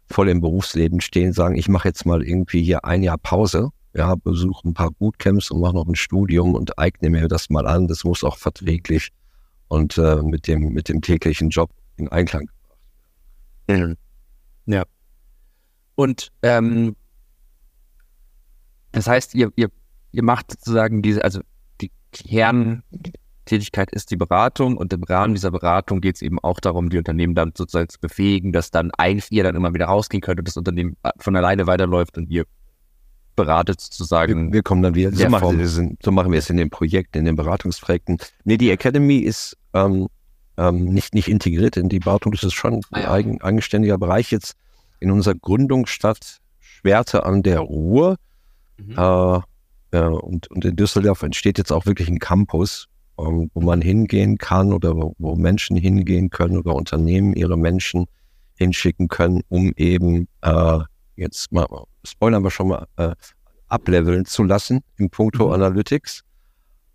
voll 0.09 0.29
im 0.29 0.41
Berufsleben 0.41 1.01
stehen, 1.01 1.33
sagen, 1.33 1.57
ich 1.57 1.69
mache 1.69 1.89
jetzt 1.89 2.07
mal 2.07 2.23
irgendwie 2.23 2.63
hier 2.63 2.85
ein 2.85 3.03
Jahr 3.03 3.19
Pause 3.19 3.71
ja, 3.93 4.15
besuche 4.15 4.69
ein 4.69 4.75
paar 4.75 4.91
Bootcamps 4.93 5.51
und 5.51 5.61
mache 5.61 5.75
noch 5.75 5.87
ein 5.87 5.97
Studium 5.97 6.55
und 6.55 6.79
eigne 6.79 7.11
mir 7.11 7.29
das 7.29 7.51
mal 7.51 7.67
an. 7.67 7.89
Das 7.89 8.05
muss 8.05 8.23
auch 8.23 8.37
verträglich 8.37 9.11
und 9.69 9.99
äh, 9.99 10.23
mit, 10.23 10.47
dem, 10.47 10.73
mit 10.73 10.89
dem 10.89 11.01
täglichen 11.01 11.51
Job 11.51 11.71
in 11.97 12.09
Einklang 12.09 12.47
gebracht. 12.47 12.79
Mhm. 13.69 13.97
Ja. 14.67 14.85
Und 15.97 16.31
ähm, 16.43 16.95
das 18.93 19.07
heißt, 19.07 19.35
ihr, 19.35 19.53
ihr, 19.57 19.71
ihr 20.13 20.23
macht 20.23 20.53
sozusagen 20.53 21.03
diese, 21.03 21.25
also 21.25 21.41
die 21.81 21.91
Kerntätigkeit 23.45 23.91
ist 23.91 24.11
die 24.11 24.17
Beratung 24.17 24.77
und 24.77 24.93
im 24.93 25.03
Rahmen 25.03 25.35
dieser 25.35 25.51
Beratung 25.51 26.01
geht 26.01 26.17
es 26.17 26.23
eben 26.23 26.39
auch 26.39 26.61
darum, 26.61 26.91
die 26.91 26.99
Unternehmen 26.99 27.35
dann 27.35 27.53
sozusagen 27.57 27.89
zu 27.89 27.99
befähigen, 28.01 28.53
dass 28.53 28.71
dann 28.71 28.91
eigentlich 28.97 29.31
ihr 29.31 29.43
dann 29.43 29.57
immer 29.57 29.75
wieder 29.75 29.87
rausgehen 29.87 30.21
könnt 30.21 30.39
und 30.39 30.49
das 30.49 30.57
Unternehmen 30.57 30.97
von 31.19 31.37
alleine 31.37 31.67
weiterläuft 31.67 32.17
und 32.17 32.31
ihr 32.31 32.45
beratet 33.37 33.81
sozusagen. 33.81 34.49
Wir, 34.49 34.55
wir 34.55 34.63
kommen 34.63 34.83
dann 34.83 34.95
wieder. 34.95 35.13
So 35.13 35.29
machen, 35.29 35.59
wir, 35.59 35.69
so 35.69 36.13
machen 36.13 36.33
wir 36.33 36.39
es 36.39 36.51
in 36.51 36.57
den 36.57 36.71
Projekten, 36.71 37.19
in 37.19 37.25
den 37.25 37.37
Beratungsprojekten. 37.37 38.19
Nee, 38.45 38.57
die 38.57 38.71
Academy 38.71 39.19
ist 39.19 39.57
ähm, 39.73 40.09
ähm, 40.57 40.85
nicht, 40.85 41.15
nicht 41.15 41.29
integriert 41.29 41.77
in 41.77 41.89
die 41.89 42.01
Beratung. 42.01 42.33
Das 42.33 42.45
ist 42.45 42.55
schon 42.55 42.75
ein 42.75 43.05
ah, 43.05 43.13
eigen, 43.13 43.41
eigenständiger 43.41 43.99
Bereich. 43.99 44.31
Jetzt 44.31 44.57
in 45.01 45.11
unserer 45.11 45.35
Gründungsstadt 45.35 46.41
Schwerte 46.59 47.25
an 47.25 47.43
der 47.43 47.61
Ruhr. 47.61 48.17
Mhm. 48.77 48.97
Äh, 48.97 49.41
äh, 49.93 50.05
und, 50.05 50.51
und 50.51 50.65
in 50.65 50.77
Düsseldorf 50.77 51.23
entsteht 51.23 51.59
jetzt 51.59 51.73
auch 51.73 51.87
wirklich 51.87 52.09
ein 52.09 52.19
Campus, 52.19 52.89
ähm, 53.21 53.51
wo 53.55 53.61
man 53.61 53.81
hingehen 53.81 54.39
kann 54.39 54.73
oder 54.73 54.97
wo, 54.97 55.15
wo 55.19 55.37
Menschen 55.37 55.77
hingehen 55.77 56.31
können 56.31 56.59
oder 56.59 56.75
Unternehmen 56.75 57.35
ihre 57.35 57.57
Menschen 57.57 58.07
hinschicken 58.55 59.09
können, 59.09 59.43
um 59.49 59.73
eben 59.77 60.29
äh, 60.43 60.79
jetzt 61.17 61.53
mal, 61.53 61.67
spoilern 62.05 62.43
wir 62.43 62.51
schon 62.51 62.69
mal, 62.69 62.87
äh, 62.97 63.15
ableveln 63.69 64.25
zu 64.25 64.45
lassen 64.45 64.81
im 64.97 65.11
Punkto 65.11 65.47
mhm. 65.49 65.53
Analytics. 65.55 66.23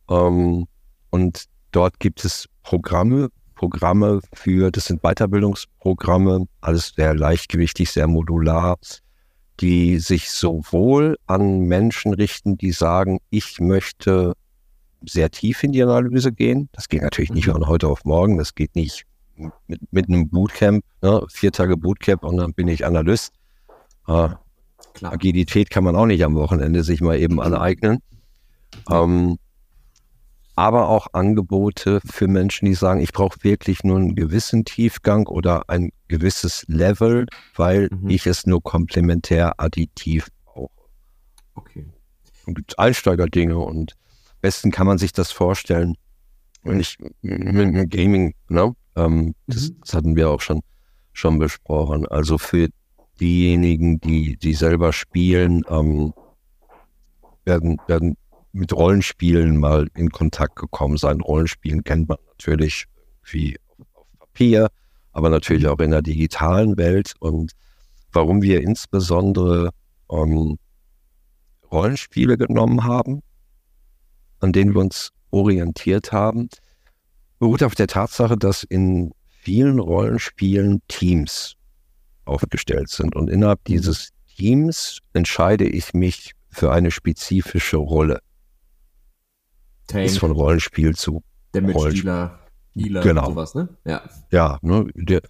Ähm, 0.10 0.68
und 1.10 1.46
dort 1.72 2.00
gibt 2.00 2.24
es 2.26 2.48
Programme, 2.64 3.30
Programme 3.56 4.20
für, 4.34 4.72
das 4.72 4.86
sind 4.86 5.02
Weiterbildungsprogramme, 5.02 6.48
alles 6.62 6.94
sehr 6.96 7.16
leichtgewichtig, 7.16 7.90
sehr 7.90 8.08
modular, 8.08 8.78
die 9.62 10.00
sich 10.00 10.30
sowohl 10.30 11.18
an 11.28 11.62
Menschen 11.62 12.14
richten, 12.14 12.58
die 12.58 12.72
sagen, 12.72 13.20
ich 13.30 13.60
möchte 13.62 14.34
sehr 15.08 15.32
tief 15.32 15.64
in 15.64 15.72
die 15.72 15.84
Analyse 15.84 16.32
gehen. 16.32 16.70
Das 16.74 16.90
geht 16.90 17.02
natürlich 17.02 17.32
nicht 17.32 17.48
mhm. 17.48 17.54
von 17.54 17.68
heute 17.68 17.88
auf 17.88 18.06
morgen, 18.06 18.38
das 18.38 18.56
geht 18.56 18.76
nicht 18.76 19.06
mit, 19.68 19.82
mit 19.92 20.08
einem 20.08 20.30
Bootcamp, 20.30 20.84
ne? 21.02 21.26
vier 21.30 21.52
Tage 21.52 21.78
Bootcamp 21.78 22.24
und 22.24 22.38
dann 22.38 22.54
bin 22.54 22.68
ich 22.68 22.86
Analyst. 22.86 23.34
Äh, 24.08 24.30
Agilität 25.02 25.70
kann 25.70 25.84
man 25.84 25.96
auch 25.96 26.06
nicht 26.06 26.24
am 26.24 26.36
Wochenende 26.36 26.84
sich 26.84 27.02
mal 27.02 27.20
eben 27.20 27.42
aneignen. 27.42 28.00
Ähm, 28.90 29.38
aber 30.56 30.88
auch 30.88 31.08
Angebote 31.12 32.00
für 32.06 32.28
Menschen, 32.28 32.66
die 32.66 32.76
sagen, 32.76 33.02
ich 33.02 33.12
brauche 33.12 33.44
wirklich 33.44 33.84
nur 33.84 33.98
einen 33.98 34.16
gewissen 34.16 34.64
Tiefgang 34.64 35.28
oder 35.28 35.70
ein 35.70 35.92
gewisses 36.08 36.64
Level, 36.68 37.26
weil 37.56 37.90
mhm. 37.92 38.10
ich 38.10 38.26
es 38.26 38.46
nur 38.46 38.64
komplementär 38.64 39.60
additiv 39.60 40.30
brauche. 40.46 40.72
Okay. 41.56 41.86
Und 42.46 42.80
Einsteigerdinge 42.80 43.58
und 43.58 43.96
besten 44.42 44.72
kann 44.72 44.88
man 44.88 44.98
sich 44.98 45.12
das 45.14 45.32
vorstellen, 45.32 45.96
wenn 46.64 46.80
ich 46.80 46.98
mit, 47.22 47.92
Gaming, 47.92 48.34
ne? 48.50 48.76
Ähm, 48.96 49.36
das, 49.48 49.70
mhm. 49.70 49.78
das 49.82 49.94
hatten 49.94 50.16
wir 50.16 50.30
auch 50.30 50.42
schon, 50.42 50.62
schon 51.14 51.38
besprochen. 51.38 52.08
Also 52.08 52.38
für 52.38 52.70
diejenigen, 53.20 54.00
die, 54.00 54.38
die 54.38 54.54
selber 54.54 54.94
spielen, 54.94 55.64
ähm, 55.70 56.14
werden, 57.46 57.78
werden 57.88 58.18
mit 58.52 58.74
Rollenspielen 58.74 59.58
mal 59.58 59.88
in 59.96 60.10
Kontakt 60.10 60.56
gekommen 60.56 60.98
sein. 60.98 61.22
Rollenspielen 61.22 61.84
kennt 61.84 62.10
man 62.10 62.18
natürlich 62.28 62.86
wie 63.32 63.58
auf 63.98 64.08
Papier, 64.20 64.70
aber 65.12 65.30
natürlich 65.30 65.68
auch 65.68 65.80
in 65.80 65.92
der 65.92 66.02
digitalen 66.02 66.78
Welt. 66.78 67.14
Und 67.20 67.52
warum 68.12 68.42
wir 68.42 68.62
insbesondere 68.62 69.72
ähm, 70.10 70.58
Rollenspiele 71.72 72.38
genommen 72.38 72.86
haben, 72.86 73.22
an 74.46 74.54
denen 74.54 74.74
wir 74.74 74.82
uns 74.82 75.12
orientiert 75.32 76.12
haben, 76.12 76.50
beruht 77.40 77.64
auf 77.64 77.76
der 77.76 77.88
Tatsache, 77.88 78.38
dass 78.38 78.64
in 78.64 79.12
vielen 79.28 79.80
Rollenspielen 79.80 80.82
Teams 80.88 81.56
aufgestellt 82.26 82.90
sind. 82.90 83.16
Und 83.16 83.30
innerhalb 83.30 83.60
mhm. 83.62 83.74
dieses 83.74 84.10
Teams 84.38 85.00
entscheide 85.14 85.68
ich 85.68 85.94
mich 85.94 86.34
für 86.50 86.72
eine 86.72 86.92
spezifische 86.92 87.78
Rolle. 87.78 88.20
Tank. 89.88 90.06
Ist 90.06 90.20
von 90.20 90.32
Rollenspiel 90.32 90.96
zu 90.96 91.24
Der 91.54 91.62
Mitspieler, 91.62 92.40
Healer 92.74 93.02
genau. 93.02 93.30
sowas, 93.30 93.56
ne? 93.56 93.70
Ja. 93.84 94.04
Ja, 94.32 94.58
ne, 94.62 94.88
der, 94.96 95.22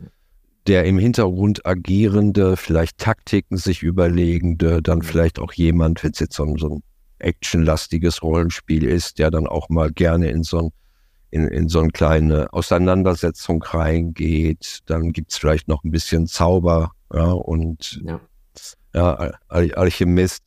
der 0.67 0.85
im 0.85 0.97
Hintergrund 0.97 1.65
agierende, 1.65 2.57
vielleicht 2.57 2.97
Taktiken 2.97 3.57
sich 3.57 3.81
überlegende, 3.81 4.81
dann 4.81 4.99
mhm. 4.99 5.03
vielleicht 5.03 5.39
auch 5.39 5.53
jemand, 5.53 6.03
wenn 6.03 6.11
es 6.11 6.19
jetzt 6.19 6.35
so, 6.35 6.57
so 6.57 6.69
ein 6.69 6.83
actionlastiges 7.19 8.21
Rollenspiel 8.21 8.83
ist, 8.83 9.19
der 9.19 9.31
dann 9.31 9.47
auch 9.47 9.69
mal 9.69 9.91
gerne 9.91 10.29
in 10.29 10.43
so 10.43 10.59
ein 10.59 10.71
in, 11.35 11.49
in 11.49 11.67
so 11.67 11.81
eine 11.81 11.89
kleine 11.89 12.53
Auseinandersetzung 12.53 13.61
reingeht. 13.61 14.79
Dann 14.85 15.11
gibt's 15.11 15.37
vielleicht 15.37 15.67
noch 15.67 15.83
ein 15.83 15.91
bisschen 15.91 16.27
Zauber 16.27 16.91
ja, 17.13 17.29
und 17.29 18.01
ja, 18.05 18.21
ja 18.93 19.31
Alchemist. 19.49 20.43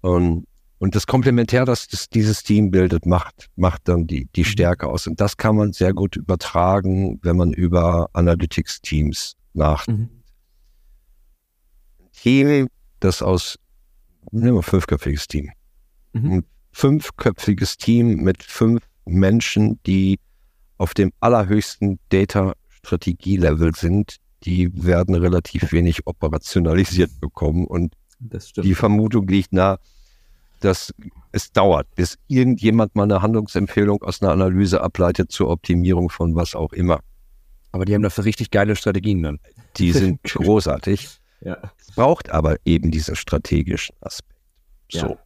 Und, 0.00 0.46
und 0.78 0.94
das 0.94 1.08
Komplementär, 1.08 1.64
das, 1.64 1.88
das 1.88 2.08
dieses 2.08 2.44
Team 2.44 2.70
bildet, 2.70 3.04
macht, 3.04 3.50
macht 3.56 3.88
dann 3.88 4.06
die, 4.06 4.28
die 4.36 4.42
mhm. 4.42 4.46
Stärke 4.46 4.86
aus. 4.86 5.08
Und 5.08 5.20
das 5.20 5.36
kann 5.36 5.56
man 5.56 5.72
sehr 5.72 5.92
gut 5.92 6.14
übertragen, 6.14 7.18
wenn 7.22 7.36
man 7.36 7.52
über 7.52 8.08
Analytics-Teams 8.12 9.36
nachdenkt. 9.54 10.12
Mhm. 10.12 10.22
Team, 12.12 12.68
das 13.00 13.22
aus, 13.22 13.58
nehmen 14.30 14.58
wir 14.58 14.62
fünfköpfiges 14.62 15.26
Team. 15.26 15.50
Mhm. 16.12 16.32
Ein 16.32 16.44
fünfköpfiges 16.72 17.76
Team 17.76 18.16
mit 18.16 18.42
fünf 18.42 18.82
Menschen, 19.04 19.80
die 19.86 20.18
auf 20.78 20.94
dem 20.94 21.12
allerhöchsten 21.20 21.98
Data-Strategie-Level 22.08 23.74
sind, 23.74 24.16
die 24.44 24.70
werden 24.84 25.14
relativ 25.14 25.72
wenig 25.72 26.06
operationalisiert 26.06 27.20
bekommen. 27.20 27.66
Und 27.66 27.94
die 28.18 28.74
Vermutung 28.74 29.28
liegt 29.28 29.52
nahe, 29.52 29.78
dass 30.60 30.92
es 31.32 31.52
dauert, 31.52 31.92
bis 31.94 32.18
irgendjemand 32.28 32.94
mal 32.94 33.04
eine 33.04 33.22
Handlungsempfehlung 33.22 34.02
aus 34.02 34.22
einer 34.22 34.32
Analyse 34.32 34.80
ableitet 34.80 35.32
zur 35.32 35.50
Optimierung 35.50 36.10
von 36.10 36.34
was 36.34 36.54
auch 36.54 36.72
immer. 36.72 37.00
Aber 37.72 37.84
die 37.84 37.94
haben 37.94 38.02
dafür 38.02 38.24
richtig 38.24 38.50
geile 38.50 38.76
Strategien 38.76 39.22
dann. 39.22 39.40
Die 39.76 39.92
sind 39.92 40.22
großartig. 40.22 41.08
ja. 41.40 41.58
Es 41.78 41.94
braucht 41.94 42.30
aber 42.30 42.56
eben 42.64 42.90
diesen 42.90 43.16
strategischen 43.16 43.96
Aspekt. 44.00 44.38
So. 44.90 44.98
Ja. 44.98 45.18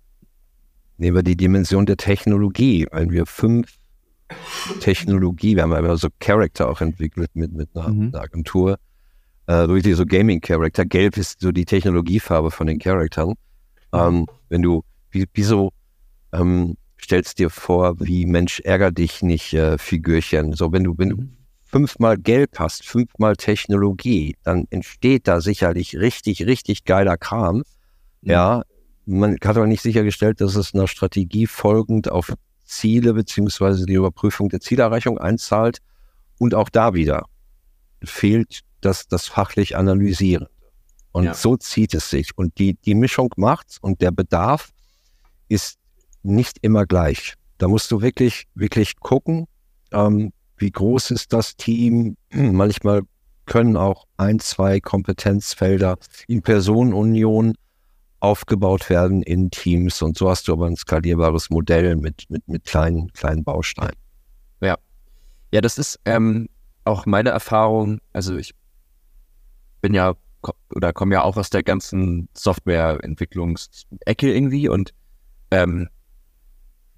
Nehmen 0.99 1.17
wir 1.17 1.23
die 1.23 1.37
Dimension 1.37 1.87
der 1.87 1.97
Technologie, 1.97 2.87
weil 2.91 3.11
wir 3.11 3.27
fünf 3.27 3.77
Technologie, 4.81 5.57
wir 5.57 5.63
haben 5.63 5.73
ja 5.73 5.97
so 5.97 6.09
Charakter 6.19 6.69
auch 6.69 6.81
entwickelt 6.81 7.31
mit, 7.35 7.53
mit 7.53 7.69
einer, 7.75 7.89
mhm. 7.89 8.11
einer 8.13 8.23
Agentur, 8.23 8.79
äh, 9.47 9.69
wirklich 9.69 9.97
so 9.97 10.05
Gaming-Charakter. 10.05 10.85
Gelb 10.85 11.17
ist 11.17 11.41
so 11.41 11.53
die 11.53 11.65
Technologiefarbe 11.65 12.51
von 12.51 12.67
den 12.67 12.79
Charaktern. 12.79 13.35
Ähm, 13.93 14.27
wenn 14.49 14.63
du, 14.63 14.83
wie, 15.11 15.27
wieso 15.33 15.73
ähm, 16.33 16.77
stellst 17.01 17.39
dir 17.39 17.51
vor, 17.51 18.01
wie 18.01 18.27
Mensch 18.27 18.61
ärger 18.61 18.91
dich 18.91 19.23
nicht 19.23 19.55
äh, 19.55 19.79
Figürchen. 19.79 20.53
So, 20.55 20.73
wenn 20.73 20.85
du, 20.85 20.99
wenn 20.99 21.11
du 21.11 21.17
mhm. 21.17 21.37
fünfmal 21.65 22.19
Gelb 22.19 22.59
hast, 22.59 22.85
fünfmal 22.85 23.37
Technologie, 23.37 24.37
dann 24.43 24.67
entsteht 24.71 25.29
da 25.29 25.41
sicherlich 25.41 25.97
richtig, 25.97 26.47
richtig 26.47 26.85
geiler 26.85 27.17
Kram. 27.17 27.59
Mhm. 27.59 27.63
Ja, 28.23 28.63
man 29.07 29.35
hat 29.35 29.57
aber 29.57 29.67
nicht 29.67 29.83
sichergestellt, 29.83 30.41
dass 30.41 30.57
es 30.57 30.75
einer 30.75 30.89
Strategie 30.89 31.47
folgend 31.47 32.11
auf 32.11 32.35
Ziele 32.65 33.15
beziehungsweise 33.15 33.87
die 33.87 33.95
Überprüfung 33.95 34.49
der 34.49 34.61
Zielerreichung 34.61 35.19
einzahlt. 35.19 35.79
Und 36.39 36.55
auch 36.55 36.69
da 36.69 36.93
wieder 36.93 37.25
fehlt 38.03 38.61
das, 38.81 39.09
das 39.09 39.27
fachlich 39.27 39.77
Analysieren. 39.77 40.47
Und 41.13 41.25
ja. 41.25 41.35
so 41.35 41.57
zieht 41.57 41.95
es 41.95 42.11
sich. 42.11 42.37
Und 42.37 42.59
die, 42.59 42.75
die 42.75 42.95
Mischung 42.95 43.33
macht's 43.37 43.79
und 43.79 44.03
der 44.03 44.11
Bedarf 44.11 44.71
ist 45.49 45.79
nicht 46.23 46.59
immer 46.61 46.85
gleich. 46.85 47.35
Da 47.59 47.69
musst 47.69 47.91
du 47.91 48.03
wirklich, 48.03 48.45
wirklich 48.55 48.97
gucken, 49.01 49.47
ähm, 49.93 50.33
wie 50.59 50.71
groß 50.71 51.13
ist 51.13 51.33
das 51.33 51.57
Team. 51.57 52.17
Manchmal 52.31 53.03
können 53.47 53.77
auch 53.77 54.05
ein, 54.17 54.41
zwei 54.41 54.81
Kompetenzfelder 54.81 55.97
in 56.27 56.43
Personenunion 56.43 57.55
aufgebaut 58.21 58.89
werden 58.91 59.23
in 59.23 59.51
Teams 59.51 60.03
und 60.03 60.17
so 60.17 60.31
hast 60.31 60.49
du 60.49 60.53
aber 60.53 60.67
ein 60.67 60.77
skalierbares 60.77 61.51
Modell 61.51 61.97
mit, 61.97 62.25
mit, 62.29 62.47
mit 62.49 62.65
kleinen, 62.65 63.13
kleinen 63.13 63.45
Bausteinen. 63.45 63.97
Ja. 64.61 64.77
Ja, 65.53 65.61
das 65.61 65.79
ist 65.79 66.01
ähm, 66.05 66.49
auch 66.85 67.07
meine 67.07 67.31
Erfahrung. 67.31 68.01
Also 68.13 68.37
ich 68.37 68.55
bin 69.81 69.95
ja 69.95 70.15
oder 70.75 70.93
komme 70.93 71.15
ja 71.15 71.23
auch 71.23 71.37
aus 71.37 71.51
der 71.51 71.63
ganzen 71.63 72.29
Softwareentwicklungsecke 72.35 74.33
irgendwie 74.33 74.69
und 74.69 74.93
ähm, 75.51 75.89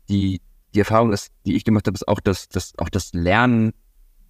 die, 0.08 0.40
die 0.74 0.78
Erfahrung 0.80 1.12
ist, 1.12 1.32
die 1.46 1.56
ich 1.56 1.64
gemacht 1.64 1.86
habe, 1.86 1.94
ist 1.94 2.08
auch, 2.08 2.20
dass, 2.20 2.48
dass 2.48 2.72
auch 2.78 2.88
das 2.88 3.12
Lernen 3.12 3.72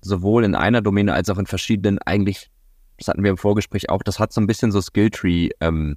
sowohl 0.00 0.44
in 0.44 0.54
einer 0.54 0.82
Domäne 0.82 1.12
als 1.12 1.30
auch 1.30 1.38
in 1.38 1.46
verschiedenen 1.46 1.98
eigentlich, 1.98 2.50
das 2.98 3.08
hatten 3.08 3.22
wir 3.22 3.30
im 3.30 3.38
Vorgespräch 3.38 3.90
auch, 3.90 4.02
das 4.02 4.18
hat 4.18 4.32
so 4.32 4.40
ein 4.40 4.46
bisschen 4.46 4.72
so 4.72 4.80
Skilltree 4.80 5.50
ähm, 5.60 5.96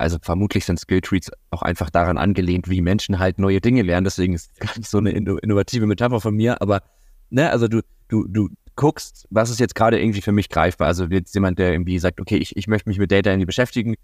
also 0.00 0.18
vermutlich 0.20 0.64
sind 0.64 0.80
Skilltrees 0.80 1.30
auch 1.50 1.62
einfach 1.62 1.90
daran 1.90 2.16
angelehnt, 2.16 2.70
wie 2.70 2.80
Menschen 2.80 3.18
halt 3.18 3.38
neue 3.38 3.60
Dinge 3.60 3.82
lernen. 3.82 4.04
Deswegen 4.04 4.34
ist 4.34 4.50
es 4.52 4.58
gar 4.58 4.76
nicht 4.76 4.88
so 4.88 4.98
eine 4.98 5.10
innovative 5.10 5.86
Metapher 5.86 6.20
von 6.20 6.34
mir. 6.34 6.60
Aber 6.62 6.82
ne, 7.28 7.50
also 7.50 7.68
du, 7.68 7.82
du, 8.08 8.26
du 8.26 8.48
guckst, 8.76 9.26
was 9.30 9.50
ist 9.50 9.60
jetzt 9.60 9.74
gerade 9.74 10.00
irgendwie 10.00 10.22
für 10.22 10.32
mich 10.32 10.48
greifbar. 10.48 10.86
Also 10.86 11.04
jetzt 11.04 11.34
jemand, 11.34 11.58
der 11.58 11.72
irgendwie 11.72 11.98
sagt, 11.98 12.20
okay, 12.20 12.36
ich, 12.36 12.56
ich 12.56 12.66
möchte 12.66 12.88
mich 12.88 12.98
mit 12.98 13.12
Data 13.12 13.30
irgendwie 13.30 13.46
beschäftigen. 13.46 13.94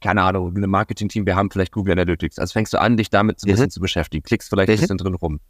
Keine 0.00 0.22
Ahnung, 0.22 0.54
ein 0.56 0.68
Marketing-Team, 0.68 1.26
wir 1.26 1.36
haben 1.36 1.50
vielleicht 1.50 1.72
Google 1.72 1.92
Analytics. 1.92 2.38
Also 2.38 2.52
fängst 2.52 2.72
du 2.72 2.80
an, 2.80 2.96
dich 2.96 3.08
damit 3.08 3.40
so 3.40 3.46
ein 3.46 3.52
bisschen 3.52 3.66
mhm. 3.66 3.70
zu 3.70 3.80
beschäftigen, 3.80 4.24
klickst 4.24 4.50
vielleicht 4.50 4.68
ein 4.68 4.78
bisschen 4.78 4.98
drin 4.98 5.14
rum. 5.14 5.40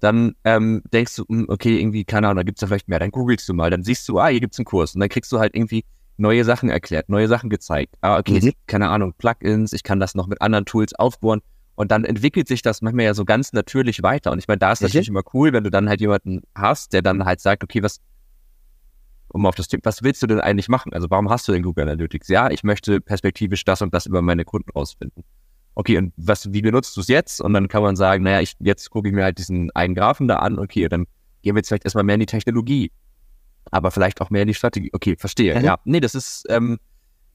Dann 0.00 0.34
ähm, 0.44 0.82
denkst 0.92 1.16
du, 1.16 1.24
hm, 1.28 1.46
okay, 1.48 1.78
irgendwie, 1.80 2.04
keine 2.04 2.28
Ahnung, 2.28 2.36
da 2.36 2.42
gibt 2.42 2.58
es 2.58 2.62
ja 2.62 2.68
vielleicht 2.68 2.88
mehr. 2.88 2.98
Dann 2.98 3.10
googelst 3.10 3.48
du 3.48 3.54
mal, 3.54 3.70
dann 3.70 3.82
siehst 3.82 4.06
du, 4.08 4.18
ah, 4.18 4.28
hier 4.28 4.40
gibt 4.40 4.52
es 4.52 4.58
einen 4.58 4.66
Kurs. 4.66 4.94
Und 4.94 5.00
dann 5.00 5.08
kriegst 5.08 5.32
du 5.32 5.38
halt 5.38 5.54
irgendwie 5.54 5.84
neue 6.20 6.44
Sachen 6.44 6.68
erklärt, 6.68 7.08
neue 7.08 7.28
Sachen 7.28 7.50
gezeigt. 7.50 7.96
Ah, 8.00 8.18
okay, 8.18 8.40
mhm. 8.40 8.52
keine 8.66 8.88
Ahnung, 8.88 9.14
Plugins, 9.16 9.72
ich 9.72 9.82
kann 9.82 9.98
das 9.98 10.14
noch 10.14 10.26
mit 10.26 10.40
anderen 10.40 10.66
Tools 10.66 10.94
aufbohren. 10.94 11.40
Und 11.74 11.90
dann 11.90 12.04
entwickelt 12.04 12.46
sich 12.46 12.60
das 12.60 12.82
manchmal 12.82 13.06
ja 13.06 13.14
so 13.14 13.24
ganz 13.24 13.52
natürlich 13.52 14.02
weiter. 14.02 14.30
Und 14.32 14.38
ich 14.38 14.46
meine, 14.46 14.58
da 14.58 14.72
ist 14.72 14.82
mhm. 14.82 14.86
natürlich 14.86 15.08
immer 15.08 15.22
cool, 15.32 15.52
wenn 15.52 15.64
du 15.64 15.70
dann 15.70 15.88
halt 15.88 16.00
jemanden 16.00 16.42
hast, 16.54 16.92
der 16.92 17.02
dann 17.02 17.24
halt 17.24 17.40
sagt, 17.40 17.64
okay, 17.64 17.82
was, 17.82 18.00
um 19.28 19.46
auf 19.46 19.54
das 19.54 19.68
Thema, 19.68 19.80
was 19.84 20.02
willst 20.02 20.22
du 20.22 20.26
denn 20.26 20.40
eigentlich 20.40 20.68
machen? 20.68 20.92
Also 20.92 21.08
warum 21.08 21.30
hast 21.30 21.48
du 21.48 21.52
denn 21.52 21.62
Google 21.62 21.84
Analytics? 21.84 22.28
Ja, 22.28 22.50
ich 22.50 22.62
möchte 22.64 23.00
perspektivisch 23.00 23.64
das 23.64 23.80
und 23.80 23.94
das 23.94 24.06
über 24.06 24.20
meine 24.20 24.44
Kunden 24.44 24.70
rausfinden. 24.70 25.24
Okay, 25.74 25.96
und 25.96 26.12
was, 26.16 26.52
wie 26.52 26.60
benutzt 26.62 26.96
du 26.96 27.00
es 27.00 27.08
jetzt? 27.08 27.40
Und 27.40 27.54
dann 27.54 27.68
kann 27.68 27.82
man 27.82 27.96
sagen, 27.96 28.24
naja, 28.24 28.40
ich, 28.40 28.54
jetzt 28.58 28.90
gucke 28.90 29.08
ich 29.08 29.14
mir 29.14 29.24
halt 29.24 29.38
diesen 29.38 29.70
einen 29.70 29.94
Graphen 29.94 30.28
da 30.28 30.36
an, 30.36 30.58
okay, 30.58 30.88
dann 30.88 31.06
gehen 31.42 31.54
wir 31.54 31.60
jetzt 31.60 31.68
vielleicht 31.68 31.84
erstmal 31.84 32.04
mehr 32.04 32.16
in 32.16 32.20
die 32.20 32.26
Technologie 32.26 32.92
aber 33.70 33.90
vielleicht 33.90 34.20
auch 34.20 34.30
mehr 34.30 34.42
in 34.42 34.48
die 34.48 34.54
Strategie. 34.54 34.90
Okay, 34.92 35.16
verstehe. 35.16 35.58
Mhm. 35.58 35.64
Ja, 35.64 35.78
nee, 35.84 36.00
das 36.00 36.14
ist, 36.14 36.44
ähm, 36.48 36.78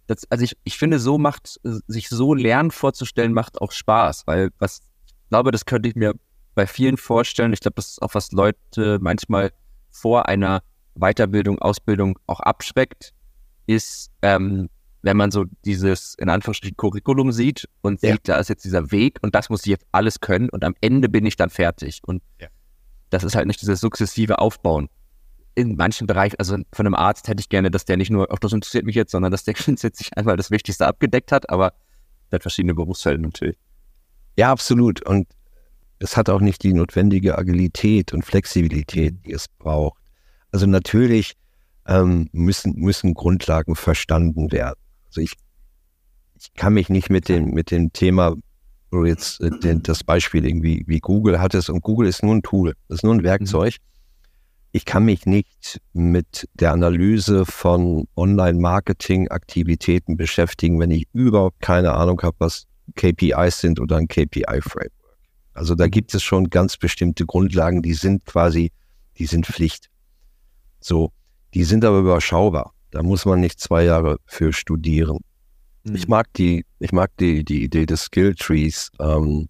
das, 0.07 0.29
also 0.29 0.43
ich, 0.43 0.57
ich 0.63 0.77
finde, 0.77 0.99
so 0.99 1.17
macht, 1.17 1.59
sich 1.63 2.09
so 2.09 2.33
Lernen 2.33 2.71
vorzustellen, 2.71 3.33
macht 3.33 3.61
auch 3.61 3.71
Spaß, 3.71 4.27
weil 4.27 4.51
was, 4.59 4.81
ich 5.05 5.13
glaube, 5.29 5.51
das 5.51 5.65
könnte 5.65 5.89
ich 5.89 5.95
mir 5.95 6.13
bei 6.53 6.67
vielen 6.67 6.97
vorstellen. 6.97 7.53
Ich 7.53 7.59
glaube, 7.59 7.75
das 7.75 7.89
ist 7.89 8.01
auch 8.01 8.13
was 8.13 8.31
Leute 8.31 8.99
manchmal 9.01 9.51
vor 9.91 10.27
einer 10.27 10.61
Weiterbildung, 10.95 11.59
Ausbildung 11.59 12.19
auch 12.27 12.39
abschreckt, 12.39 13.13
ist, 13.65 14.11
ähm, 14.21 14.69
wenn 15.01 15.17
man 15.17 15.31
so 15.31 15.45
dieses, 15.65 16.15
in 16.15 16.29
Anführungsstrichen, 16.29 16.77
Curriculum 16.77 17.31
sieht 17.31 17.67
und 17.81 18.01
ja. 18.01 18.13
sieht, 18.13 18.27
da 18.27 18.37
ist 18.37 18.49
jetzt 18.49 18.63
dieser 18.65 18.91
Weg 18.91 19.19
und 19.21 19.35
das 19.35 19.49
muss 19.49 19.61
ich 19.61 19.67
jetzt 19.67 19.85
alles 19.91 20.19
können 20.19 20.49
und 20.49 20.63
am 20.63 20.75
Ende 20.81 21.09
bin 21.09 21.25
ich 21.25 21.35
dann 21.35 21.49
fertig. 21.49 22.01
Und 22.03 22.23
ja. 22.39 22.47
das 23.09 23.23
ist 23.23 23.35
halt 23.35 23.47
nicht 23.47 23.61
dieses 23.61 23.81
sukzessive 23.81 24.39
Aufbauen 24.39 24.89
in 25.55 25.77
manchen 25.77 26.05
Bereichen, 26.05 26.35
also 26.37 26.57
von 26.73 26.85
einem 26.85 26.95
Arzt 26.95 27.27
hätte 27.27 27.39
ich 27.39 27.49
gerne, 27.49 27.71
dass 27.71 27.85
der 27.85 27.97
nicht 27.97 28.11
nur, 28.11 28.31
auch 28.31 28.39
das 28.39 28.51
interessiert 28.51 28.85
mich 28.85 28.95
jetzt, 28.95 29.11
sondern 29.11 29.31
dass 29.31 29.45
der 29.45 29.53
grundsätzlich 29.55 30.15
einmal 30.15 30.37
das 30.37 30.51
Wichtigste 30.51 30.85
abgedeckt 30.85 31.31
hat, 31.31 31.49
aber 31.49 31.73
hat 32.31 32.41
verschiedene 32.41 32.73
Berufsfelder 32.73 33.21
natürlich. 33.21 33.57
Ja, 34.37 34.51
absolut. 34.51 35.05
Und 35.07 35.27
es 35.99 36.17
hat 36.17 36.29
auch 36.29 36.41
nicht 36.41 36.63
die 36.63 36.73
notwendige 36.73 37.37
Agilität 37.37 38.13
und 38.13 38.25
Flexibilität, 38.25 39.15
die 39.25 39.31
es 39.31 39.47
braucht. 39.47 39.97
Also 40.51 40.65
natürlich 40.65 41.35
ähm, 41.87 42.27
müssen, 42.33 42.75
müssen 42.75 43.13
Grundlagen 43.13 43.75
verstanden 43.75 44.51
werden. 44.51 44.79
Also 45.07 45.21
ich, 45.21 45.35
ich 46.37 46.53
kann 46.55 46.73
mich 46.73 46.89
nicht 46.89 47.09
mit 47.09 47.29
dem, 47.29 47.51
mit 47.51 47.71
dem 47.71 47.93
Thema, 47.93 48.35
jetzt 48.91 49.39
äh, 49.39 49.51
den, 49.59 49.83
das 49.83 50.03
Beispiel 50.03 50.45
irgendwie 50.45 50.83
wie 50.87 50.99
Google 50.99 51.39
hattest, 51.39 51.69
und 51.69 51.81
Google 51.81 52.07
ist 52.07 52.23
nur 52.23 52.35
ein 52.35 52.43
Tool, 52.43 52.75
das 52.89 52.97
ist 52.97 53.03
nur 53.03 53.13
ein 53.13 53.23
Werkzeug. 53.23 53.75
Mhm 53.79 53.94
ich 54.75 54.83
kann 54.83 55.05
mich 55.05 55.25
nicht 55.25 55.79
mit 55.93 56.49
der 56.55 56.73
Analyse 56.73 57.45
von 57.45 58.09
Online-Marketing-Aktivitäten 58.17 60.17
beschäftigen, 60.17 60.81
wenn 60.81 60.91
ich 60.91 61.07
überhaupt 61.13 61.61
keine 61.61 61.93
Ahnung 61.93 62.21
habe, 62.21 62.35
was 62.39 62.67
KPIs 62.95 63.61
sind 63.61 63.79
oder 63.79 63.95
ein 63.95 64.09
KPI-Framework. 64.09 64.91
Also 65.53 65.75
da 65.75 65.87
gibt 65.87 66.13
es 66.13 66.23
schon 66.23 66.49
ganz 66.49 66.75
bestimmte 66.75 67.25
Grundlagen, 67.25 67.83
die 67.83 67.93
sind 67.93 68.25
quasi, 68.25 68.73
die 69.17 69.27
sind 69.27 69.45
Pflicht. 69.45 69.89
So, 70.81 71.13
Die 71.53 71.63
sind 71.63 71.85
aber 71.85 71.99
überschaubar. 71.99 72.73
Da 72.91 73.01
muss 73.01 73.23
man 73.23 73.39
nicht 73.39 73.61
zwei 73.61 73.85
Jahre 73.85 74.17
für 74.25 74.51
studieren. 74.51 75.19
Mhm. 75.85 75.95
Ich 75.95 76.09
mag 76.09 76.27
die, 76.33 76.65
ich 76.79 76.91
mag 76.91 77.11
die, 77.17 77.45
die 77.45 77.63
Idee 77.63 77.85
des 77.85 78.01
Skill 78.01 78.35
Trees. 78.35 78.91
Ähm, 78.99 79.47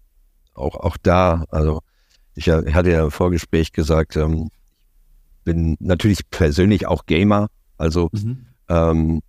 auch, 0.54 0.76
auch 0.76 0.96
da, 1.02 1.46
also 1.48 1.80
ich, 2.36 2.46
ich 2.46 2.74
hatte 2.74 2.92
ja 2.92 3.02
im 3.02 3.10
Vorgespräch 3.10 3.72
gesagt, 3.72 4.14
ähm, 4.14 4.50
bin 5.46 5.76
natürlich 5.78 6.28
persönlich 6.28 6.86
auch 6.86 7.06
Gamer. 7.06 7.46
Also 7.78 8.10
mhm. 8.12 8.46
ähm, 8.68 9.22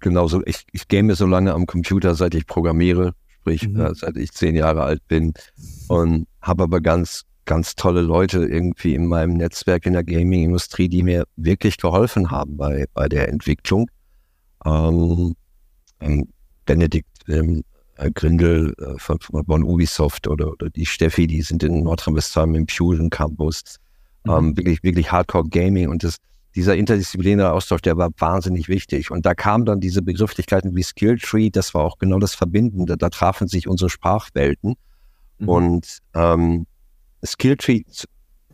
genauso, 0.00 0.42
ich, 0.44 0.66
ich 0.72 0.88
game 0.88 1.14
so 1.14 1.24
lange 1.24 1.54
am 1.54 1.66
Computer, 1.66 2.14
seit 2.14 2.34
ich 2.34 2.46
programmiere, 2.46 3.14
sprich 3.40 3.66
mhm. 3.68 3.80
äh, 3.80 3.94
seit 3.94 4.16
ich 4.16 4.32
zehn 4.32 4.56
Jahre 4.56 4.82
alt 4.82 5.06
bin 5.08 5.32
und 5.88 6.26
habe 6.42 6.64
aber 6.64 6.80
ganz, 6.80 7.22
ganz 7.44 7.76
tolle 7.76 8.02
Leute 8.02 8.44
irgendwie 8.44 8.94
in 8.94 9.06
meinem 9.06 9.34
Netzwerk 9.34 9.86
in 9.86 9.92
der 9.92 10.04
Gaming-Industrie, 10.04 10.88
die 10.88 11.04
mir 11.04 11.24
wirklich 11.36 11.78
geholfen 11.78 12.30
haben 12.30 12.56
bei, 12.56 12.86
bei 12.92 13.08
der 13.08 13.28
Entwicklung. 13.28 13.88
Ähm, 14.64 15.34
ähm, 16.00 16.28
Benedikt 16.66 17.08
ähm, 17.28 17.62
Grindel 18.14 18.74
äh, 18.78 18.98
von, 18.98 19.18
von 19.20 19.62
Ubisoft 19.62 20.26
oder, 20.26 20.50
oder 20.50 20.70
die 20.70 20.86
Steffi, 20.86 21.28
die 21.28 21.42
sind 21.42 21.62
in 21.62 21.84
Nordrhein-Westfalen 21.84 22.54
im 22.56 22.66
Fusion 22.66 23.10
Campus. 23.10 23.78
Mhm. 24.24 24.32
Ähm, 24.32 24.56
wirklich, 24.56 24.82
wirklich 24.82 25.12
Hardcore 25.12 25.48
Gaming 25.48 25.88
und 25.88 26.02
das, 26.02 26.16
dieser 26.54 26.76
interdisziplinäre 26.76 27.52
Austausch, 27.52 27.82
der 27.82 27.96
war 27.96 28.10
wahnsinnig 28.18 28.68
wichtig. 28.68 29.10
Und 29.10 29.26
da 29.26 29.34
kamen 29.34 29.64
dann 29.64 29.80
diese 29.80 30.02
Begrifflichkeiten 30.02 30.74
wie 30.74 30.82
Skilltree, 30.82 31.50
das 31.50 31.74
war 31.74 31.82
auch 31.82 31.98
genau 31.98 32.18
das 32.18 32.34
Verbindende. 32.34 32.96
Da 32.96 33.08
trafen 33.10 33.48
sich 33.48 33.68
unsere 33.68 33.90
Sprachwelten. 33.90 34.74
Mhm. 35.38 35.48
Und 35.48 35.98
ähm, 36.14 36.66
Skilltree 37.24 37.82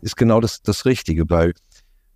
ist 0.01 0.17
genau 0.17 0.39
das, 0.41 0.61
das 0.61 0.85
Richtige, 0.85 1.29
weil 1.29 1.53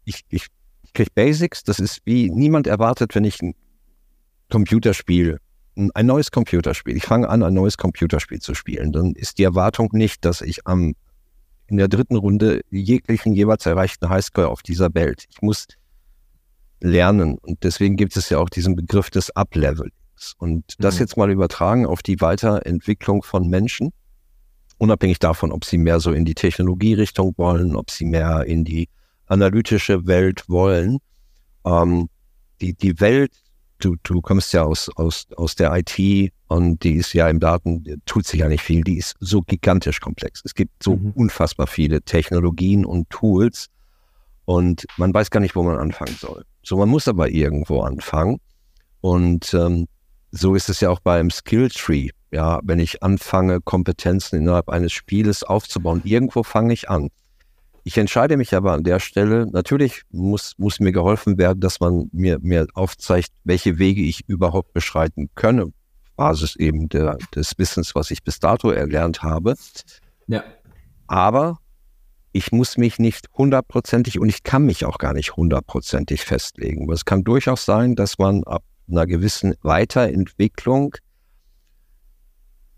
ich, 0.05 0.21
ich, 0.29 0.47
ich 0.83 0.93
kriege 0.93 1.11
Basics, 1.13 1.63
das 1.63 1.79
ist 1.79 1.99
wie 2.05 2.29
niemand 2.29 2.67
erwartet, 2.67 3.13
wenn 3.15 3.23
ich 3.23 3.41
ein 3.41 3.53
Computerspiel, 4.49 5.39
ein 5.75 6.05
neues 6.05 6.31
Computerspiel, 6.31 6.95
ich 6.95 7.03
fange 7.03 7.29
an, 7.29 7.43
ein 7.43 7.53
neues 7.53 7.77
Computerspiel 7.77 8.39
zu 8.39 8.53
spielen, 8.53 8.91
dann 8.91 9.13
ist 9.13 9.37
die 9.37 9.43
Erwartung 9.43 9.89
nicht, 9.91 10.23
dass 10.23 10.41
ich 10.41 10.65
am 10.65 10.95
in 11.67 11.77
der 11.77 11.87
dritten 11.87 12.15
Runde 12.15 12.61
jeglichen 12.69 13.33
jeweils 13.33 13.65
erreichten 13.65 14.09
Highscore 14.09 14.49
auf 14.49 14.61
dieser 14.61 14.93
Welt. 14.93 15.25
Ich 15.29 15.41
muss 15.41 15.67
lernen 16.79 17.37
und 17.39 17.63
deswegen 17.63 17.95
gibt 17.95 18.15
es 18.17 18.29
ja 18.29 18.37
auch 18.37 18.49
diesen 18.49 18.75
Begriff 18.75 19.09
des 19.09 19.35
Uplevelings. 19.35 20.33
Und 20.37 20.75
das 20.79 20.95
mhm. 20.95 20.99
jetzt 21.01 21.17
mal 21.17 21.31
übertragen 21.31 21.85
auf 21.85 22.03
die 22.03 22.21
Weiterentwicklung 22.21 23.23
von 23.23 23.49
Menschen, 23.49 23.91
unabhängig 24.77 25.19
davon, 25.19 25.51
ob 25.51 25.65
sie 25.65 25.77
mehr 25.77 25.99
so 25.99 26.11
in 26.11 26.25
die 26.25 26.35
Technologierichtung 26.35 27.33
wollen, 27.37 27.75
ob 27.75 27.89
sie 27.89 28.05
mehr 28.05 28.43
in 28.45 28.63
die 28.63 28.89
analytische 29.25 30.05
Welt 30.05 30.47
wollen. 30.47 30.99
Ähm, 31.65 32.09
die, 32.61 32.73
die 32.73 32.99
Welt 32.99 33.31
du, 33.79 33.95
du 34.03 34.21
kommst 34.21 34.53
ja 34.53 34.63
aus, 34.63 34.89
aus, 34.95 35.27
aus 35.35 35.55
der 35.55 35.73
IT 35.75 36.31
und 36.47 36.83
die 36.83 36.93
ist 36.95 37.13
ja 37.13 37.27
im 37.29 37.39
Daten, 37.39 37.83
tut 38.05 38.25
sich 38.27 38.39
ja 38.39 38.47
nicht 38.47 38.61
viel, 38.61 38.83
die 38.83 38.97
ist 38.97 39.15
so 39.19 39.41
gigantisch 39.41 39.99
komplex. 39.99 40.41
Es 40.45 40.53
gibt 40.53 40.83
so 40.83 40.95
mhm. 40.95 41.11
unfassbar 41.11 41.67
viele 41.67 42.01
Technologien 42.01 42.85
und 42.85 43.09
Tools 43.09 43.67
und 44.45 44.85
man 44.97 45.13
weiß 45.13 45.31
gar 45.31 45.39
nicht, 45.39 45.55
wo 45.55 45.63
man 45.63 45.77
anfangen 45.77 46.15
soll. 46.19 46.45
So, 46.63 46.77
man 46.77 46.89
muss 46.89 47.07
aber 47.07 47.29
irgendwo 47.29 47.81
anfangen 47.81 48.39
und 49.01 49.53
ähm, 49.53 49.87
so 50.31 50.55
ist 50.55 50.69
es 50.69 50.81
ja 50.81 50.89
auch 50.89 50.99
beim 50.99 51.31
Skill 51.31 51.69
Tree. 51.69 52.09
Ja, 52.31 52.59
wenn 52.63 52.79
ich 52.79 53.01
anfange, 53.01 53.61
Kompetenzen 53.61 54.37
innerhalb 54.37 54.69
eines 54.69 54.91
Spieles 54.91 55.43
aufzubauen, 55.43 56.01
irgendwo 56.03 56.43
fange 56.43 56.73
ich 56.73 56.89
an. 56.89 57.09
Ich 57.85 57.97
entscheide 57.97 58.35
mich 58.35 58.53
aber 58.55 58.73
an 58.73 58.83
der 58.83 58.99
Stelle, 58.99 59.45
natürlich 59.51 60.01
muss, 60.11 60.53
muss 60.57 60.79
mir 60.79 60.91
geholfen 60.91 61.37
werden, 61.37 61.59
dass 61.59 61.79
man 61.79 62.09
mir, 62.11 62.39
mir 62.41 62.67
aufzeigt, 62.73 63.29
welche 63.43 63.77
Wege 63.77 64.01
ich 64.01 64.27
überhaupt 64.27 64.73
beschreiten 64.73 65.29
könne, 65.35 65.71
Basis 66.15 66.55
eben 66.55 66.89
der, 66.89 67.17
des 67.33 67.57
Wissens, 67.57 67.95
was 67.95 68.11
ich 68.11 68.23
bis 68.23 68.39
dato 68.39 68.69
erlernt 68.69 69.23
habe. 69.23 69.55
Ja. 70.27 70.43
Aber 71.07 71.59
ich 72.31 72.51
muss 72.51 72.77
mich 72.77 72.99
nicht 72.99 73.27
hundertprozentig 73.37 74.19
und 74.19 74.27
ich 74.27 74.43
kann 74.43 74.65
mich 74.65 74.85
auch 74.85 74.97
gar 74.97 75.13
nicht 75.13 75.35
hundertprozentig 75.35 76.21
festlegen. 76.25 76.91
Es 76.91 77.05
kann 77.05 77.23
durchaus 77.23 77.65
sein, 77.65 77.95
dass 77.95 78.17
man 78.17 78.43
ab 78.43 78.63
einer 78.89 79.05
gewissen 79.05 79.55
Weiterentwicklung 79.61 80.95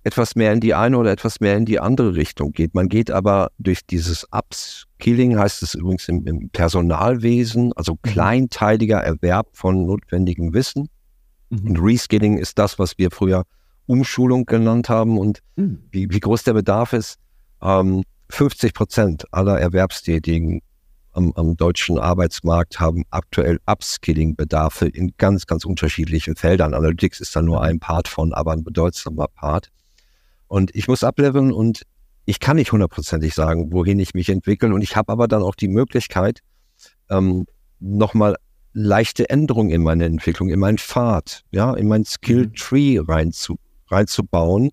etwas 0.04 0.36
mehr 0.36 0.54
in 0.54 0.62
die 0.62 0.74
eine 0.74 0.98
oder 0.98 1.12
etwas 1.12 1.42
mehr 1.42 1.58
in 1.58 1.66
die 1.66 1.80
andere 1.80 2.16
Richtung 2.16 2.54
geht. 2.54 2.74
Man 2.74 2.88
geht 2.88 3.12
aber 3.12 3.52
durch 3.58 3.86
dieses 3.86 4.26
Upskilling, 4.32 5.38
heißt 5.38 5.64
es 5.64 5.74
übrigens 5.74 6.08
im, 6.08 6.26
im 6.26 6.50
Personalwesen, 6.50 7.74
also 7.74 7.94
mhm. 7.94 8.02
kleinteiliger 8.04 9.00
Erwerb 9.00 9.48
von 9.52 9.86
notwendigem 9.86 10.54
Wissen. 10.54 10.88
Mhm. 11.50 11.70
Und 11.70 11.78
Reskilling 11.80 12.38
ist 12.38 12.58
das, 12.58 12.80
was 12.80 12.98
wir 12.98 13.12
früher 13.12 13.44
Umschulung 13.86 14.46
genannt 14.46 14.90
haben. 14.90 15.18
Und 15.18 15.40
mhm. 15.56 15.84
wie, 15.92 16.10
wie, 16.10 16.20
groß 16.20 16.44
der 16.44 16.54
Bedarf 16.54 16.94
ist, 16.94 17.18
ähm, 17.62 18.04
50 18.30 18.74
Prozent 18.74 19.26
aller 19.32 19.60
Erwerbstätigen 19.60 20.62
am, 21.14 21.32
am, 21.36 21.56
deutschen 21.58 21.98
Arbeitsmarkt 21.98 22.80
haben 22.80 23.04
aktuell 23.10 23.60
Upskilling-Bedarfe 23.66 24.88
in 24.88 25.14
ganz, 25.18 25.48
ganz 25.48 25.66
unterschiedlichen 25.66 26.36
Feldern. 26.36 26.74
Analytics 26.74 27.22
ist 27.22 27.36
da 27.36 27.42
nur 27.42 27.64
ein 27.64 27.80
Part 27.80 28.08
von, 28.08 28.34
aber 28.34 28.52
ein 28.52 28.64
bedeutsamer 28.64 29.28
Part. 29.28 29.70
Und 30.48 30.76
ich 30.76 30.88
muss 30.88 31.04
ableveln 31.04 31.52
und 31.52 31.84
ich 32.26 32.40
kann 32.40 32.58
nicht 32.58 32.72
hundertprozentig 32.72 33.34
sagen, 33.34 33.72
wohin 33.72 34.00
ich 34.00 34.14
mich 34.14 34.30
entwickle. 34.30 34.74
Und 34.74 34.82
ich 34.82 34.96
habe 34.96 35.12
aber 35.12 35.28
dann 35.28 35.42
auch 35.42 35.56
die 35.56 35.70
Möglichkeit, 35.70 36.42
ähm, 37.10 37.46
nochmal 37.80 38.36
leichte 38.78 39.30
Änderungen 39.30 39.72
in 39.72 39.82
meine 39.82 40.06
Entwicklung, 40.06 40.50
in 40.50 40.60
meinen 40.60 40.78
Pfad, 40.78 41.44
ja, 41.52 41.74
in 41.74 41.88
mein 41.88 42.06
Skill 42.06 42.46
mhm. 42.48 42.54
Tree 42.54 43.00
reinzu, 43.00 43.58
reinzubauen. 43.88 44.70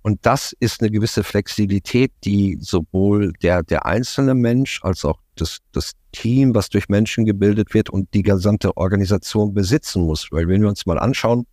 Und 0.00 0.24
das 0.24 0.54
ist 0.60 0.80
eine 0.80 0.90
gewisse 0.90 1.22
Flexibilität, 1.22 2.12
die 2.24 2.58
sowohl 2.60 3.32
der, 3.42 3.62
der 3.62 3.84
einzelne 3.86 4.34
Mensch 4.34 4.80
als 4.82 5.04
auch 5.04 5.18
das, 5.34 5.58
das 5.72 5.92
Team, 6.12 6.54
was 6.54 6.68
durch 6.70 6.88
Menschen 6.88 7.26
gebildet 7.26 7.74
wird 7.74 7.90
und 7.90 8.12
die 8.14 8.22
gesamte 8.22 8.76
Organisation 8.76 9.52
besitzen 9.52 10.02
muss. 10.02 10.28
Weil 10.30 10.48
wenn 10.48 10.62
wir 10.62 10.68
uns 10.68 10.86
mal 10.86 10.98
anschauen, 10.98 11.46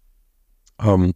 ähm, 0.79 1.13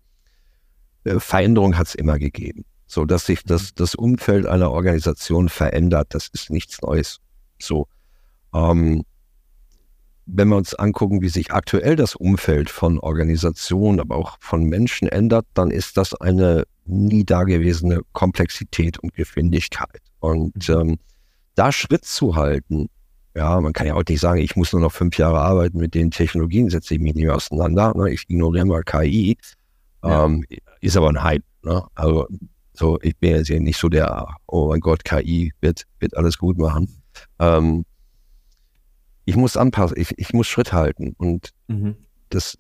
äh, 1.05 1.19
Veränderung 1.19 1.78
hat 1.78 1.88
es 1.88 1.95
immer 1.95 2.19
gegeben. 2.19 2.65
So 2.88 3.05
dass 3.05 3.26
sich 3.26 3.43
das, 3.43 3.63
mhm. 3.63 3.76
das 3.76 3.95
Umfeld 3.95 4.45
einer 4.45 4.71
Organisation 4.71 5.47
verändert, 5.47 6.07
das 6.09 6.28
ist 6.34 6.49
nichts 6.49 6.82
Neues. 6.82 7.19
So. 7.61 7.88
Ähm, 8.53 9.03
wenn 10.26 10.49
wir 10.49 10.57
uns 10.57 10.73
angucken, 10.73 11.21
wie 11.21 11.30
sich 11.30 11.51
aktuell 11.51 11.95
das 11.95 12.15
Umfeld 12.15 12.69
von 12.69 12.99
Organisationen, 12.99 13.99
aber 13.99 14.15
auch 14.15 14.38
von 14.39 14.63
Menschen 14.63 15.07
ändert, 15.07 15.45
dann 15.53 15.71
ist 15.71 15.97
das 15.97 16.13
eine 16.15 16.63
nie 16.86 17.23
dagewesene 17.23 18.01
Komplexität 18.13 18.99
und 18.99 19.13
Geschwindigkeit. 19.13 20.01
Und 20.19 20.67
mhm. 20.69 20.76
ähm, 20.76 20.99
da 21.55 21.71
Schritt 21.71 22.05
zu 22.05 22.36
halten, 22.36 22.89
ja, 23.36 23.59
man 23.59 23.73
kann 23.73 23.88
ja 23.88 23.95
auch 23.95 24.03
nicht 24.07 24.21
sagen, 24.21 24.39
ich 24.39 24.55
muss 24.55 24.71
nur 24.71 24.82
noch 24.82 24.91
fünf 24.91 25.17
Jahre 25.17 25.39
arbeiten, 25.39 25.78
mit 25.78 25.93
den 25.93 26.09
Technologien 26.09 26.69
setze 26.69 26.95
ich 26.95 27.01
mich 27.01 27.15
nicht 27.15 27.26
mehr 27.26 27.36
auseinander, 27.36 27.93
ne? 27.95 28.11
ich 28.11 28.23
ignoriere 28.30 28.65
mal 28.65 28.84
KI. 28.84 29.38
Ja. 30.03 30.26
Ähm, 30.26 30.45
ist 30.82 30.95
aber 30.95 31.09
ein 31.09 31.21
Hype. 31.21 31.43
Ne? 31.63 31.84
Also 31.95 32.28
so, 32.73 32.99
ich 33.01 33.17
bin 33.17 33.32
jetzt 33.32 33.49
nicht 33.49 33.80
so 33.80 33.89
der, 33.89 34.28
oh 34.47 34.69
mein 34.69 34.80
Gott, 34.80 35.03
KI 35.03 35.53
wird, 35.61 35.84
wird 35.99 36.15
alles 36.15 36.38
gut 36.38 36.57
machen. 36.57 37.01
Ähm, 37.39 37.86
ich 39.26 39.36
muss 39.36 39.57
anpassen, 39.57 39.97
ich, 39.99 40.17
ich 40.17 40.34
muss 40.34 40.47
Schritt 40.47 40.73
halten. 40.73 41.15
Und 41.17 41.49
mhm. 41.67 41.95
das, 42.30 42.57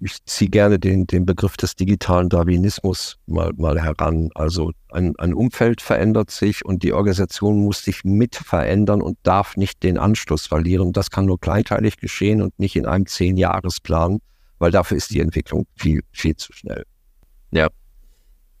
ich 0.00 0.24
ziehe 0.24 0.50
gerne 0.50 0.78
den, 0.78 1.06
den 1.06 1.26
Begriff 1.26 1.56
des 1.56 1.76
digitalen 1.76 2.28
Darwinismus 2.28 3.18
mal, 3.26 3.52
mal 3.56 3.80
heran. 3.80 4.30
Also 4.34 4.72
ein, 4.90 5.14
ein 5.18 5.34
Umfeld 5.34 5.80
verändert 5.80 6.30
sich 6.30 6.64
und 6.64 6.82
die 6.82 6.92
Organisation 6.92 7.64
muss 7.64 7.82
sich 7.84 8.04
mit 8.04 8.36
verändern 8.36 9.00
und 9.00 9.18
darf 9.22 9.56
nicht 9.56 9.82
den 9.82 9.98
Anschluss 9.98 10.46
verlieren. 10.46 10.92
Das 10.92 11.10
kann 11.10 11.26
nur 11.26 11.40
kleinteilig 11.40 11.96
geschehen 11.96 12.42
und 12.42 12.58
nicht 12.58 12.76
in 12.76 12.86
einem 12.86 13.06
Zehn-Jahres-Plan 13.06 14.20
weil 14.58 14.70
dafür 14.70 14.96
ist 14.96 15.10
die 15.10 15.20
Entwicklung 15.20 15.66
viel, 15.76 16.02
viel 16.12 16.36
zu 16.36 16.52
schnell. 16.52 16.84
Ja. 17.50 17.68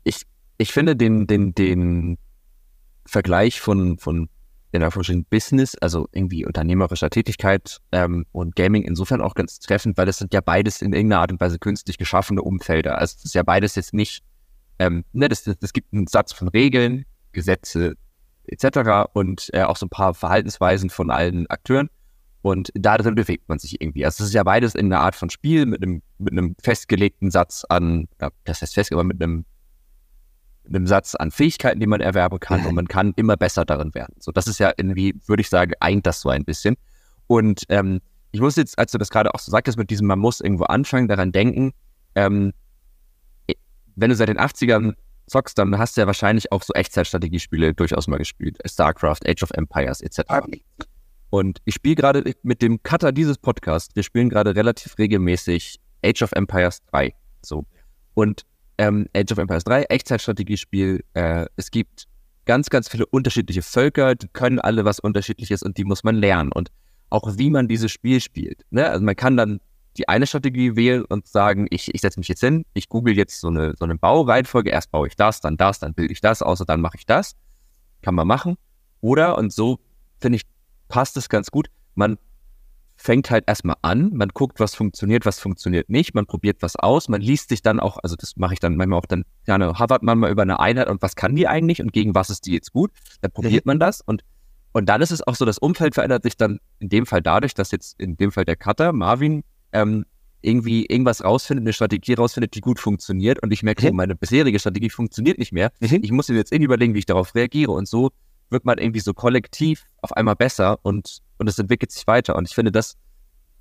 Ich, 0.04 0.22
ich 0.56 0.72
finde 0.72 0.96
den, 0.96 1.26
den, 1.26 1.54
den 1.54 2.18
Vergleich 3.04 3.60
von, 3.60 3.98
von 3.98 4.28
in 4.72 4.80
der 4.80 4.90
Business, 5.30 5.74
also 5.76 6.08
irgendwie 6.12 6.44
unternehmerischer 6.44 7.10
Tätigkeit 7.10 7.78
ähm, 7.92 8.26
und 8.32 8.54
Gaming 8.54 8.82
insofern 8.82 9.20
auch 9.20 9.34
ganz 9.34 9.58
treffend, 9.60 9.96
weil 9.96 10.06
das 10.06 10.18
sind 10.18 10.34
ja 10.34 10.40
beides 10.40 10.82
in 10.82 10.92
irgendeiner 10.92 11.22
Art 11.22 11.32
und 11.32 11.40
Weise 11.40 11.58
künstlich 11.58 11.96
geschaffene 11.96 12.42
Umfelder. 12.42 12.98
Also 12.98 13.16
das 13.16 13.26
ist 13.26 13.34
ja 13.34 13.42
beides 13.42 13.74
jetzt 13.76 13.94
nicht, 13.94 14.22
ähm, 14.78 15.04
ne, 15.12 15.28
das, 15.28 15.44
das, 15.44 15.58
das 15.58 15.72
gibt 15.72 15.92
einen 15.92 16.06
Satz 16.06 16.32
von 16.32 16.48
Regeln, 16.48 17.06
Gesetze 17.32 17.94
etc. 18.46 19.10
und 19.12 19.48
äh, 19.52 19.62
auch 19.62 19.76
so 19.76 19.86
ein 19.86 19.90
paar 19.90 20.14
Verhaltensweisen 20.14 20.90
von 20.90 21.10
allen 21.10 21.46
Akteuren. 21.48 21.88
Und 22.42 22.70
da 22.74 22.96
drin 22.96 23.14
bewegt 23.14 23.48
man 23.48 23.58
sich 23.58 23.80
irgendwie. 23.80 24.04
Also 24.04 24.22
es 24.22 24.30
ist 24.30 24.34
ja 24.34 24.44
beides 24.44 24.74
in 24.74 24.86
einer 24.86 25.00
Art 25.00 25.16
von 25.16 25.28
Spiel 25.28 25.66
mit 25.66 25.82
einem, 25.82 26.02
mit 26.18 26.32
einem 26.32 26.54
festgelegten 26.62 27.30
Satz 27.30 27.64
an, 27.68 28.08
ja, 28.20 28.30
das 28.44 28.62
heißt 28.62 28.74
fest, 28.74 28.92
aber 28.92 29.04
mit 29.04 29.22
einem, 29.22 29.44
einem 30.68 30.86
Satz 30.86 31.14
an 31.14 31.30
Fähigkeiten, 31.30 31.80
die 31.80 31.86
man 31.86 32.00
erwerben 32.00 32.40
kann 32.40 32.64
und 32.66 32.74
man 32.74 32.88
kann 32.88 33.12
immer 33.16 33.36
besser 33.36 33.64
darin 33.64 33.94
werden. 33.94 34.14
So, 34.18 34.32
das 34.32 34.46
ist 34.46 34.58
ja 34.58 34.72
irgendwie, 34.76 35.14
würde 35.26 35.40
ich 35.40 35.48
sagen, 35.48 35.72
eint 35.80 36.06
das 36.06 36.20
so 36.20 36.28
ein 36.28 36.44
bisschen. 36.44 36.76
Und 37.26 37.64
ähm, 37.68 38.00
ich 38.32 38.40
muss 38.40 38.56
jetzt, 38.56 38.78
als 38.78 38.92
du 38.92 38.98
das 38.98 39.10
gerade 39.10 39.34
auch 39.34 39.40
so 39.40 39.50
sagtest, 39.50 39.78
mit 39.78 39.90
diesem, 39.90 40.06
man 40.06 40.18
muss 40.18 40.40
irgendwo 40.40 40.64
anfangen, 40.64 41.08
daran 41.08 41.32
denken, 41.32 41.72
ähm, 42.14 42.52
wenn 43.96 44.10
du 44.10 44.16
seit 44.16 44.28
den 44.28 44.38
80ern 44.38 44.94
zockst, 45.26 45.58
dann 45.58 45.76
hast 45.78 45.96
du 45.96 46.00
ja 46.00 46.06
wahrscheinlich 46.06 46.52
auch 46.52 46.62
so 46.62 46.72
Echtzeitstrategiespiele 46.72 47.74
durchaus 47.74 48.06
mal 48.06 48.18
gespielt. 48.18 48.58
StarCraft, 48.64 49.20
Age 49.26 49.42
of 49.42 49.50
Empires 49.52 50.00
etc. 50.00 50.20
Und 51.30 51.58
ich 51.64 51.74
spiele 51.74 51.96
gerade 51.96 52.34
mit 52.42 52.62
dem 52.62 52.82
Cutter 52.82 53.12
dieses 53.12 53.38
Podcasts, 53.38 53.94
wir 53.94 54.02
spielen 54.02 54.30
gerade 54.30 54.54
relativ 54.56 54.96
regelmäßig 54.98 55.78
Age 56.04 56.22
of 56.22 56.32
Empires 56.32 56.82
3. 56.90 57.12
So. 57.42 57.64
Und 58.14 58.44
ähm, 58.78 59.06
Age 59.14 59.32
of 59.32 59.38
Empires 59.38 59.64
3, 59.64 59.82
Echtzeitstrategiespiel, 59.84 61.04
äh, 61.14 61.46
es 61.56 61.70
gibt 61.70 62.04
ganz, 62.46 62.70
ganz 62.70 62.88
viele 62.88 63.06
unterschiedliche 63.06 63.62
Völker, 63.62 64.14
die 64.14 64.28
können 64.28 64.58
alle 64.58 64.84
was 64.84 65.00
Unterschiedliches 65.00 65.62
und 65.62 65.76
die 65.76 65.84
muss 65.84 66.04
man 66.04 66.16
lernen. 66.16 66.50
Und 66.52 66.70
auch 67.10 67.36
wie 67.36 67.50
man 67.50 67.68
dieses 67.68 67.90
Spiel 67.90 68.20
spielt. 68.20 68.62
Ne? 68.70 68.88
Also 68.88 69.04
man 69.04 69.16
kann 69.16 69.36
dann 69.36 69.60
die 69.96 70.08
eine 70.08 70.26
Strategie 70.26 70.76
wählen 70.76 71.04
und 71.04 71.26
sagen, 71.26 71.66
ich, 71.70 71.92
ich 71.92 72.00
setze 72.00 72.20
mich 72.20 72.28
jetzt 72.28 72.40
hin, 72.40 72.64
ich 72.72 72.88
google 72.88 73.16
jetzt 73.16 73.40
so 73.40 73.48
eine, 73.48 73.74
so 73.76 73.84
eine 73.84 73.96
Baureihenfolge, 73.96 74.70
erst 74.70 74.90
baue 74.90 75.08
ich 75.08 75.16
das, 75.16 75.40
dann 75.40 75.56
das, 75.56 75.80
dann 75.80 75.94
bilde 75.94 76.12
ich 76.12 76.20
das, 76.20 76.40
außer 76.40 76.64
dann 76.64 76.80
mache 76.80 76.96
ich 76.98 77.06
das. 77.06 77.34
Kann 78.02 78.14
man 78.14 78.28
machen. 78.28 78.56
Oder, 79.00 79.36
und 79.36 79.52
so 79.52 79.80
finde 80.20 80.36
ich, 80.36 80.42
passt 80.88 81.16
es 81.16 81.28
ganz 81.28 81.50
gut, 81.50 81.68
man 81.94 82.16
fängt 83.00 83.30
halt 83.30 83.44
erstmal 83.46 83.76
an, 83.82 84.10
man 84.12 84.28
guckt, 84.30 84.58
was 84.58 84.74
funktioniert, 84.74 85.24
was 85.24 85.38
funktioniert 85.38 85.88
nicht, 85.88 86.14
man 86.14 86.26
probiert 86.26 86.62
was 86.62 86.74
aus, 86.74 87.08
man 87.08 87.20
liest 87.20 87.48
sich 87.48 87.62
dann 87.62 87.78
auch, 87.78 87.98
also 88.02 88.16
das 88.16 88.36
mache 88.36 88.54
ich 88.54 88.60
dann 88.60 88.76
manchmal 88.76 88.98
auch 88.98 89.06
dann, 89.06 89.24
gerne 89.46 89.78
hovert 89.78 90.02
man 90.02 90.18
mal 90.18 90.30
über 90.30 90.42
eine 90.42 90.58
Einheit 90.58 90.88
und 90.88 91.00
was 91.00 91.14
kann 91.14 91.36
die 91.36 91.46
eigentlich 91.46 91.80
und 91.80 91.92
gegen 91.92 92.16
was 92.16 92.28
ist 92.28 92.44
die 92.46 92.52
jetzt 92.52 92.72
gut, 92.72 92.90
dann 93.20 93.30
probiert 93.30 93.64
mhm. 93.64 93.70
man 93.70 93.80
das 93.80 94.00
und 94.00 94.24
und 94.72 94.86
dann 94.86 95.00
ist 95.00 95.12
es 95.12 95.26
auch 95.26 95.34
so, 95.34 95.44
das 95.44 95.58
Umfeld 95.58 95.94
verändert 95.94 96.24
sich 96.24 96.36
dann 96.36 96.60
in 96.78 96.90
dem 96.90 97.06
Fall 97.06 97.22
dadurch, 97.22 97.54
dass 97.54 97.70
jetzt 97.70 97.98
in 97.98 98.16
dem 98.16 98.30
Fall 98.30 98.44
der 98.44 98.54
Cutter, 98.54 98.92
Marvin, 98.92 99.42
ähm, 99.72 100.04
irgendwie 100.42 100.86
irgendwas 100.86 101.24
rausfindet, 101.24 101.64
eine 101.64 101.72
Strategie 101.72 102.14
rausfindet, 102.14 102.54
die 102.54 102.60
gut 102.60 102.78
funktioniert 102.78 103.42
und 103.42 103.52
ich 103.52 103.62
merke, 103.62 103.90
mhm. 103.90 103.96
meine 103.96 104.14
bisherige 104.14 104.58
Strategie 104.58 104.90
funktioniert 104.90 105.38
nicht 105.38 105.52
mehr. 105.52 105.72
Mhm. 105.80 106.00
Ich 106.02 106.12
muss 106.12 106.28
mir 106.28 106.36
jetzt 106.36 106.52
irgendwie 106.52 106.66
überlegen, 106.66 106.94
wie 106.94 107.00
ich 107.00 107.06
darauf 107.06 107.34
reagiere 107.34 107.72
und 107.72 107.88
so 107.88 108.10
wird 108.50 108.64
man 108.64 108.78
irgendwie 108.78 109.00
so 109.00 109.14
kollektiv 109.14 109.84
auf 110.00 110.12
einmal 110.12 110.36
besser 110.36 110.78
und, 110.82 111.18
und 111.38 111.48
es 111.48 111.58
entwickelt 111.58 111.92
sich 111.92 112.06
weiter 112.06 112.36
und 112.36 112.48
ich 112.48 112.54
finde, 112.54 112.72
das 112.72 112.96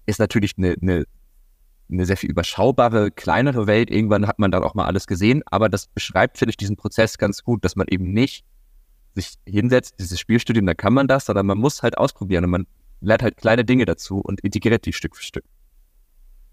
ist 0.05 0.19
natürlich 0.19 0.53
eine, 0.57 0.75
eine, 0.81 1.05
eine 1.91 2.05
sehr 2.05 2.17
viel 2.17 2.29
überschaubare, 2.29 3.11
kleinere 3.11 3.67
Welt. 3.67 3.91
Irgendwann 3.91 4.27
hat 4.27 4.39
man 4.39 4.51
dann 4.51 4.63
auch 4.63 4.73
mal 4.73 4.85
alles 4.85 5.05
gesehen, 5.05 5.43
aber 5.45 5.69
das 5.69 5.87
beschreibt, 5.87 6.37
finde 6.37 6.51
ich, 6.51 6.57
diesen 6.57 6.75
Prozess 6.75 7.17
ganz 7.17 7.43
gut, 7.43 7.63
dass 7.63 7.75
man 7.75 7.87
eben 7.89 8.11
nicht 8.11 8.45
sich 9.13 9.33
hinsetzt, 9.45 9.95
dieses 9.99 10.19
Spielstudium, 10.19 10.65
da 10.65 10.73
kann 10.73 10.93
man 10.93 11.07
das, 11.07 11.25
sondern 11.25 11.45
man 11.45 11.57
muss 11.57 11.83
halt 11.83 11.97
ausprobieren 11.97 12.45
und 12.45 12.51
man 12.51 12.67
lernt 13.01 13.23
halt 13.23 13.37
kleine 13.37 13.65
Dinge 13.65 13.85
dazu 13.85 14.19
und 14.19 14.41
integriert 14.41 14.85
die 14.85 14.93
Stück 14.93 15.15
für 15.15 15.23
Stück. 15.23 15.43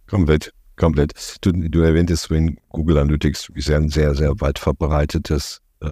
Komplett, 0.07 0.53
komplett. 0.77 1.13
Du, 1.43 1.53
du 1.53 1.81
erwähntest 1.81 2.27
vorhin 2.27 2.59
Google 2.71 2.99
Analytics, 2.99 3.51
ist 3.55 3.69
ja 3.69 3.77
ein 3.77 3.89
sehr, 3.89 4.15
sehr 4.15 4.41
weit 4.41 4.59
verbreitetes 4.59 5.61
äh, 5.81 5.91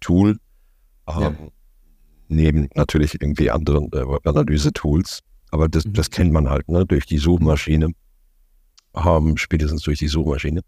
Tool. 0.00 0.38
Ähm, 1.08 1.20
ja. 1.20 1.32
Neben 2.28 2.68
natürlich 2.74 3.20
irgendwie 3.20 3.50
anderen 3.50 3.90
äh, 3.92 4.04
Analyse-Tools. 4.24 5.20
Aber 5.50 5.68
das, 5.68 5.84
mhm. 5.84 5.94
das 5.94 6.10
kennt 6.10 6.32
man 6.32 6.48
halt, 6.48 6.68
ne, 6.68 6.84
durch 6.84 7.06
die 7.06 7.18
Suchmaschine. 7.18 7.92
Ähm, 8.94 9.36
spätestens 9.36 9.82
durch 9.82 9.98
die 9.98 10.08
Suchmaschine. 10.08 10.60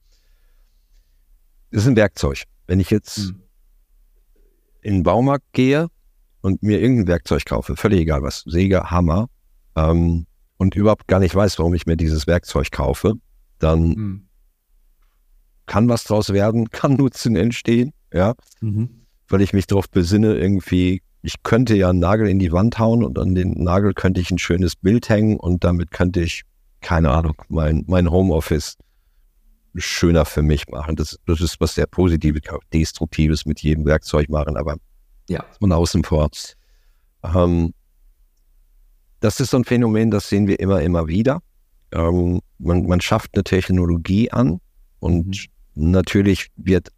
Das 1.71 1.83
ist 1.83 1.89
ein 1.89 1.97
Werkzeug. 1.97 2.45
Wenn 2.67 2.81
ich 2.81 2.91
jetzt 2.91 3.19
mhm 3.19 3.43
in 4.83 4.95
den 4.95 5.03
Baumarkt 5.03 5.53
gehe 5.53 5.89
und 6.41 6.63
mir 6.63 6.81
irgendein 6.81 7.09
Werkzeug 7.09 7.45
kaufe, 7.45 7.77
völlig 7.77 8.01
egal 8.01 8.23
was, 8.23 8.43
Säge, 8.47 8.91
Hammer, 8.91 9.29
ähm, 9.77 10.27
und 10.57 10.75
überhaupt 10.75 11.09
gar 11.09 11.21
nicht 11.21 11.35
weiß, 11.35 11.59
warum 11.59 11.75
ich 11.75 11.87
mir 11.87 11.97
dieses 11.97 12.27
Werkzeug 12.27 12.71
kaufe, 12.71 13.15
dann 13.59 13.89
mhm. 13.89 14.29
kann 15.67 15.89
was 15.89 16.05
draus 16.05 16.33
werden, 16.33 16.71
kann 16.71 16.95
Nutzen 16.95 17.37
entstehen, 17.37 17.93
ja, 18.13 18.35
mhm. 18.61 19.07
weil 19.29 19.41
ich 19.43 19.53
mich 19.53 19.67
darauf 19.67 19.89
besinne, 19.89 20.37
irgendwie, 20.37 21.03
ich 21.23 21.43
könnte 21.43 21.77
ja 21.77 21.91
einen 21.91 21.99
Nagel 21.99 22.29
in 22.29 22.39
die 22.39 22.53
Wand 22.53 22.79
hauen 22.79 23.05
und 23.05 23.19
an 23.19 23.35
den 23.35 23.63
Nagel 23.63 23.93
könnte 23.95 24.21
ich 24.21 24.31
ein 24.31 24.39
schönes 24.39 24.77
Bild 24.77 25.09
hängen 25.09 25.39
und 25.39 25.65
damit 25.65 25.91
könnte 25.91 26.21
ich, 26.21 26.43
keine 26.81 27.11
Ahnung, 27.11 27.35
mein, 27.49 27.85
mein 27.87 28.11
Homeoffice 28.11 28.79
schöner 29.77 30.25
für 30.25 30.43
mich 30.43 30.69
machen. 30.69 30.97
Das, 30.97 31.19
das 31.27 31.41
ist 31.41 31.61
was 31.61 31.75
sehr 31.75 31.87
Positives, 31.87 32.43
Destruktives 32.73 33.45
mit 33.47 33.61
jedem 33.61 33.85
Werkzeug 33.85 34.29
machen, 34.29 34.57
aber 34.57 34.77
ja. 35.29 35.45
von 35.59 35.73
außen 35.73 36.05
vor. 36.05 36.31
Ähm, 37.23 37.75
das 39.21 39.39
ist 39.41 39.51
so 39.51 39.59
ein 39.59 39.65
Phänomen, 39.65 40.11
das 40.11 40.29
sehen 40.29 40.47
wir 40.47 40.59
immer, 40.59 40.81
immer 40.81 41.07
wieder. 41.07 41.43
Ähm, 41.93 42.41
man, 42.59 42.87
man 42.87 43.01
schafft 43.01 43.35
eine 43.35 43.45
Technologie 43.45 44.31
an 44.31 44.61
und 45.01 45.49
mhm. 45.75 45.91
natürlich 45.91 46.49
wird 46.57 46.89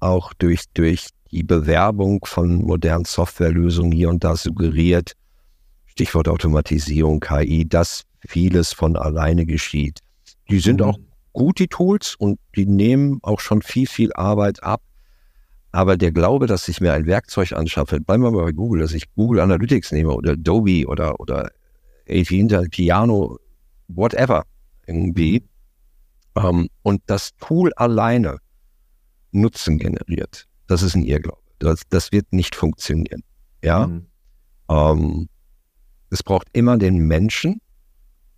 auch 0.00 0.32
durch, 0.34 0.64
durch 0.74 1.08
die 1.30 1.42
Bewerbung 1.42 2.24
von 2.24 2.62
modernen 2.62 3.04
Softwarelösungen 3.04 3.92
hier 3.92 4.08
und 4.08 4.24
da 4.24 4.36
suggeriert, 4.36 5.12
Stichwort 5.86 6.28
Automatisierung, 6.28 7.20
KI, 7.20 7.68
dass 7.68 8.04
vieles 8.26 8.72
von 8.72 8.96
alleine 8.96 9.46
geschieht. 9.46 10.00
Die 10.48 10.60
sind 10.60 10.80
mhm. 10.80 10.86
auch 10.86 10.98
gut, 11.32 11.58
die 11.58 11.68
Tools, 11.68 12.14
und 12.16 12.38
die 12.56 12.66
nehmen 12.66 13.18
auch 13.22 13.40
schon 13.40 13.62
viel, 13.62 13.86
viel 13.86 14.12
Arbeit 14.14 14.62
ab. 14.62 14.82
Aber 15.72 15.96
der 15.96 16.10
Glaube, 16.10 16.46
dass 16.46 16.68
ich 16.68 16.80
mir 16.80 16.92
ein 16.92 17.06
Werkzeug 17.06 17.52
anschaffe, 17.52 18.00
bleiben 18.00 18.24
wir 18.24 18.30
mal 18.32 18.44
bei 18.44 18.52
Google, 18.52 18.80
dass 18.80 18.92
ich 18.92 19.12
Google 19.14 19.40
Analytics 19.40 19.92
nehme 19.92 20.12
oder 20.12 20.32
Adobe 20.32 20.86
oder, 20.86 21.20
oder 21.20 21.50
AT 22.08 22.30
Intel, 22.32 22.68
Piano, 22.68 23.38
whatever, 23.86 24.44
irgendwie, 24.86 25.44
ähm, 26.36 26.68
und 26.82 27.02
das 27.06 27.36
Tool 27.36 27.72
alleine 27.74 28.38
Nutzen 29.32 29.78
generiert, 29.78 30.48
das 30.70 30.82
ist 30.82 30.94
ein 30.94 31.02
Irrglaube. 31.02 31.42
Das, 31.58 31.82
das 31.88 32.12
wird 32.12 32.32
nicht 32.32 32.54
funktionieren. 32.54 33.22
Ja. 33.62 33.88
Mhm. 33.88 34.06
Ähm, 34.70 35.28
es 36.10 36.22
braucht 36.22 36.46
immer 36.52 36.78
den 36.78 36.98
Menschen. 36.98 37.60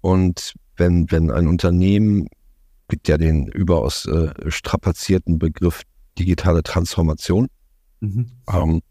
Und 0.00 0.54
wenn, 0.76 1.10
wenn 1.10 1.30
ein 1.30 1.46
Unternehmen 1.46 2.28
gibt 2.88 3.08
ja 3.08 3.18
den 3.18 3.46
überaus 3.48 4.06
äh, 4.06 4.32
strapazierten 4.50 5.38
Begriff 5.38 5.82
digitale 6.18 6.62
Transformation. 6.62 7.48
Mhm. 8.00 8.26
Ähm, 8.50 8.82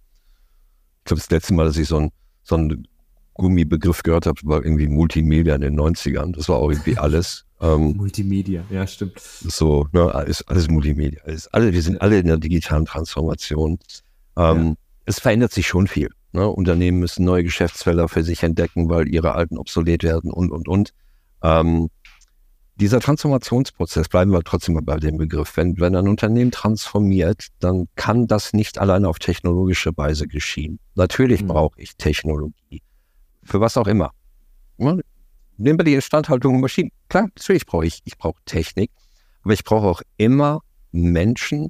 ich 1.00 1.06
glaube, 1.06 1.22
das 1.22 1.30
letzte 1.32 1.54
Mal, 1.56 1.66
dass 1.66 1.78
ich 1.78 1.88
so 1.88 1.98
ein, 1.98 2.12
so 2.44 2.56
einen 2.56 2.88
Gummibegriff 3.34 4.04
gehört 4.04 4.28
habe, 4.28 4.40
war 4.44 4.64
irgendwie 4.64 4.88
Multimedia 4.88 5.56
in 5.56 5.62
den 5.62 5.80
90ern. 5.80 6.36
Das 6.36 6.48
war 6.48 6.58
auch 6.58 6.70
irgendwie 6.70 6.98
alles. 7.00 7.46
Ähm, 7.62 7.96
Multimedia, 7.96 8.64
ja, 8.70 8.88
stimmt. 8.88 9.20
So, 9.20 9.88
ne, 9.92 10.14
alles, 10.14 10.48
alles 10.48 10.68
Multimedia. 10.68 11.22
Alles, 11.26 11.48
alle, 11.48 11.72
wir 11.72 11.82
sind 11.82 12.02
alle 12.02 12.20
in 12.20 12.28
der 12.28 12.38
digitalen 12.38 12.86
Transformation. 12.86 13.78
Ähm, 14.36 14.68
ja. 14.70 14.74
Es 15.06 15.20
verändert 15.20 15.52
sich 15.52 15.68
schon 15.68 15.88
viel. 15.88 16.10
Ne? 16.32 16.48
Unternehmen 16.48 17.00
müssen 17.00 17.24
neue 17.24 17.44
Geschäftsfelder 17.44 18.08
für 18.08 18.24
sich 18.24 18.42
entdecken, 18.44 18.90
weil 18.90 19.08
ihre 19.08 19.34
alten 19.34 19.58
obsolet 19.58 20.04
werden 20.04 20.32
und, 20.32 20.52
und, 20.52 20.68
und. 20.68 20.94
Ähm, 21.44 21.90
dieser 22.78 23.00
Transformationsprozess, 23.00 24.10
bleiben 24.10 24.32
wir 24.32 24.42
trotzdem 24.42 24.74
mal 24.74 24.82
bei 24.82 24.98
dem 24.98 25.18
Begriff, 25.18 25.56
wenn, 25.56 25.80
wenn 25.80 25.96
ein 25.96 26.08
Unternehmen 26.08 26.50
transformiert, 26.50 27.48
dann 27.60 27.88
kann 27.96 28.26
das 28.26 28.54
nicht 28.54 28.80
alleine 28.80 29.08
auf 29.08 29.20
technologische 29.20 29.96
Weise 29.96 30.28
geschehen. 30.28 30.80
Natürlich 30.96 31.44
mhm. 31.44 31.48
brauche 31.48 31.80
ich 31.80 31.96
Technologie. 31.96 32.82
Für 33.44 33.60
was 33.60 33.78
auch 33.78 33.88
immer. 33.88 34.12
Nehmen 35.62 35.80
wir 35.80 35.86
die 35.86 35.94
Instandhaltung 35.94 36.54
von 36.54 36.62
Maschinen. 36.62 36.90
Klar, 37.08 37.30
natürlich 37.36 37.68
brauche 37.68 37.86
ich, 37.86 38.02
ich 38.06 38.18
brauche 38.18 38.42
Technik, 38.46 38.90
aber 39.44 39.54
ich 39.54 39.64
brauche 39.64 39.86
auch 39.88 40.02
immer 40.18 40.62
Menschen, 40.92 41.70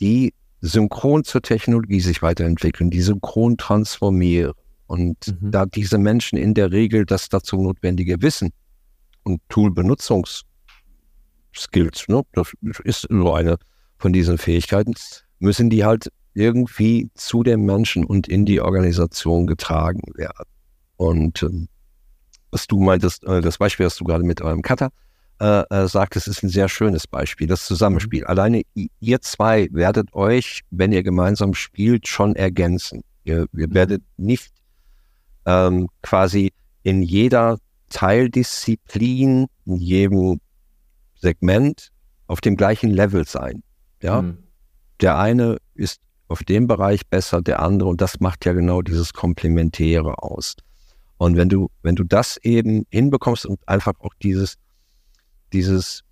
die 0.00 0.32
synchron 0.62 1.24
zur 1.24 1.42
Technologie 1.42 2.00
sich 2.00 2.22
weiterentwickeln, 2.22 2.88
die 2.90 3.02
synchron 3.02 3.58
transformieren. 3.58 4.54
Und 4.86 5.28
mhm. 5.28 5.50
da 5.50 5.66
diese 5.66 5.98
Menschen 5.98 6.38
in 6.38 6.54
der 6.54 6.72
Regel 6.72 7.04
das 7.04 7.28
dazu 7.28 7.60
notwendige 7.60 8.22
Wissen 8.22 8.48
und 9.24 9.42
Tool-Benutzungsskills, 9.50 12.08
ne? 12.08 12.22
das 12.32 12.54
ist 12.84 13.06
so 13.10 13.34
eine 13.34 13.58
von 13.98 14.14
diesen 14.14 14.38
Fähigkeiten, 14.38 14.94
müssen 15.38 15.68
die 15.68 15.84
halt 15.84 16.08
irgendwie 16.32 17.10
zu 17.14 17.42
den 17.42 17.66
Menschen 17.66 18.06
und 18.06 18.26
in 18.26 18.46
die 18.46 18.62
Organisation 18.62 19.46
getragen 19.46 20.00
werden. 20.14 20.46
Und 20.96 21.42
ähm, 21.42 21.68
was 22.50 22.66
du 22.66 22.78
meintest, 22.78 23.24
äh, 23.24 23.40
das 23.40 23.58
Beispiel, 23.58 23.86
was 23.86 23.96
du 23.96 24.04
gerade 24.04 24.24
mit 24.24 24.40
eurem 24.40 24.62
Cutter 24.62 24.90
äh, 25.40 25.62
äh, 25.70 25.86
sagtest, 25.86 26.28
ist 26.28 26.42
ein 26.42 26.48
sehr 26.48 26.68
schönes 26.68 27.06
Beispiel, 27.06 27.46
das 27.46 27.64
Zusammenspiel. 27.64 28.22
Mhm. 28.22 28.26
Alleine 28.26 28.62
ihr 28.74 29.20
zwei 29.20 29.68
werdet 29.72 30.12
euch, 30.14 30.62
wenn 30.70 30.92
ihr 30.92 31.02
gemeinsam 31.02 31.54
spielt, 31.54 32.08
schon 32.08 32.34
ergänzen. 32.34 33.02
Ihr, 33.24 33.46
ihr 33.56 33.68
mhm. 33.68 33.74
werdet 33.74 34.02
nicht 34.16 34.52
ähm, 35.46 35.88
quasi 36.02 36.52
in 36.82 37.02
jeder 37.02 37.58
Teildisziplin 37.90 39.46
in 39.64 39.76
jedem 39.76 40.40
Segment 41.14 41.90
auf 42.26 42.40
dem 42.40 42.56
gleichen 42.56 42.90
Level 42.90 43.26
sein. 43.26 43.62
Ja, 44.02 44.22
mhm. 44.22 44.38
der 45.00 45.18
eine 45.18 45.58
ist 45.74 46.00
auf 46.28 46.44
dem 46.44 46.66
Bereich 46.66 47.06
besser, 47.06 47.40
der 47.42 47.60
andere 47.60 47.88
und 47.88 48.00
das 48.00 48.20
macht 48.20 48.44
ja 48.44 48.52
genau 48.52 48.82
dieses 48.82 49.14
Komplementäre 49.14 50.22
aus. 50.22 50.56
Und 51.18 51.36
wenn 51.36 51.48
du, 51.48 51.68
wenn 51.82 51.96
du 51.96 52.04
das 52.04 52.38
eben 52.38 52.86
hinbekommst 52.90 53.46
und 53.46 53.60
einfach 53.68 53.94
auch 54.00 54.14
dieses, 54.22 54.56
dieses, 55.52 56.02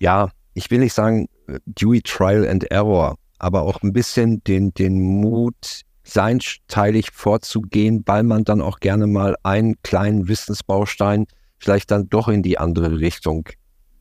ja, 0.00 0.30
ich 0.54 0.70
will 0.70 0.80
nicht 0.80 0.92
sagen 0.92 1.28
äh, 1.46 1.58
Dewey 1.66 2.02
Trial 2.02 2.46
and 2.46 2.70
Error, 2.70 3.16
aber 3.38 3.62
auch 3.62 3.82
ein 3.82 3.92
bisschen 3.92 4.42
den, 4.44 4.74
den 4.74 5.00
Mut, 5.00 5.82
seinsteilig 6.04 7.10
vorzugehen, 7.12 8.02
weil 8.06 8.22
man 8.24 8.44
dann 8.44 8.60
auch 8.60 8.80
gerne 8.80 9.06
mal 9.06 9.36
einen 9.42 9.80
kleinen 9.82 10.28
Wissensbaustein 10.28 11.26
vielleicht 11.58 11.90
dann 11.90 12.10
doch 12.10 12.28
in 12.28 12.42
die 12.42 12.58
andere 12.58 12.98
Richtung 12.98 13.48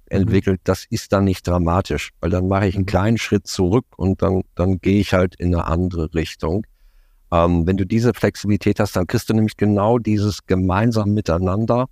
entwickelt, 0.08 0.62
das 0.66 0.86
ist 0.90 1.12
dann 1.12 1.24
nicht 1.24 1.48
dramatisch, 1.48 2.12
weil 2.20 2.30
dann 2.30 2.48
mache 2.48 2.68
ich 2.68 2.76
einen 2.76 2.84
mhm. 2.84 2.88
kleinen 2.88 3.18
Schritt 3.18 3.48
zurück 3.48 3.86
und 3.98 4.22
dann, 4.22 4.44
dann 4.56 4.80
gehe 4.80 5.00
ich 5.00 5.14
halt 5.14 5.36
in 5.36 5.56
eine 5.56 5.66
andere 5.66 6.14
Richtung. 6.14 6.66
Ähm, 7.34 7.66
wenn 7.66 7.78
du 7.78 7.86
diese 7.86 8.14
Flexibilität 8.14 8.80
hast, 8.80 8.96
dann 8.96 9.08
kriegst 9.08 9.28
du 9.28 9.34
nämlich 9.34 9.58
genau 9.58 9.98
dieses 9.98 10.46
gemeinsam 10.46 11.16
miteinander 11.16 11.88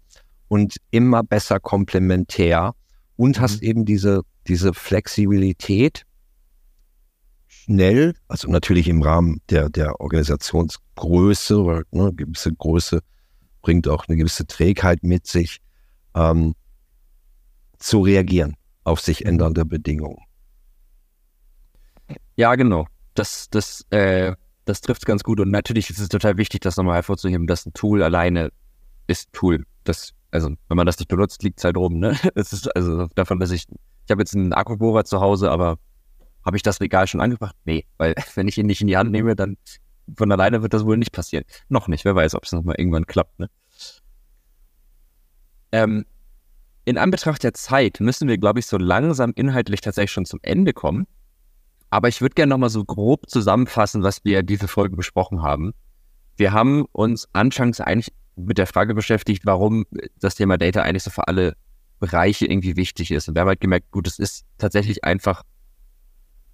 und 0.50 0.76
immer 0.92 1.24
besser 1.24 1.60
komplementär 1.60 2.76
und 3.16 3.38
mhm. 3.38 3.42
hast 3.42 3.64
eben 3.64 3.84
diese, 3.84 4.22
diese 4.48 4.76
Flexibilität 4.76 6.04
schnell, 7.48 8.14
also 8.28 8.52
natürlich 8.52 8.88
im 8.88 9.02
Rahmen 9.02 9.42
der, 9.50 9.70
der 9.70 10.00
Organisationsgröße, 10.00 11.66
weil 11.66 11.84
ne, 11.90 12.04
eine 12.04 12.14
gewisse 12.14 12.54
Größe 12.54 13.00
bringt 13.64 13.88
auch 13.88 14.08
eine 14.08 14.18
gewisse 14.18 14.46
Trägheit 14.46 15.02
mit 15.02 15.26
sich, 15.26 15.58
ähm, 16.14 16.54
zu 17.80 18.02
reagieren 18.02 18.56
auf 18.84 19.00
sich 19.00 19.26
ändernde 19.26 19.66
Bedingungen. 19.66 20.20
Ja, 22.36 22.54
genau. 22.54 22.86
Das, 23.16 23.50
das 23.50 23.86
äh, 23.90 24.36
das 24.66 24.82
trifft 24.82 25.06
ganz 25.06 25.24
gut. 25.24 25.40
Und 25.40 25.52
natürlich 25.52 25.90
ist 25.90 26.00
es 26.00 26.10
total 26.10 26.38
wichtig, 26.38 26.62
das 26.62 26.78
nochmal 26.78 26.96
hervorzuheben, 26.96 27.48
dass 27.48 27.66
ein 27.66 27.74
Tool 27.74 28.04
alleine 28.04 28.52
ist 29.08 29.32
Tool. 29.34 29.66
Das, 29.84 30.14
also, 30.32 30.50
wenn 30.68 30.78
man 30.78 30.86
das 30.86 31.00
nicht 31.00 31.08
benutzt, 31.08 31.44
liegt 31.44 31.60
es 31.60 31.66
halt 31.66 31.78
rum, 31.78 32.00
ne? 32.00 32.18
Es 32.36 32.54
ist 32.54 32.74
also 32.76 33.08
davon, 33.16 33.40
dass 33.40 33.52
ich, 33.52 33.66
ich 34.06 34.12
habe 34.12 34.22
jetzt 34.22 34.36
einen 34.36 34.54
Akkubohrer 34.54 35.04
zu 35.06 35.20
Hause, 35.20 35.52
aber 35.52 35.78
habe 36.46 36.58
ich 36.58 36.64
das 36.64 36.82
Regal 36.82 37.08
schon 37.08 37.22
angebracht? 37.22 37.56
Nee, 37.66 37.86
weil 37.98 38.16
wenn 38.36 38.48
ich 38.48 38.58
ihn 38.58 38.68
nicht 38.68 38.82
in 38.82 38.88
die 38.88 38.98
Hand 38.98 39.12
nehme, 39.12 39.36
dann 39.36 39.58
von 40.16 40.32
alleine 40.32 40.62
wird 40.62 40.74
das 40.74 40.86
wohl 40.86 40.98
nicht 40.98 41.12
passieren. 41.12 41.46
Noch 41.70 41.88
nicht, 41.88 42.06
wer 42.06 42.16
weiß, 42.16 42.36
ob 42.36 42.44
es 42.44 42.52
nochmal 42.52 42.76
irgendwann 42.78 43.06
klappt, 43.06 43.40
ne? 43.40 43.50
Ähm, 45.74 46.06
in 46.84 46.98
Anbetracht 46.98 47.44
der 47.44 47.54
Zeit 47.54 48.00
müssen 48.00 48.28
wir, 48.28 48.38
glaube 48.38 48.60
ich, 48.60 48.66
so 48.66 48.78
langsam 48.78 49.32
inhaltlich 49.36 49.82
tatsächlich 49.82 50.12
schon 50.12 50.26
zum 50.26 50.40
Ende 50.42 50.74
kommen. 50.74 51.08
Aber 51.92 52.08
ich 52.08 52.22
würde 52.22 52.34
gerne 52.34 52.50
nochmal 52.50 52.70
so 52.70 52.84
grob 52.84 53.30
zusammenfassen, 53.30 54.02
was 54.02 54.24
wir 54.24 54.44
diese 54.44 54.68
Folge 54.68 54.96
besprochen 54.96 55.44
haben. 55.44 55.74
Wir 56.38 56.54
haben 56.54 56.86
uns 56.94 57.28
anfangs 57.34 57.82
eigentlich 57.82 58.14
mit 58.38 58.58
der 58.58 58.66
Frage 58.66 58.96
beschäftigt, 58.96 59.46
warum 59.46 59.86
das 60.20 60.36
Thema 60.36 60.58
Data 60.58 60.82
eigentlich 60.82 61.04
so 61.04 61.12
für 61.12 61.28
alle 61.28 61.56
Bereiche 62.00 62.46
irgendwie 62.46 62.78
wichtig 62.78 63.12
ist. 63.12 63.28
Und 63.28 63.36
wir 63.36 63.42
haben 63.42 63.50
halt 63.50 63.60
gemerkt, 63.60 63.92
gut, 63.92 64.08
es 64.08 64.20
ist 64.20 64.46
tatsächlich 64.58 65.04
einfach 65.04 65.44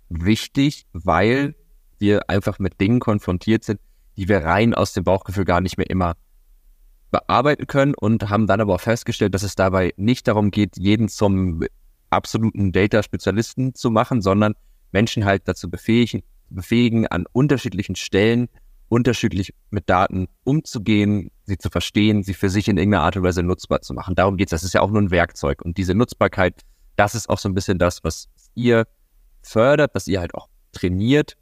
wichtig, 0.09 0.87
weil 0.91 1.55
wir 1.99 2.29
einfach 2.29 2.57
mit 2.57 2.81
Dingen 2.81 2.99
konfrontiert 2.99 3.63
sind, 3.63 3.79
die 4.17 4.27
wir 4.27 4.43
rein 4.43 4.73
aus 4.73 4.93
dem 4.93 5.03
Bauchgefühl 5.03 5.45
gar 5.45 5.61
nicht 5.61 5.77
mehr 5.77 5.89
immer 5.89 6.15
bearbeiten 7.11 7.67
können 7.67 7.93
und 7.93 8.29
haben 8.29 8.47
dann 8.47 8.59
aber 8.59 8.75
auch 8.75 8.81
festgestellt, 8.81 9.35
dass 9.35 9.43
es 9.43 9.55
dabei 9.55 9.93
nicht 9.97 10.27
darum 10.27 10.49
geht, 10.49 10.77
jeden 10.77 11.07
zum 11.07 11.63
absoluten 12.09 12.71
Data-Spezialisten 12.71 13.75
zu 13.75 13.91
machen, 13.91 14.21
sondern 14.21 14.55
Menschen 14.91 15.25
halt 15.25 15.43
dazu 15.45 15.69
befähigen, 15.69 16.23
befähigen, 16.49 17.07
an 17.07 17.25
unterschiedlichen 17.31 17.95
Stellen 17.95 18.49
unterschiedlich 18.89 19.53
mit 19.69 19.89
Daten 19.89 20.27
umzugehen, 20.43 21.29
sie 21.43 21.57
zu 21.57 21.69
verstehen, 21.69 22.23
sie 22.23 22.33
für 22.33 22.49
sich 22.49 22.67
in 22.67 22.77
irgendeiner 22.77 23.03
Art 23.03 23.17
und 23.17 23.23
Weise 23.23 23.43
nutzbar 23.43 23.81
zu 23.81 23.93
machen. 23.93 24.15
Darum 24.15 24.37
geht 24.37 24.47
es. 24.47 24.51
Das 24.51 24.63
ist 24.63 24.73
ja 24.73 24.81
auch 24.81 24.89
nur 24.89 25.01
ein 25.01 25.11
Werkzeug. 25.11 25.61
Und 25.61 25.77
diese 25.77 25.93
Nutzbarkeit, 25.93 26.61
das 26.95 27.15
ist 27.15 27.29
auch 27.29 27.37
so 27.39 27.49
ein 27.49 27.53
bisschen 27.53 27.79
das, 27.79 28.03
was 28.03 28.29
ihr 28.55 28.87
fördert, 29.41 29.93
was 29.93 30.07
ihr 30.07 30.19
halt 30.19 30.33
auch 30.35 30.47
trainiert. 30.71 31.35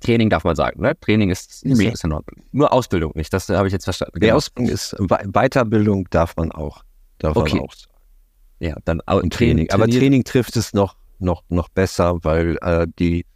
Training 0.00 0.30
darf 0.30 0.44
man 0.44 0.56
sagen, 0.56 0.80
ne? 0.80 0.98
Training 0.98 1.30
ist, 1.30 1.62
ist, 1.62 1.80
ist 1.80 2.04
in 2.04 2.12
Ordnung. 2.12 2.44
Nur 2.52 2.72
Ausbildung 2.72 3.12
nicht, 3.14 3.32
das 3.32 3.48
habe 3.50 3.68
ich 3.68 3.72
jetzt 3.72 3.84
verstanden. 3.84 4.18
Genau. 4.18 4.36
Ausbildung 4.36 4.72
ist, 4.72 4.96
Weiterbildung 4.98 6.08
darf 6.10 6.36
man 6.36 6.52
auch. 6.52 6.82
Darf 7.18 7.36
okay. 7.36 7.56
man 7.56 7.64
auch 7.64 7.74
sagen. 7.74 7.90
Ja, 8.60 8.76
dann 8.84 9.00
und 9.00 9.32
Training. 9.32 9.70
Aber 9.70 9.88
Training 9.88 10.24
trifft 10.24 10.56
es 10.56 10.72
noch 10.72 10.96
noch, 11.20 11.44
noch 11.48 11.68
besser, 11.68 12.18
weil 12.22 12.58
äh, 12.62 12.86
die 12.98 13.26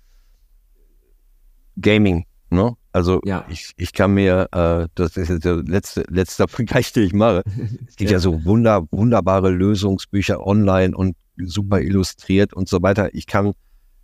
Gaming, 1.80 2.26
ne? 2.50 2.76
Also 2.92 3.20
ja. 3.24 3.44
ich, 3.48 3.72
ich 3.76 3.92
kann 3.92 4.14
mir, 4.14 4.48
äh, 4.52 4.86
das 4.94 5.16
ist 5.16 5.28
jetzt 5.28 5.44
der 5.44 5.56
letzte, 5.56 6.04
letzte 6.08 6.46
Vergleich, 6.48 6.92
den 6.92 7.02
ich 7.02 7.12
mache. 7.12 7.42
Es 7.88 7.96
gibt 7.96 8.10
ja. 8.10 8.16
ja 8.16 8.20
so 8.20 8.44
wunder, 8.44 8.86
wunderbare 8.92 9.50
Lösungsbücher 9.50 10.46
online 10.46 10.96
und 10.96 11.16
super 11.36 11.80
illustriert 11.80 12.54
und 12.54 12.68
so 12.68 12.82
weiter. 12.82 13.12
Ich 13.12 13.26
kann, 13.26 13.52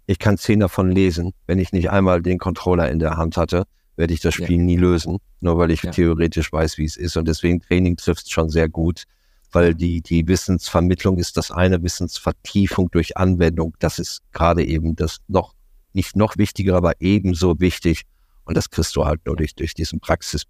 ich 0.06 0.18
kann 0.18 0.38
zehn 0.38 0.58
davon 0.58 0.90
lesen. 0.90 1.32
Wenn 1.46 1.60
ich 1.60 1.72
nicht 1.72 1.90
einmal 1.90 2.20
den 2.20 2.38
Controller 2.38 2.90
in 2.90 2.98
der 2.98 3.16
Hand 3.16 3.36
hatte, 3.36 3.64
werde 3.94 4.12
ich 4.12 4.20
das 4.20 4.34
Spiel 4.34 4.56
ja. 4.56 4.62
nie 4.62 4.76
lösen, 4.76 5.18
nur 5.40 5.56
weil 5.58 5.70
ich 5.70 5.82
theoretisch 5.82 6.52
weiß, 6.52 6.76
wie 6.78 6.84
es 6.84 6.96
ist. 6.96 7.16
Und 7.16 7.28
deswegen 7.28 7.60
Training 7.60 7.96
trifft 7.96 8.28
schon 8.30 8.48
sehr 8.48 8.68
gut 8.68 9.04
weil 9.52 9.74
die, 9.74 10.00
die 10.00 10.26
Wissensvermittlung 10.26 11.18
ist 11.18 11.36
das 11.36 11.50
eine, 11.50 11.82
Wissensvertiefung 11.82 12.90
durch 12.90 13.16
Anwendung, 13.16 13.74
das 13.78 13.98
ist 13.98 14.22
gerade 14.32 14.64
eben 14.64 14.96
das 14.96 15.18
noch, 15.28 15.54
nicht 15.92 16.16
noch 16.16 16.36
wichtiger, 16.36 16.76
aber 16.76 16.94
ebenso 17.00 17.58
wichtig. 17.60 18.02
Und 18.44 18.56
das 18.56 18.70
kriegst 18.70 18.96
du 18.96 19.04
halt 19.04 19.24
nur 19.26 19.36
durch, 19.36 19.54
durch 19.54 19.74
diesen 19.74 20.00
Praxis. 20.00 20.44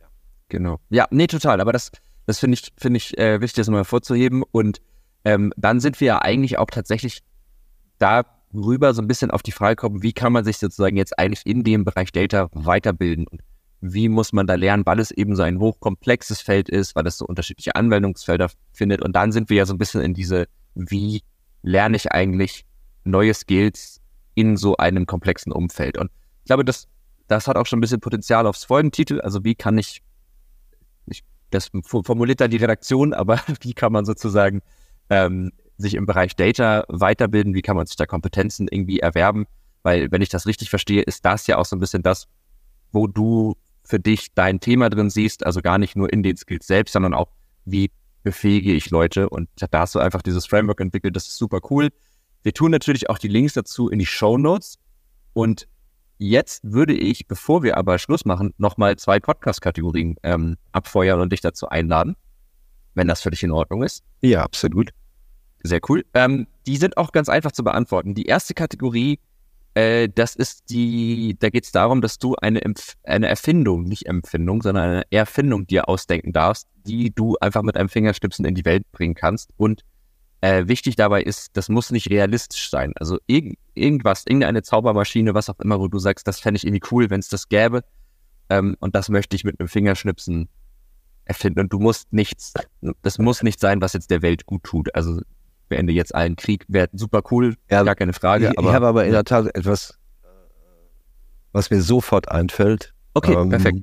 Ja. 0.00 0.06
Genau. 0.48 0.78
Ja, 0.90 1.06
nee, 1.10 1.26
total. 1.26 1.60
Aber 1.60 1.72
das, 1.72 1.90
das 2.26 2.38
finde 2.38 2.54
ich, 2.54 2.72
finde 2.76 2.98
ich 2.98 3.16
äh, 3.18 3.40
wichtig, 3.40 3.56
das 3.56 3.68
mal 3.68 3.78
hervorzuheben. 3.78 4.42
Und 4.52 4.80
ähm, 5.24 5.52
dann 5.56 5.80
sind 5.80 6.00
wir 6.00 6.06
ja 6.06 6.22
eigentlich 6.22 6.58
auch 6.58 6.70
tatsächlich 6.70 7.22
darüber 7.98 8.94
so 8.94 9.02
ein 9.02 9.08
bisschen 9.08 9.30
auf 9.30 9.42
die 9.42 9.52
Frage 9.52 9.76
kommen, 9.76 10.02
wie 10.02 10.12
kann 10.12 10.32
man 10.32 10.44
sich 10.44 10.58
sozusagen 10.58 10.96
jetzt 10.96 11.18
eigentlich 11.18 11.44
in 11.46 11.64
dem 11.64 11.84
Bereich 11.84 12.12
Data 12.12 12.48
weiterbilden? 12.52 13.26
Und 13.26 13.40
wie 13.80 14.08
muss 14.08 14.32
man 14.32 14.46
da 14.46 14.54
lernen, 14.54 14.84
weil 14.86 14.98
es 14.98 15.10
eben 15.10 15.36
so 15.36 15.42
ein 15.42 15.58
hochkomplexes 15.58 16.40
Feld 16.40 16.68
ist, 16.68 16.96
weil 16.96 17.06
es 17.06 17.18
so 17.18 17.26
unterschiedliche 17.26 17.76
Anwendungsfelder 17.76 18.50
findet. 18.72 19.02
Und 19.02 19.14
dann 19.14 19.32
sind 19.32 19.50
wir 19.50 19.58
ja 19.58 19.66
so 19.66 19.74
ein 19.74 19.78
bisschen 19.78 20.00
in 20.00 20.14
diese, 20.14 20.46
wie 20.74 21.22
lerne 21.62 21.96
ich 21.96 22.12
eigentlich 22.12 22.64
neue 23.04 23.34
Skills 23.34 24.00
in 24.34 24.56
so 24.56 24.76
einem 24.76 25.06
komplexen 25.06 25.52
Umfeld. 25.52 25.98
Und 25.98 26.10
ich 26.40 26.46
glaube, 26.46 26.64
das, 26.64 26.88
das 27.28 27.48
hat 27.48 27.56
auch 27.56 27.66
schon 27.66 27.78
ein 27.78 27.82
bisschen 27.82 28.00
Potenzial 28.00 28.46
aufs 28.46 28.64
Folgentitel. 28.64 29.20
Also 29.20 29.44
wie 29.44 29.54
kann 29.54 29.78
ich, 29.78 30.02
ich 31.06 31.22
das 31.50 31.70
formuliert 31.82 32.40
da 32.40 32.48
die 32.48 32.56
Redaktion, 32.56 33.14
aber 33.14 33.40
wie 33.60 33.74
kann 33.74 33.92
man 33.92 34.04
sozusagen 34.04 34.62
ähm, 35.10 35.52
sich 35.78 35.94
im 35.94 36.06
Bereich 36.06 36.36
Data 36.36 36.84
weiterbilden? 36.88 37.54
Wie 37.54 37.62
kann 37.62 37.76
man 37.76 37.86
sich 37.86 37.96
da 37.96 38.06
Kompetenzen 38.06 38.68
irgendwie 38.70 39.00
erwerben? 39.00 39.46
Weil, 39.82 40.10
wenn 40.10 40.22
ich 40.22 40.28
das 40.28 40.46
richtig 40.46 40.70
verstehe, 40.70 41.02
ist 41.02 41.24
das 41.24 41.46
ja 41.46 41.58
auch 41.58 41.64
so 41.64 41.76
ein 41.76 41.80
bisschen 41.80 42.02
das, 42.02 42.26
wo 42.90 43.06
du 43.06 43.56
für 43.86 44.00
dich 44.00 44.34
dein 44.34 44.60
Thema 44.60 44.90
drin 44.90 45.10
siehst, 45.10 45.46
also 45.46 45.62
gar 45.62 45.78
nicht 45.78 45.96
nur 45.96 46.12
in 46.12 46.22
den 46.22 46.36
Skills 46.36 46.66
selbst, 46.66 46.92
sondern 46.92 47.14
auch, 47.14 47.30
wie 47.64 47.90
befähige 48.22 48.72
ich 48.72 48.90
Leute. 48.90 49.28
Und 49.28 49.48
da 49.56 49.80
hast 49.80 49.94
du 49.94 50.00
einfach 50.00 50.22
dieses 50.22 50.46
Framework 50.46 50.80
entwickelt, 50.80 51.14
das 51.14 51.28
ist 51.28 51.38
super 51.38 51.60
cool. 51.70 51.90
Wir 52.42 52.52
tun 52.52 52.70
natürlich 52.70 53.08
auch 53.08 53.18
die 53.18 53.28
Links 53.28 53.54
dazu 53.54 53.88
in 53.88 53.98
die 53.98 54.06
Show 54.06 54.36
Notes. 54.38 54.78
Und 55.32 55.68
jetzt 56.18 56.62
würde 56.64 56.94
ich, 56.94 57.26
bevor 57.28 57.62
wir 57.62 57.76
aber 57.76 57.98
Schluss 57.98 58.24
machen, 58.24 58.52
nochmal 58.58 58.96
zwei 58.96 59.20
Podcast-Kategorien 59.20 60.16
ähm, 60.22 60.56
abfeuern 60.72 61.20
und 61.20 61.32
dich 61.32 61.40
dazu 61.40 61.68
einladen, 61.68 62.16
wenn 62.94 63.08
das 63.08 63.22
für 63.22 63.30
dich 63.30 63.42
in 63.42 63.50
Ordnung 63.52 63.82
ist. 63.82 64.02
Ja, 64.22 64.42
absolut. 64.42 64.90
Sehr 65.62 65.80
cool. 65.88 66.04
Ähm, 66.14 66.46
die 66.66 66.76
sind 66.76 66.96
auch 66.96 67.12
ganz 67.12 67.28
einfach 67.28 67.52
zu 67.52 67.64
beantworten. 67.64 68.14
Die 68.14 68.26
erste 68.26 68.54
Kategorie 68.54 69.18
äh, 69.76 70.08
das 70.08 70.34
ist 70.34 70.70
die, 70.70 71.36
da 71.38 71.50
geht 71.50 71.64
es 71.64 71.70
darum, 71.70 72.00
dass 72.00 72.18
du 72.18 72.34
eine, 72.36 72.62
eine 73.04 73.28
Erfindung, 73.28 73.82
nicht 73.82 74.06
Empfindung, 74.06 74.62
sondern 74.62 74.84
eine 74.84 75.02
Erfindung 75.10 75.66
dir 75.66 75.86
ausdenken 75.90 76.32
darfst, 76.32 76.66
die 76.86 77.14
du 77.14 77.36
einfach 77.42 77.60
mit 77.60 77.76
einem 77.76 77.90
Fingerstipsen 77.90 78.46
in 78.46 78.54
die 78.54 78.64
Welt 78.64 78.90
bringen 78.90 79.14
kannst. 79.14 79.50
Und 79.58 79.82
äh, 80.40 80.66
wichtig 80.66 80.96
dabei 80.96 81.22
ist, 81.22 81.58
das 81.58 81.68
muss 81.68 81.90
nicht 81.90 82.08
realistisch 82.08 82.70
sein. 82.70 82.94
Also 82.96 83.18
irg 83.26 83.58
irgendwas, 83.74 84.24
irgendeine 84.26 84.62
Zaubermaschine, 84.62 85.34
was 85.34 85.50
auch 85.50 85.60
immer, 85.60 85.78
wo 85.78 85.88
du 85.88 85.98
sagst, 85.98 86.26
das 86.26 86.40
fände 86.40 86.56
ich 86.56 86.66
irgendwie 86.66 86.88
cool, 86.90 87.10
wenn 87.10 87.20
es 87.20 87.28
das 87.28 87.50
gäbe. 87.50 87.82
Ähm, 88.48 88.78
und 88.80 88.94
das 88.94 89.10
möchte 89.10 89.36
ich 89.36 89.44
mit 89.44 89.60
einem 89.60 89.68
Fingerschnipsen 89.68 90.48
erfinden. 91.26 91.60
Und 91.60 91.72
du 91.74 91.80
musst 91.80 92.10
nichts, 92.14 92.54
das 93.02 93.18
muss 93.18 93.42
nicht 93.42 93.60
sein, 93.60 93.82
was 93.82 93.92
jetzt 93.92 94.10
der 94.10 94.22
Welt 94.22 94.46
gut 94.46 94.62
tut. 94.62 94.94
Also 94.94 95.20
beende 95.68 95.92
jetzt 95.92 96.14
allen 96.14 96.36
Krieg, 96.36 96.64
wäre 96.68 96.88
super 96.92 97.22
cool, 97.30 97.56
ja, 97.70 97.82
gar 97.82 97.94
keine 97.94 98.12
Frage. 98.12 98.50
Ich, 98.50 98.58
aber, 98.58 98.68
ich 98.68 98.74
habe 98.74 98.86
aber 98.86 99.04
in 99.04 99.12
der 99.12 99.24
Tat 99.24 99.54
etwas, 99.54 99.98
was 101.52 101.70
mir 101.70 101.80
sofort 101.80 102.30
einfällt. 102.30 102.92
Okay, 103.14 103.34
ähm, 103.34 103.50
perfekt. 103.50 103.78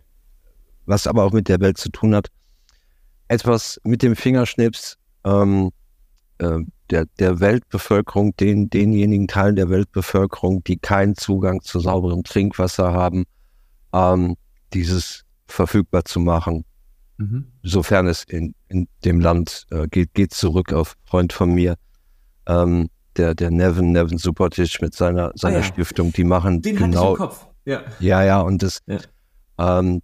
Was 0.86 1.08
aber 1.08 1.24
auch 1.24 1.32
mit 1.32 1.48
der 1.48 1.60
Welt 1.60 1.78
zu 1.78 1.90
tun 1.90 2.16
hat. 2.16 2.28
Etwas 3.28 3.80
mit 3.84 4.04
dem 4.04 4.16
Fingerschnips 4.16 4.98
ähm, 5.24 5.72
äh, 6.40 6.60
der, 6.90 7.06
der 7.20 7.40
Weltbevölkerung, 7.40 8.36
den, 8.38 8.70
denjenigen 8.70 9.28
Teilen 9.28 9.56
der 9.56 9.70
Weltbevölkerung, 9.70 10.64
die 10.64 10.78
keinen 10.78 11.16
Zugang 11.16 11.62
zu 11.62 11.80
sauberem 11.80 12.24
Trinkwasser 12.24 12.94
haben, 12.94 13.24
ähm, 13.94 14.36
dieses 14.74 15.24
verfügbar 15.48 16.06
zu 16.06 16.20
machen. 16.20 16.66
Mhm. 17.18 17.52
sofern 17.64 18.08
es 18.08 18.24
in, 18.24 18.56
in 18.70 18.88
dem 19.06 19.20
Land 19.20 19.66
äh, 19.72 19.88
geht, 19.88 20.14
geht 20.14 20.34
zurück 20.34 20.74
auf 20.74 20.96
Freund 21.06 21.34
von 21.34 21.54
mir, 21.54 21.76
ähm, 22.48 22.90
der, 23.18 23.36
der 23.36 23.52
Nevin, 23.52 23.92
Nevin 23.92 24.18
Subotic 24.18 24.82
mit 24.82 24.96
seiner, 24.96 25.32
seiner 25.36 25.58
ah, 25.58 25.60
ja. 25.60 25.66
Stiftung, 25.66 26.12
die 26.14 26.24
machen 26.24 26.62
Den 26.62 26.76
genau. 26.76 27.16
Kopf. 27.16 27.48
Ja. 27.66 27.82
ja, 28.00 28.24
ja, 28.24 28.42
und 28.42 28.62
das, 28.62 28.80
ja. 28.88 29.00
Ähm, 29.58 30.02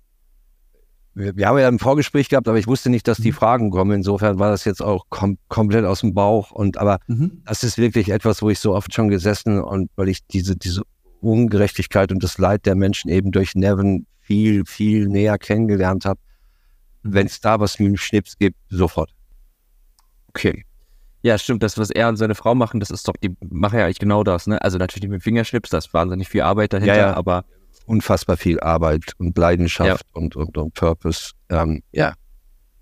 wir, 1.14 1.36
wir, 1.36 1.48
haben 1.48 1.58
ja 1.58 1.68
ein 1.68 1.80
Vorgespräch 1.80 2.30
gehabt, 2.30 2.48
aber 2.48 2.58
ich 2.58 2.68
wusste 2.68 2.90
nicht, 2.90 3.08
dass 3.08 3.18
die 3.18 3.32
mhm. 3.32 3.36
Fragen 3.36 3.70
kommen. 3.72 3.92
Insofern 3.92 4.40
war 4.40 4.52
das 4.52 4.64
jetzt 4.64 4.82
auch 4.82 5.06
kom 5.10 5.38
komplett 5.50 5.86
aus 5.86 6.02
dem 6.02 6.14
Bauch. 6.14 6.52
Und 6.52 6.78
aber 6.78 7.00
mhm. 7.08 7.42
das 7.46 7.64
ist 7.64 7.78
wirklich 7.78 8.10
etwas, 8.10 8.42
wo 8.42 8.50
ich 8.50 8.60
so 8.60 8.74
oft 8.74 8.94
schon 8.94 9.10
gesessen 9.10 9.62
und 9.62 9.90
weil 9.96 10.10
ich 10.10 10.26
diese, 10.28 10.56
diese 10.56 10.84
Ungerechtigkeit 11.22 12.12
und 12.12 12.24
das 12.24 12.38
Leid 12.38 12.66
der 12.66 12.76
Menschen 12.76 13.10
eben 13.10 13.32
durch 13.32 13.56
Nevin 13.56 14.06
viel, 14.22 14.64
viel 14.66 15.08
näher 15.08 15.38
kennengelernt 15.38 16.06
habe. 16.06 16.20
Wenn 17.04 17.28
es 17.28 17.40
da 17.40 17.60
was 17.60 17.80
mit 17.80 17.88
dem 17.88 17.98
Schnips 17.98 18.38
gibt, 18.38 18.58
sofort. 18.70 19.14
Okay. 20.30 20.66
Ja, 21.22 21.38
stimmt. 21.38 21.64
Das, 21.64 21.78
was 21.78 21.90
er 21.90 22.08
und 22.08 22.18
seine 22.18 22.36
Frau 22.36 22.56
machen, 22.56 22.80
das 22.80 22.92
ist 22.92 23.08
doch, 23.08 23.14
die 23.22 23.36
machen 23.50 23.78
ja 23.78 23.86
eigentlich 23.86 24.00
genau 24.00 24.24
das, 24.24 24.48
ne? 24.48 24.62
Also 24.62 24.78
natürlich 24.78 25.10
mit 25.10 25.22
dem 25.22 25.24
Fingerschnips, 25.24 25.70
das 25.70 25.88
ist 25.88 25.94
wahnsinnig 25.94 26.30
viel 26.30 26.42
Arbeit 26.42 26.74
dahinter, 26.74 26.96
ja, 26.96 27.10
ja. 27.10 27.14
aber 27.14 27.44
unfassbar 27.86 28.38
viel 28.38 28.60
Arbeit 28.60 29.14
und 29.18 29.38
Leidenschaft 29.38 30.06
ja. 30.14 30.22
und, 30.22 30.36
und, 30.36 30.58
und 30.58 30.74
Purpose. 30.74 31.32
Ähm, 31.50 31.82
ja. 31.92 32.14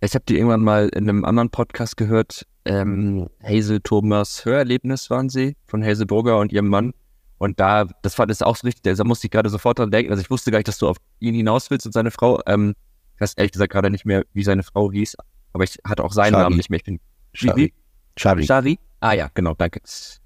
Ich 0.02 0.14
habe 0.14 0.26
die 0.28 0.36
irgendwann 0.36 0.64
mal 0.64 0.90
in 0.90 1.10
einem 1.10 1.26
anderen 1.26 1.50
Podcast 1.50 1.98
gehört. 1.98 2.46
Ähm, 2.66 3.28
Hazel 3.42 3.80
Thomas 3.82 4.46
Hörerlebnis 4.46 5.10
waren 5.10 5.30
sie 5.30 5.56
von 5.66 5.84
Hazel 5.84 6.06
Burger 6.06 6.38
und 6.40 6.52
ihrem 6.52 6.68
Mann. 6.68 6.94
Und 7.40 7.60
da, 7.60 7.86
das 8.02 8.20
war 8.20 8.28
das 8.28 8.42
auch 8.42 8.56
so 8.56 8.68
richtig, 8.68 8.96
da 8.96 9.04
musste 9.04 9.28
ich 9.28 9.32
gerade 9.32 9.50
sofort 9.50 9.80
dran 9.80 9.92
denken. 9.92 10.12
Also 10.12 10.22
ich 10.22 10.30
wusste 10.30 10.52
gar 10.52 10.60
nicht, 10.60 10.68
dass 10.68 10.78
du 10.78 10.88
auf 10.88 10.98
ihn 11.20 11.34
hinaus 11.34 11.70
willst 11.70 11.86
und 11.86 11.94
seine 11.94 12.12
Frau. 12.12 12.40
Ähm, 12.46 12.76
ich 13.18 13.22
weiß 13.22 13.34
ehrlich 13.34 13.52
gesagt 13.52 13.72
gerade 13.72 13.90
nicht 13.90 14.06
mehr, 14.06 14.24
wie 14.34 14.44
seine 14.44 14.62
Frau 14.62 14.92
hieß, 14.92 15.18
aber 15.54 15.64
ich 15.64 15.80
hatte 15.84 16.04
auch 16.04 16.14
seinen 16.14 16.34
Shari. 16.34 16.44
Namen 16.44 16.58
nicht 16.58 16.70
mehr. 16.70 16.78
Ich 16.78 16.84
bin 16.84 17.00
Shari. 17.34 17.74
Shari. 18.16 18.46
Shari? 18.46 18.80
Ah 19.00 19.14
ja, 19.14 19.30
genau, 19.34 19.56
danke. 19.56 19.82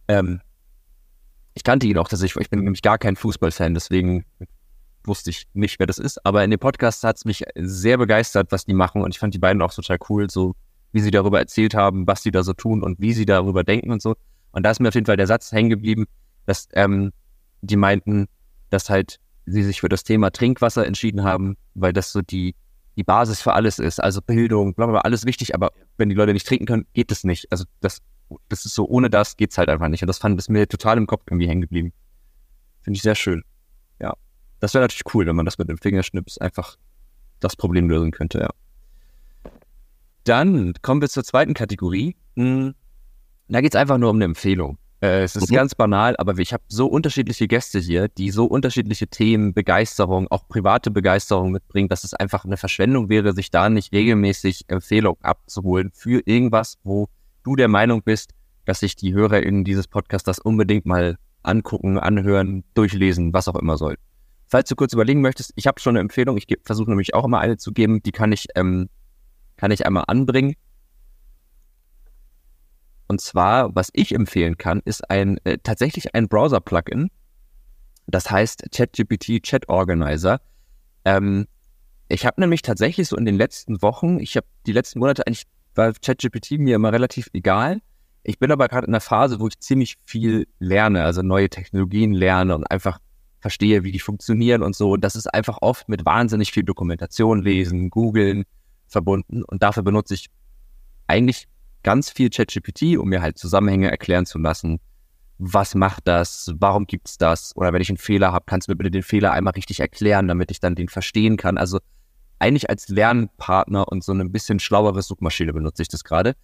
Ähm, 0.09 0.41
ich 1.53 1.63
kannte 1.63 1.87
ihn 1.87 1.97
auch, 1.97 2.09
dass 2.09 2.21
ich, 2.21 2.35
ich 2.35 2.49
bin 2.49 2.63
nämlich 2.63 2.81
gar 2.81 2.97
kein 2.97 3.15
Fußballfan, 3.15 3.73
deswegen 3.73 4.25
wusste 5.05 5.29
ich 5.29 5.47
nicht, 5.53 5.79
wer 5.79 5.87
das 5.87 5.97
ist. 5.97 6.25
Aber 6.25 6.43
in 6.43 6.51
dem 6.51 6.59
Podcast 6.59 7.03
hat 7.05 7.15
es 7.15 7.25
mich 7.25 7.43
sehr 7.55 7.97
begeistert, 7.97 8.51
was 8.51 8.65
die 8.65 8.73
machen. 8.73 9.01
Und 9.01 9.15
ich 9.15 9.19
fand 9.19 9.33
die 9.33 9.39
beiden 9.39 9.61
auch 9.61 9.73
total 9.73 9.97
cool, 10.09 10.29
so 10.29 10.53
wie 10.91 10.99
sie 10.99 11.11
darüber 11.11 11.39
erzählt 11.39 11.73
haben, 11.73 12.05
was 12.07 12.23
sie 12.23 12.31
da 12.31 12.43
so 12.43 12.53
tun 12.53 12.83
und 12.83 12.99
wie 12.99 13.13
sie 13.13 13.25
darüber 13.25 13.63
denken 13.63 13.91
und 13.91 14.01
so. 14.01 14.15
Und 14.51 14.63
da 14.63 14.71
ist 14.71 14.81
mir 14.81 14.89
auf 14.89 14.95
jeden 14.95 15.05
Fall 15.05 15.17
der 15.17 15.27
Satz 15.27 15.51
hängen 15.51 15.69
geblieben, 15.69 16.05
dass 16.45 16.67
ähm, 16.73 17.13
die 17.61 17.77
meinten, 17.77 18.27
dass 18.69 18.89
halt 18.89 19.19
sie 19.45 19.63
sich 19.63 19.81
für 19.81 19.89
das 19.89 20.03
Thema 20.03 20.31
Trinkwasser 20.31 20.85
entschieden 20.85 21.23
haben, 21.23 21.57
weil 21.73 21.93
das 21.93 22.11
so 22.11 22.21
die, 22.21 22.55
die 22.95 23.03
Basis 23.03 23.41
für 23.41 23.53
alles 23.53 23.79
ist. 23.79 24.01
Also 24.01 24.21
Bildung, 24.21 24.73
bla, 24.73 24.85
bla, 24.85 24.93
bla 24.93 25.01
alles 25.01 25.25
wichtig, 25.25 25.55
aber 25.55 25.71
wenn 25.97 26.09
die 26.09 26.15
Leute 26.15 26.33
nicht 26.33 26.47
trinken 26.47 26.65
können, 26.65 26.87
geht 26.93 27.11
es 27.11 27.23
nicht. 27.23 27.51
Also 27.51 27.65
das, 27.79 28.01
das 28.49 28.65
ist 28.65 28.75
so, 28.75 28.87
ohne 28.87 29.09
das 29.09 29.37
geht's 29.37 29.57
halt 29.57 29.69
einfach 29.69 29.87
nicht. 29.87 30.03
Und 30.03 30.07
das 30.07 30.17
fand 30.17 30.39
es 30.39 30.49
mir 30.49 30.67
total 30.67 30.97
im 30.97 31.07
Kopf 31.07 31.23
irgendwie 31.27 31.47
hängen 31.47 31.61
geblieben. 31.61 31.93
Finde 32.81 32.97
ich 32.97 33.03
sehr 33.03 33.15
schön. 33.15 33.43
Das 34.61 34.75
wäre 34.75 34.83
natürlich 34.83 35.13
cool, 35.13 35.25
wenn 35.25 35.35
man 35.35 35.45
das 35.45 35.57
mit 35.57 35.67
dem 35.67 35.77
Fingerschnips 35.77 36.37
einfach 36.37 36.77
das 37.41 37.55
Problem 37.55 37.89
lösen 37.89 38.11
könnte, 38.11 38.39
ja. 38.39 38.49
Dann 40.23 40.73
kommen 40.83 41.01
wir 41.01 41.09
zur 41.09 41.23
zweiten 41.23 41.55
Kategorie. 41.55 42.15
Hm, 42.35 42.75
da 43.47 43.59
geht 43.61 43.73
es 43.73 43.79
einfach 43.79 43.97
nur 43.97 44.11
um 44.11 44.17
eine 44.17 44.25
Empfehlung. 44.25 44.77
Äh, 45.01 45.23
es 45.23 45.35
ist 45.35 45.49
mhm. 45.49 45.55
ganz 45.55 45.75
banal, 45.75 46.15
aber 46.17 46.37
ich 46.37 46.53
habe 46.53 46.63
so 46.67 46.85
unterschiedliche 46.85 47.47
Gäste 47.47 47.79
hier, 47.79 48.07
die 48.07 48.29
so 48.29 48.45
unterschiedliche 48.45 49.07
Themen, 49.07 49.53
Begeisterung, 49.53 50.27
auch 50.29 50.47
private 50.47 50.91
Begeisterung 50.91 51.51
mitbringen, 51.51 51.89
dass 51.89 52.03
es 52.03 52.13
einfach 52.13 52.45
eine 52.45 52.57
Verschwendung 52.57 53.09
wäre, 53.09 53.33
sich 53.33 53.49
da 53.49 53.69
nicht 53.69 53.91
regelmäßig 53.91 54.65
Empfehlungen 54.67 55.21
abzuholen 55.23 55.91
für 55.93 56.21
irgendwas, 56.25 56.77
wo 56.83 57.07
du 57.43 57.55
der 57.55 57.67
Meinung 57.67 58.03
bist, 58.03 58.31
dass 58.65 58.81
sich 58.81 58.95
die 58.95 59.13
HörerInnen 59.13 59.63
dieses 59.63 59.87
Podcasts 59.87 60.25
das 60.25 60.37
unbedingt 60.37 60.85
mal 60.85 61.17
angucken, 61.41 61.97
anhören, 61.97 62.63
durchlesen, 62.75 63.33
was 63.33 63.47
auch 63.47 63.55
immer 63.55 63.77
soll. 63.77 63.97
Falls 64.47 64.69
du 64.69 64.75
kurz 64.75 64.93
überlegen 64.93 65.21
möchtest, 65.21 65.51
ich 65.55 65.65
habe 65.65 65.79
schon 65.79 65.93
eine 65.93 66.01
Empfehlung, 66.01 66.37
ich 66.37 66.45
versuche 66.63 66.89
nämlich 66.91 67.15
auch 67.15 67.25
immer 67.25 67.39
eine 67.39 67.57
zu 67.57 67.71
geben, 67.71 68.03
die 68.03 68.11
kann 68.11 68.31
ich, 68.31 68.47
ähm, 68.55 68.89
kann 69.57 69.71
ich 69.71 69.85
einmal 69.85 70.03
anbringen. 70.07 70.53
Und 73.11 73.19
zwar, 73.19 73.75
was 73.75 73.89
ich 73.91 74.15
empfehlen 74.15 74.57
kann, 74.57 74.81
ist 74.85 75.09
ein 75.09 75.37
äh, 75.43 75.57
tatsächlich 75.61 76.15
ein 76.15 76.29
Browser-Plugin. 76.29 77.09
Das 78.07 78.31
heißt 78.31 78.67
ChatGPT 78.71 79.43
Chat 79.43 79.67
Organizer. 79.67 80.39
Ähm, 81.03 81.45
ich 82.07 82.25
habe 82.25 82.39
nämlich 82.39 82.61
tatsächlich 82.61 83.09
so 83.09 83.17
in 83.17 83.25
den 83.25 83.35
letzten 83.35 83.81
Wochen, 83.81 84.21
ich 84.21 84.37
habe 84.37 84.47
die 84.65 84.71
letzten 84.71 84.99
Monate 84.99 85.27
eigentlich 85.27 85.43
war 85.75 85.91
ChatGPT 85.91 86.51
mir 86.51 86.77
immer 86.77 86.93
relativ 86.93 87.27
egal. 87.33 87.81
Ich 88.23 88.39
bin 88.39 88.49
aber 88.49 88.69
gerade 88.69 88.87
in 88.87 88.93
einer 88.93 89.01
Phase, 89.01 89.41
wo 89.41 89.49
ich 89.49 89.59
ziemlich 89.59 89.97
viel 90.05 90.47
lerne, 90.59 91.03
also 91.03 91.21
neue 91.21 91.49
Technologien 91.49 92.13
lerne 92.13 92.55
und 92.55 92.71
einfach 92.71 92.99
verstehe, 93.41 93.83
wie 93.83 93.91
die 93.91 93.99
funktionieren 93.99 94.63
und 94.63 94.73
so. 94.73 94.95
Das 94.95 95.17
ist 95.17 95.27
einfach 95.27 95.57
oft 95.59 95.89
mit 95.89 96.05
wahnsinnig 96.05 96.53
viel 96.53 96.63
Dokumentation 96.63 97.41
lesen, 97.41 97.89
googeln 97.89 98.45
verbunden. 98.87 99.43
Und 99.43 99.63
dafür 99.63 99.83
benutze 99.83 100.13
ich 100.13 100.27
eigentlich 101.07 101.49
ganz 101.83 102.09
viel 102.09 102.29
ChatGPT, 102.29 102.97
um 102.97 103.09
mir 103.09 103.21
halt 103.21 103.37
Zusammenhänge 103.37 103.89
erklären 103.89 104.25
zu 104.25 104.39
lassen. 104.39 104.79
Was 105.37 105.75
macht 105.75 106.07
das? 106.07 106.53
Warum 106.59 106.85
gibt's 106.85 107.17
das? 107.17 107.55
Oder 107.55 107.73
wenn 107.73 107.81
ich 107.81 107.89
einen 107.89 107.97
Fehler 107.97 108.31
habe, 108.31 108.45
kannst 108.47 108.67
du 108.67 108.71
mir 108.71 108.75
bitte 108.75 108.91
den 108.91 109.03
Fehler 109.03 109.31
einmal 109.31 109.53
richtig 109.53 109.79
erklären, 109.79 110.27
damit 110.27 110.51
ich 110.51 110.59
dann 110.59 110.75
den 110.75 110.87
verstehen 110.87 111.37
kann. 111.37 111.57
Also 111.57 111.79
eigentlich 112.39 112.69
als 112.69 112.89
Lernpartner 112.89 113.87
und 113.87 114.03
so 114.03 114.13
ein 114.13 114.31
bisschen 114.31 114.59
schlauere 114.59 115.01
Suchmaschine 115.01 115.53
benutze 115.53 115.81
ich 115.81 115.87
das 115.87 116.03
gerade 116.03 116.35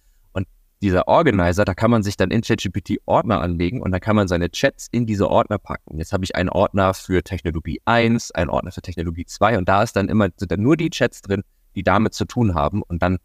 dieser 0.80 1.08
Organizer, 1.08 1.64
da 1.64 1.74
kann 1.74 1.90
man 1.90 2.02
sich 2.02 2.16
dann 2.16 2.30
in 2.30 2.42
ChatGPT 2.42 2.98
Ordner 3.06 3.40
anlegen 3.40 3.82
und 3.82 3.90
dann 3.90 4.00
kann 4.00 4.16
man 4.16 4.28
seine 4.28 4.50
Chats 4.50 4.88
in 4.90 5.06
diese 5.06 5.28
Ordner 5.28 5.58
packen. 5.58 5.98
Jetzt 5.98 6.12
habe 6.12 6.24
ich 6.24 6.36
einen 6.36 6.48
Ordner 6.48 6.94
für 6.94 7.22
Technologie 7.22 7.80
1, 7.84 8.30
einen 8.32 8.50
Ordner 8.50 8.70
für 8.70 8.82
Technologie 8.82 9.24
2 9.24 9.58
und 9.58 9.68
da 9.68 9.82
ist 9.82 9.96
dann 9.96 10.08
immer, 10.08 10.28
sind 10.36 10.52
dann 10.52 10.62
nur 10.62 10.76
die 10.76 10.90
Chats 10.90 11.22
drin, 11.22 11.42
die 11.74 11.82
damit 11.82 12.14
zu 12.14 12.24
tun 12.24 12.54
haben. 12.54 12.82
Und 12.82 13.02
dann, 13.02 13.18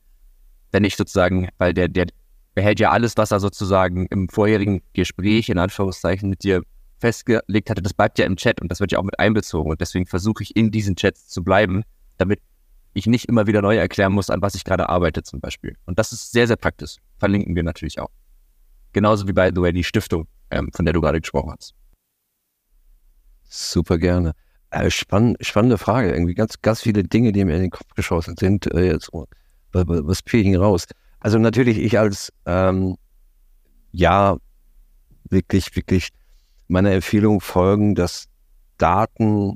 wenn 0.74 0.84
ich 0.84 0.98
sozusagen, 0.98 1.48
weil 1.58 1.74
der, 1.74 1.88
der 1.88 2.08
behält 2.56 2.80
ja 2.80 2.92
alles, 2.92 3.16
was 3.16 3.32
er 3.32 3.40
sozusagen 3.40 4.08
im 4.08 4.28
vorherigen 4.28 4.82
Gespräch 4.94 5.50
in 5.50 5.60
Anführungszeichen 5.60 6.30
mit 6.30 6.44
dir 6.44 6.64
festgelegt 7.00 7.70
hatte, 7.70 7.82
das 7.82 7.94
bleibt 7.94 8.20
ja 8.20 8.26
im 8.26 8.36
Chat 8.36 8.62
und 8.62 8.70
das 8.70 8.80
wird 8.80 8.92
ja 8.92 9.00
auch 9.00 9.04
mit 9.04 9.20
einbezogen. 9.20 9.72
Und 9.72 9.82
deswegen 9.82 10.06
versuche 10.06 10.44
ich 10.44 10.56
in 10.56 10.72
diesen 10.72 10.96
Chats 10.96 11.28
zu 11.28 11.44
bleiben, 11.44 11.84
damit 12.18 12.42
ich 12.94 13.08
nicht 13.08 13.26
immer 13.26 13.48
wieder 13.48 13.62
neu 13.62 13.76
erklären 13.76 14.14
muss, 14.14 14.30
an 14.30 14.42
was 14.42 14.56
ich 14.56 14.64
gerade 14.64 14.90
arbeite 14.90 15.24
zum 15.24 15.40
Beispiel. 15.40 15.76
Und 15.86 16.00
das 16.00 16.12
ist 16.12 16.32
sehr, 16.32 16.48
sehr 16.48 16.56
praktisch. 16.56 16.98
Verlinken 17.18 17.56
wir 17.56 17.64
natürlich 17.64 18.00
auch. 18.00 18.10
Genauso 18.94 19.28
wie 19.28 19.34
bei 19.34 19.52
The 19.54 19.62
Way 19.62 19.74
die 19.74 19.84
Stiftung, 19.84 20.28
ähm, 20.52 20.70
von 20.74 20.86
der 20.86 20.94
du 20.94 21.02
gerade 21.02 21.20
gesprochen 21.20 21.54
hast. 21.58 21.74
Super 23.44 23.98
gerne. 23.98 24.34
Äh, 24.70 24.90
spann 24.90 25.36
spannende 25.42 25.78
Frage. 25.78 26.12
Irgendwie 26.12 26.36
ganz, 26.36 26.62
ganz 26.62 26.82
viele 26.82 27.04
Dinge, 27.04 27.32
die 27.32 27.44
mir 27.46 27.56
in 27.56 27.62
den 27.64 27.72
Kopf 27.72 27.94
geschossen 27.96 28.36
sind. 28.38 28.72
Äh, 28.74 28.92
jetzt, 28.92 29.10
was 29.74 30.22
fiel 30.26 30.48
ich 30.48 30.58
raus? 30.58 30.86
Also 31.20 31.38
natürlich 31.40 31.78
ich 31.78 32.00
als, 32.00 32.32
ähm, 32.46 32.96
ja, 33.92 34.38
wirklich, 35.30 35.76
wirklich 35.76 36.10
meiner 36.68 36.92
Empfehlung 36.92 37.42
folgen, 37.42 37.96
dass 37.96 38.26
Daten 38.78 39.56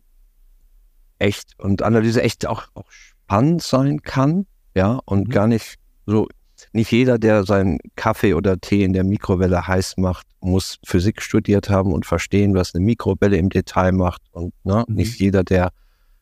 echt 1.19 1.53
und 1.59 1.81
Analyse 1.81 2.21
echt 2.21 2.45
auch, 2.45 2.67
auch 2.73 2.89
spannend 2.89 3.61
sein 3.61 4.01
kann, 4.01 4.45
ja, 4.75 4.99
und 5.05 5.27
mhm. 5.27 5.31
gar 5.31 5.47
nicht 5.47 5.75
so, 6.05 6.27
nicht 6.71 6.91
jeder, 6.91 7.17
der 7.17 7.43
seinen 7.43 7.79
Kaffee 7.95 8.33
oder 8.33 8.59
Tee 8.59 8.83
in 8.83 8.93
der 8.93 9.03
Mikrowelle 9.03 9.67
heiß 9.67 9.97
macht, 9.97 10.27
muss 10.39 10.77
Physik 10.85 11.21
studiert 11.21 11.69
haben 11.69 11.93
und 11.93 12.05
verstehen, 12.05 12.53
was 12.53 12.73
eine 12.73 12.83
Mikrowelle 12.83 13.37
im 13.37 13.49
Detail 13.49 13.91
macht. 13.91 14.21
Und 14.31 14.53
ne, 14.63 14.85
mhm. 14.87 14.95
nicht 14.95 15.19
jeder, 15.19 15.43
der 15.43 15.71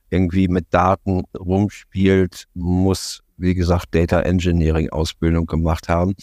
irgendwie 0.09 0.47
mit 0.47 0.67
Daten 0.73 1.23
rumspielt, 1.37 2.45
muss, 2.53 3.21
wie 3.37 3.55
gesagt, 3.55 3.93
Data 3.93 4.21
Engineering 4.21 4.89
Ausbildung 4.89 5.45
gemacht 5.45 5.89
haben. 5.89 6.15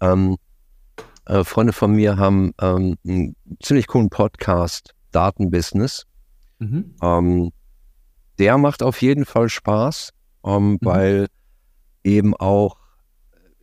Ähm, 0.00 0.36
äh, 1.26 1.44
Freunde 1.44 1.72
von 1.72 1.92
mir 1.92 2.16
haben 2.16 2.52
ähm, 2.60 2.96
einen 3.06 3.36
ziemlich 3.62 3.86
coolen 3.86 4.10
Podcast, 4.10 4.94
Datenbusiness. 5.12 6.06
Mhm. 6.58 6.94
Ähm, 7.02 7.52
der 8.38 8.58
macht 8.58 8.82
auf 8.82 9.00
jeden 9.02 9.24
Fall 9.24 9.48
Spaß 9.48 10.12
ähm, 10.44 10.72
mhm. 10.72 10.78
weil 10.82 11.26
eben 12.04 12.34
auch 12.34 12.76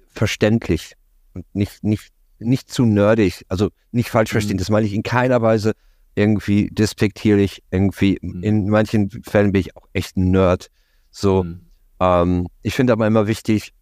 verständlich 0.07 0.93
und 1.33 1.45
nicht, 1.53 1.83
nicht, 1.83 2.11
nicht 2.39 2.69
zu 2.69 2.85
nerdig, 2.85 3.45
also 3.49 3.69
nicht 3.91 4.09
falsch 4.09 4.31
verstehen, 4.31 4.55
mhm. 4.55 4.59
das 4.59 4.69
meine 4.69 4.87
ich 4.87 4.93
in 4.93 5.03
keiner 5.03 5.41
Weise 5.41 5.73
irgendwie 6.15 6.69
despektierlich, 6.71 7.63
irgendwie, 7.69 8.17
mhm. 8.21 8.43
in 8.43 8.69
manchen 8.69 9.09
Fällen 9.23 9.51
bin 9.51 9.61
ich 9.61 9.75
auch 9.75 9.87
echt 9.93 10.17
ein 10.17 10.31
Nerd. 10.31 10.69
So, 11.11 11.43
mhm. 11.43 11.66
Ähm, 11.99 12.47
ich 12.61 12.73
finde 12.73 12.93
aber 12.93 13.07
immer 13.07 13.27
wichtig, 13.27 13.73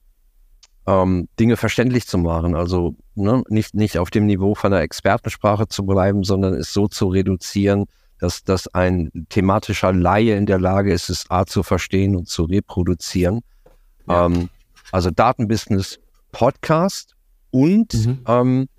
ähm, 0.87 1.27
Dinge 1.39 1.57
verständlich 1.57 2.07
zu 2.07 2.17
machen. 2.17 2.55
Also 2.55 2.95
ne, 3.15 3.43
nicht, 3.49 3.73
nicht 3.75 3.97
auf 3.97 4.11
dem 4.11 4.25
Niveau 4.25 4.55
von 4.55 4.71
der 4.71 4.81
Expertensprache 4.81 5.67
zu 5.67 5.85
bleiben, 5.85 6.23
sondern 6.23 6.53
es 6.53 6.73
so 6.73 6.87
zu 6.87 7.07
reduzieren, 7.07 7.85
dass, 8.19 8.43
dass 8.43 8.67
ein 8.73 9.11
thematischer 9.29 9.91
Laie 9.91 10.37
in 10.37 10.45
der 10.45 10.59
Lage 10.59 10.93
ist, 10.93 11.09
es 11.09 11.29
A 11.29 11.45
zu 11.45 11.63
verstehen 11.63 12.15
und 12.15 12.27
zu 12.27 12.43
reproduzieren. 12.43 13.41
Ja. 14.07 14.27
Ähm, 14.27 14.49
also 14.91 15.09
Datenbusiness 15.11 15.99
Podcast 16.31 17.15
und 17.51 17.93
mhm. 17.93 18.23
ähm, 18.27 18.69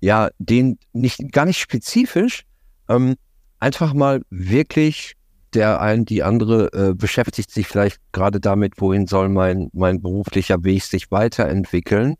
ja, 0.00 0.28
den 0.38 0.78
nicht 0.92 1.32
gar 1.32 1.44
nicht 1.44 1.58
spezifisch, 1.58 2.44
ähm, 2.88 3.16
einfach 3.58 3.94
mal 3.94 4.22
wirklich 4.30 5.14
der 5.54 5.80
ein, 5.80 6.04
die 6.04 6.22
andere 6.22 6.72
äh, 6.72 6.94
beschäftigt 6.94 7.50
sich 7.50 7.66
vielleicht 7.66 8.00
gerade 8.12 8.40
damit, 8.40 8.80
wohin 8.80 9.06
soll 9.06 9.28
mein, 9.28 9.70
mein 9.72 10.00
beruflicher 10.00 10.62
Weg 10.64 10.82
sich 10.82 11.10
weiterentwickeln. 11.10 12.16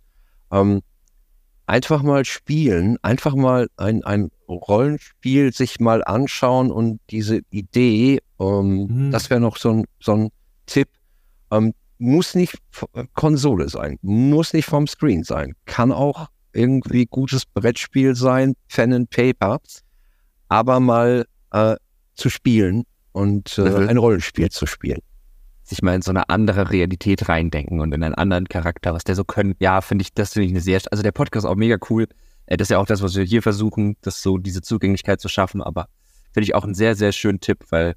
Ähm, 0.51 0.82
einfach 1.66 2.03
mal 2.03 2.24
spielen, 2.24 2.99
einfach 3.03 3.35
mal 3.35 3.68
ein, 3.76 4.05
ein 4.05 4.30
Rollenspiel 4.49 5.53
sich 5.53 5.80
mal 5.80 6.05
anschauen 6.05 6.70
und 6.70 7.01
diese 7.11 7.41
Idee, 7.51 8.20
ähm, 8.39 8.87
mhm. 8.87 9.11
das 9.11 9.30
wäre 9.30 9.41
noch 9.41 9.57
so 9.57 9.70
ein, 9.70 9.85
so 10.01 10.12
ein 10.12 10.28
Tipp, 10.66 10.89
ähm, 11.51 11.72
muss 11.99 12.35
nicht 12.35 12.59
Konsole 13.14 13.68
sein, 13.68 13.99
muss 14.03 14.53
nicht 14.53 14.66
vom 14.66 14.87
Screen 14.87 15.24
sein, 15.24 15.55
kann 15.64 15.93
auch 15.93 16.28
irgendwie 16.53 17.07
gutes 17.07 17.47
Brettspiel 17.47 18.14
sein, 18.14 18.55
Pen 18.68 18.93
and 18.93 19.11
Paper, 19.11 19.61
aber 20.49 20.80
mal 20.80 21.26
äh, 21.53 21.76
zu 22.14 22.30
spielen 22.30 22.85
und 23.14 23.58
äh, 23.58 23.62
mhm. 23.62 23.88
ein 23.88 23.96
Rollenspiel 23.96 24.50
zu 24.50 24.66
spielen. 24.66 24.98
Sich 25.62 25.82
mal 25.82 25.94
in 25.94 26.02
so 26.02 26.10
eine 26.10 26.28
andere 26.28 26.70
Realität 26.70 27.28
reindenken 27.28 27.80
und 27.80 27.94
in 27.94 28.02
einen 28.02 28.14
anderen 28.14 28.48
Charakter, 28.48 28.92
was 28.92 29.04
der 29.04 29.14
so 29.14 29.24
können. 29.24 29.54
Ja, 29.60 29.80
finde 29.80 30.02
ich, 30.02 30.12
das 30.12 30.32
finde 30.32 30.46
ich 30.46 30.52
eine 30.52 30.60
sehr, 30.60 30.80
also 30.90 31.02
der 31.02 31.12
Podcast 31.12 31.46
ist 31.46 31.50
auch 31.50 31.54
mega 31.54 31.78
cool. 31.88 32.08
Äh, 32.46 32.56
das 32.56 32.66
ist 32.66 32.70
ja 32.70 32.78
auch 32.78 32.86
das, 32.86 33.02
was 33.02 33.14
wir 33.14 33.22
hier 33.22 33.40
versuchen, 33.40 33.96
das 34.02 34.20
so, 34.20 34.36
diese 34.36 34.62
Zugänglichkeit 34.62 35.20
zu 35.20 35.28
schaffen, 35.28 35.62
aber 35.62 35.86
finde 36.32 36.44
ich 36.44 36.56
auch 36.56 36.64
einen 36.64 36.74
sehr, 36.74 36.96
sehr 36.96 37.12
schönen 37.12 37.38
Tipp, 37.38 37.64
weil 37.70 37.94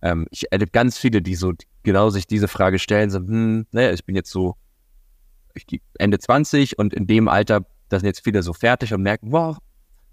ähm, 0.00 0.26
ich 0.30 0.50
erlebe 0.52 0.70
ganz 0.70 0.96
viele, 0.96 1.20
die 1.20 1.34
so 1.34 1.52
genau 1.82 2.10
sich 2.10 2.28
diese 2.28 2.46
Frage 2.46 2.78
stellen, 2.78 3.10
so, 3.10 3.18
hm, 3.18 3.66
naja, 3.72 3.92
ich 3.92 4.04
bin 4.04 4.14
jetzt 4.14 4.30
so 4.30 4.54
Ende 5.98 6.20
20 6.20 6.78
und 6.78 6.94
in 6.94 7.08
dem 7.08 7.26
Alter, 7.26 7.66
da 7.88 7.98
sind 7.98 8.06
jetzt 8.06 8.22
viele 8.22 8.44
so 8.44 8.52
fertig 8.52 8.94
und 8.94 9.02
merken, 9.02 9.32
wow, 9.32 9.58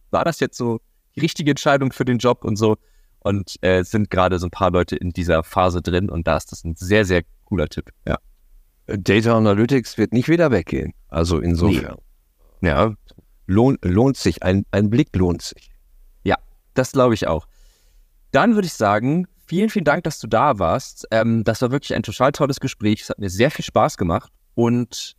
war 0.10 0.26
das 0.26 0.40
jetzt 0.40 0.58
so 0.58 0.82
die 1.16 1.20
richtige 1.20 1.52
Entscheidung 1.52 1.94
für 1.94 2.04
den 2.04 2.18
Job 2.18 2.44
und 2.44 2.56
so 2.56 2.78
und 3.20 3.56
äh, 3.62 3.84
sind 3.84 4.10
gerade 4.10 4.40
so 4.40 4.48
ein 4.48 4.52
paar 4.52 4.72
Leute 4.72 4.96
in 4.96 5.12
dieser 5.12 5.44
Phase 5.44 5.82
drin 5.82 6.10
und 6.10 6.28
da 6.28 6.38
ist 6.38 6.52
das 6.52 6.64
ein 6.64 6.76
sehr, 6.76 7.06
sehr 7.06 7.24
cooler 7.46 7.68
Tipp, 7.68 7.92
ja. 8.08 8.18
Data 8.98 9.38
Analytics 9.38 9.98
wird 9.98 10.14
nicht 10.14 10.30
wieder 10.30 10.52
weggehen. 10.52 10.94
Also 11.10 11.40
insofern. 11.40 11.98
Nee. 12.62 12.70
Ja. 12.70 12.94
Lohnt, 13.46 13.84
lohnt 13.84 14.18
sich, 14.18 14.44
ein, 14.44 14.66
ein 14.72 14.90
Blick 14.90 15.16
lohnt 15.16 15.42
sich. 15.42 15.72
Ja, 16.24 16.38
das 16.74 16.92
glaube 16.92 17.14
ich 17.14 17.28
auch. 17.28 17.48
Dann 18.32 18.56
würde 18.56 18.68
ich 18.68 18.74
sagen, 18.74 19.28
vielen, 19.46 19.70
vielen 19.70 19.86
Dank, 19.86 20.04
dass 20.04 20.20
du 20.20 20.28
da 20.28 20.60
warst. 20.60 21.08
Ähm, 21.12 21.44
das 21.44 21.62
war 21.62 21.72
wirklich 21.72 21.96
ein 21.96 22.04
total 22.04 22.32
tolles 22.32 22.60
Gespräch. 22.60 23.02
Es 23.02 23.10
hat 23.10 23.20
mir 23.20 23.30
sehr 23.30 23.52
viel 23.52 23.66
Spaß 23.66 23.98
gemacht. 23.98 24.32
Und 24.56 25.16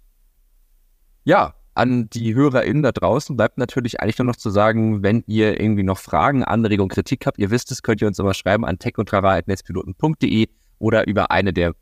ja, 1.25 1.55
an 1.81 2.11
die 2.11 2.35
HörerInnen 2.35 2.83
da 2.83 2.93
draußen 2.93 3.39
bleibt 3.39 3.57
natürlich 3.57 4.01
eigentlich 4.01 4.19
nur 4.19 4.27
noch 4.27 4.37
zu 4.37 4.51
sagen, 4.51 5.03
wenn 5.03 5.25
ihr 5.27 5.59
irgendwie 5.59 5.83
noch 5.83 5.97
Fragen, 5.97 6.45
Anregungen, 6.45 6.91
Kritik 6.91 7.25
habt, 7.25 7.39
ihr 7.39 7.51
wisst 7.51 7.73
es, 7.73 7.83
könnt 7.83 8.03
ihr 8.03 8.07
uns 8.07 8.19
immer 8.19 8.35
schreiben 8.35 8.67
an 8.67 8.79
techundtrara.netzpiloten.de 8.79 10.49
oder 10.79 11.07
über 11.09 11.31
eine 11.31 11.55
der 11.55 11.73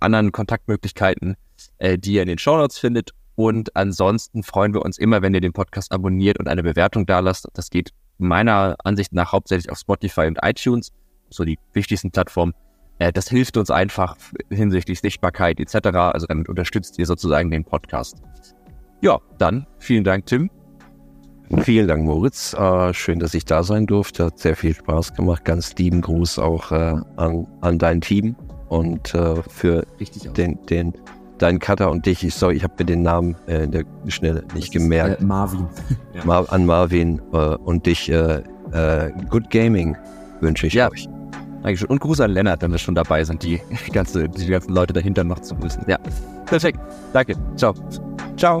anderen 0.00 0.32
Kontaktmöglichkeiten, 0.32 1.36
äh, 1.78 1.98
die 1.98 2.14
ihr 2.14 2.22
in 2.22 2.28
den 2.28 2.38
Shownotes 2.38 2.78
findet. 2.78 3.12
Und 3.36 3.76
ansonsten 3.76 4.42
freuen 4.42 4.74
wir 4.74 4.82
uns 4.82 4.98
immer, 4.98 5.22
wenn 5.22 5.34
ihr 5.34 5.40
den 5.40 5.52
Podcast 5.52 5.92
abonniert 5.92 6.40
und 6.40 6.48
eine 6.48 6.64
Bewertung 6.64 7.06
da 7.06 7.20
lasst. 7.20 7.46
Das 7.54 7.70
geht 7.70 7.90
meiner 8.18 8.74
Ansicht 8.82 9.12
nach 9.12 9.30
hauptsächlich 9.30 9.70
auf 9.70 9.78
Spotify 9.78 10.22
und 10.22 10.40
iTunes, 10.42 10.90
so 11.30 11.44
die 11.44 11.60
wichtigsten 11.74 12.10
Plattformen. 12.10 12.54
Äh, 12.98 13.12
das 13.12 13.28
hilft 13.28 13.56
uns 13.56 13.70
einfach 13.70 14.16
hinsichtlich 14.50 14.98
Sichtbarkeit 14.98 15.60
etc. 15.60 15.96
Also 15.96 16.26
damit 16.26 16.48
unterstützt 16.48 16.98
ihr 16.98 17.06
sozusagen 17.06 17.52
den 17.52 17.64
Podcast. 17.64 18.20
Ja, 19.00 19.18
dann 19.38 19.66
vielen 19.78 20.04
Dank, 20.04 20.26
Tim. 20.26 20.50
Vielen 21.62 21.88
Dank, 21.88 22.04
Moritz. 22.04 22.52
Äh, 22.52 22.92
schön, 22.92 23.20
dass 23.20 23.32
ich 23.32 23.44
da 23.44 23.62
sein 23.62 23.86
durfte. 23.86 24.26
Hat 24.26 24.38
sehr 24.38 24.54
viel 24.54 24.74
Spaß 24.74 25.14
gemacht. 25.14 25.44
Ganz 25.44 25.74
lieben 25.76 26.02
Gruß 26.02 26.38
auch 26.38 26.72
äh, 26.72 26.96
an, 27.16 27.46
an 27.62 27.78
dein 27.78 28.00
Team 28.00 28.36
und 28.68 29.14
äh, 29.14 29.36
für 29.48 29.86
den, 30.36 30.58
den, 30.66 30.92
deinen 31.38 31.58
Cutter 31.58 31.90
und 31.90 32.04
dich. 32.04 32.22
Ich, 32.22 32.34
sorry, 32.34 32.56
ich 32.56 32.64
habe 32.64 32.74
mir 32.78 32.84
den 32.84 33.02
Namen 33.02 33.34
äh, 33.46 33.64
in 33.64 33.70
der 33.70 33.84
Schnelle 34.08 34.44
nicht 34.54 34.74
das 34.74 34.82
gemerkt. 34.82 35.20
Ist, 35.20 35.22
äh, 35.22 35.26
Marvin. 35.26 35.66
ja. 36.14 36.24
Mar 36.24 36.52
an 36.52 36.66
Marvin 36.66 37.22
äh, 37.32 37.36
und 37.36 37.86
dich. 37.86 38.12
Good 39.30 39.48
Gaming 39.48 39.96
wünsche 40.42 40.66
ich 40.66 40.74
ja. 40.74 40.90
euch. 40.90 41.08
Dankeschön. 41.62 41.88
Und 41.88 42.00
Gruß 42.00 42.20
an 42.20 42.32
Lennart, 42.32 42.60
wenn 42.60 42.70
wir 42.70 42.78
schon 42.78 42.94
dabei 42.94 43.24
sind, 43.24 43.42
die, 43.42 43.60
ganze, 43.92 44.28
die 44.28 44.46
ganzen 44.46 44.74
Leute 44.74 44.92
dahinter 44.92 45.24
noch 45.24 45.40
zu 45.40 45.54
grüßen. 45.54 45.84
Ja, 45.86 45.98
perfekt. 46.44 46.78
Danke. 47.14 47.34
Ciao. 47.56 47.74
Ciao. 48.36 48.60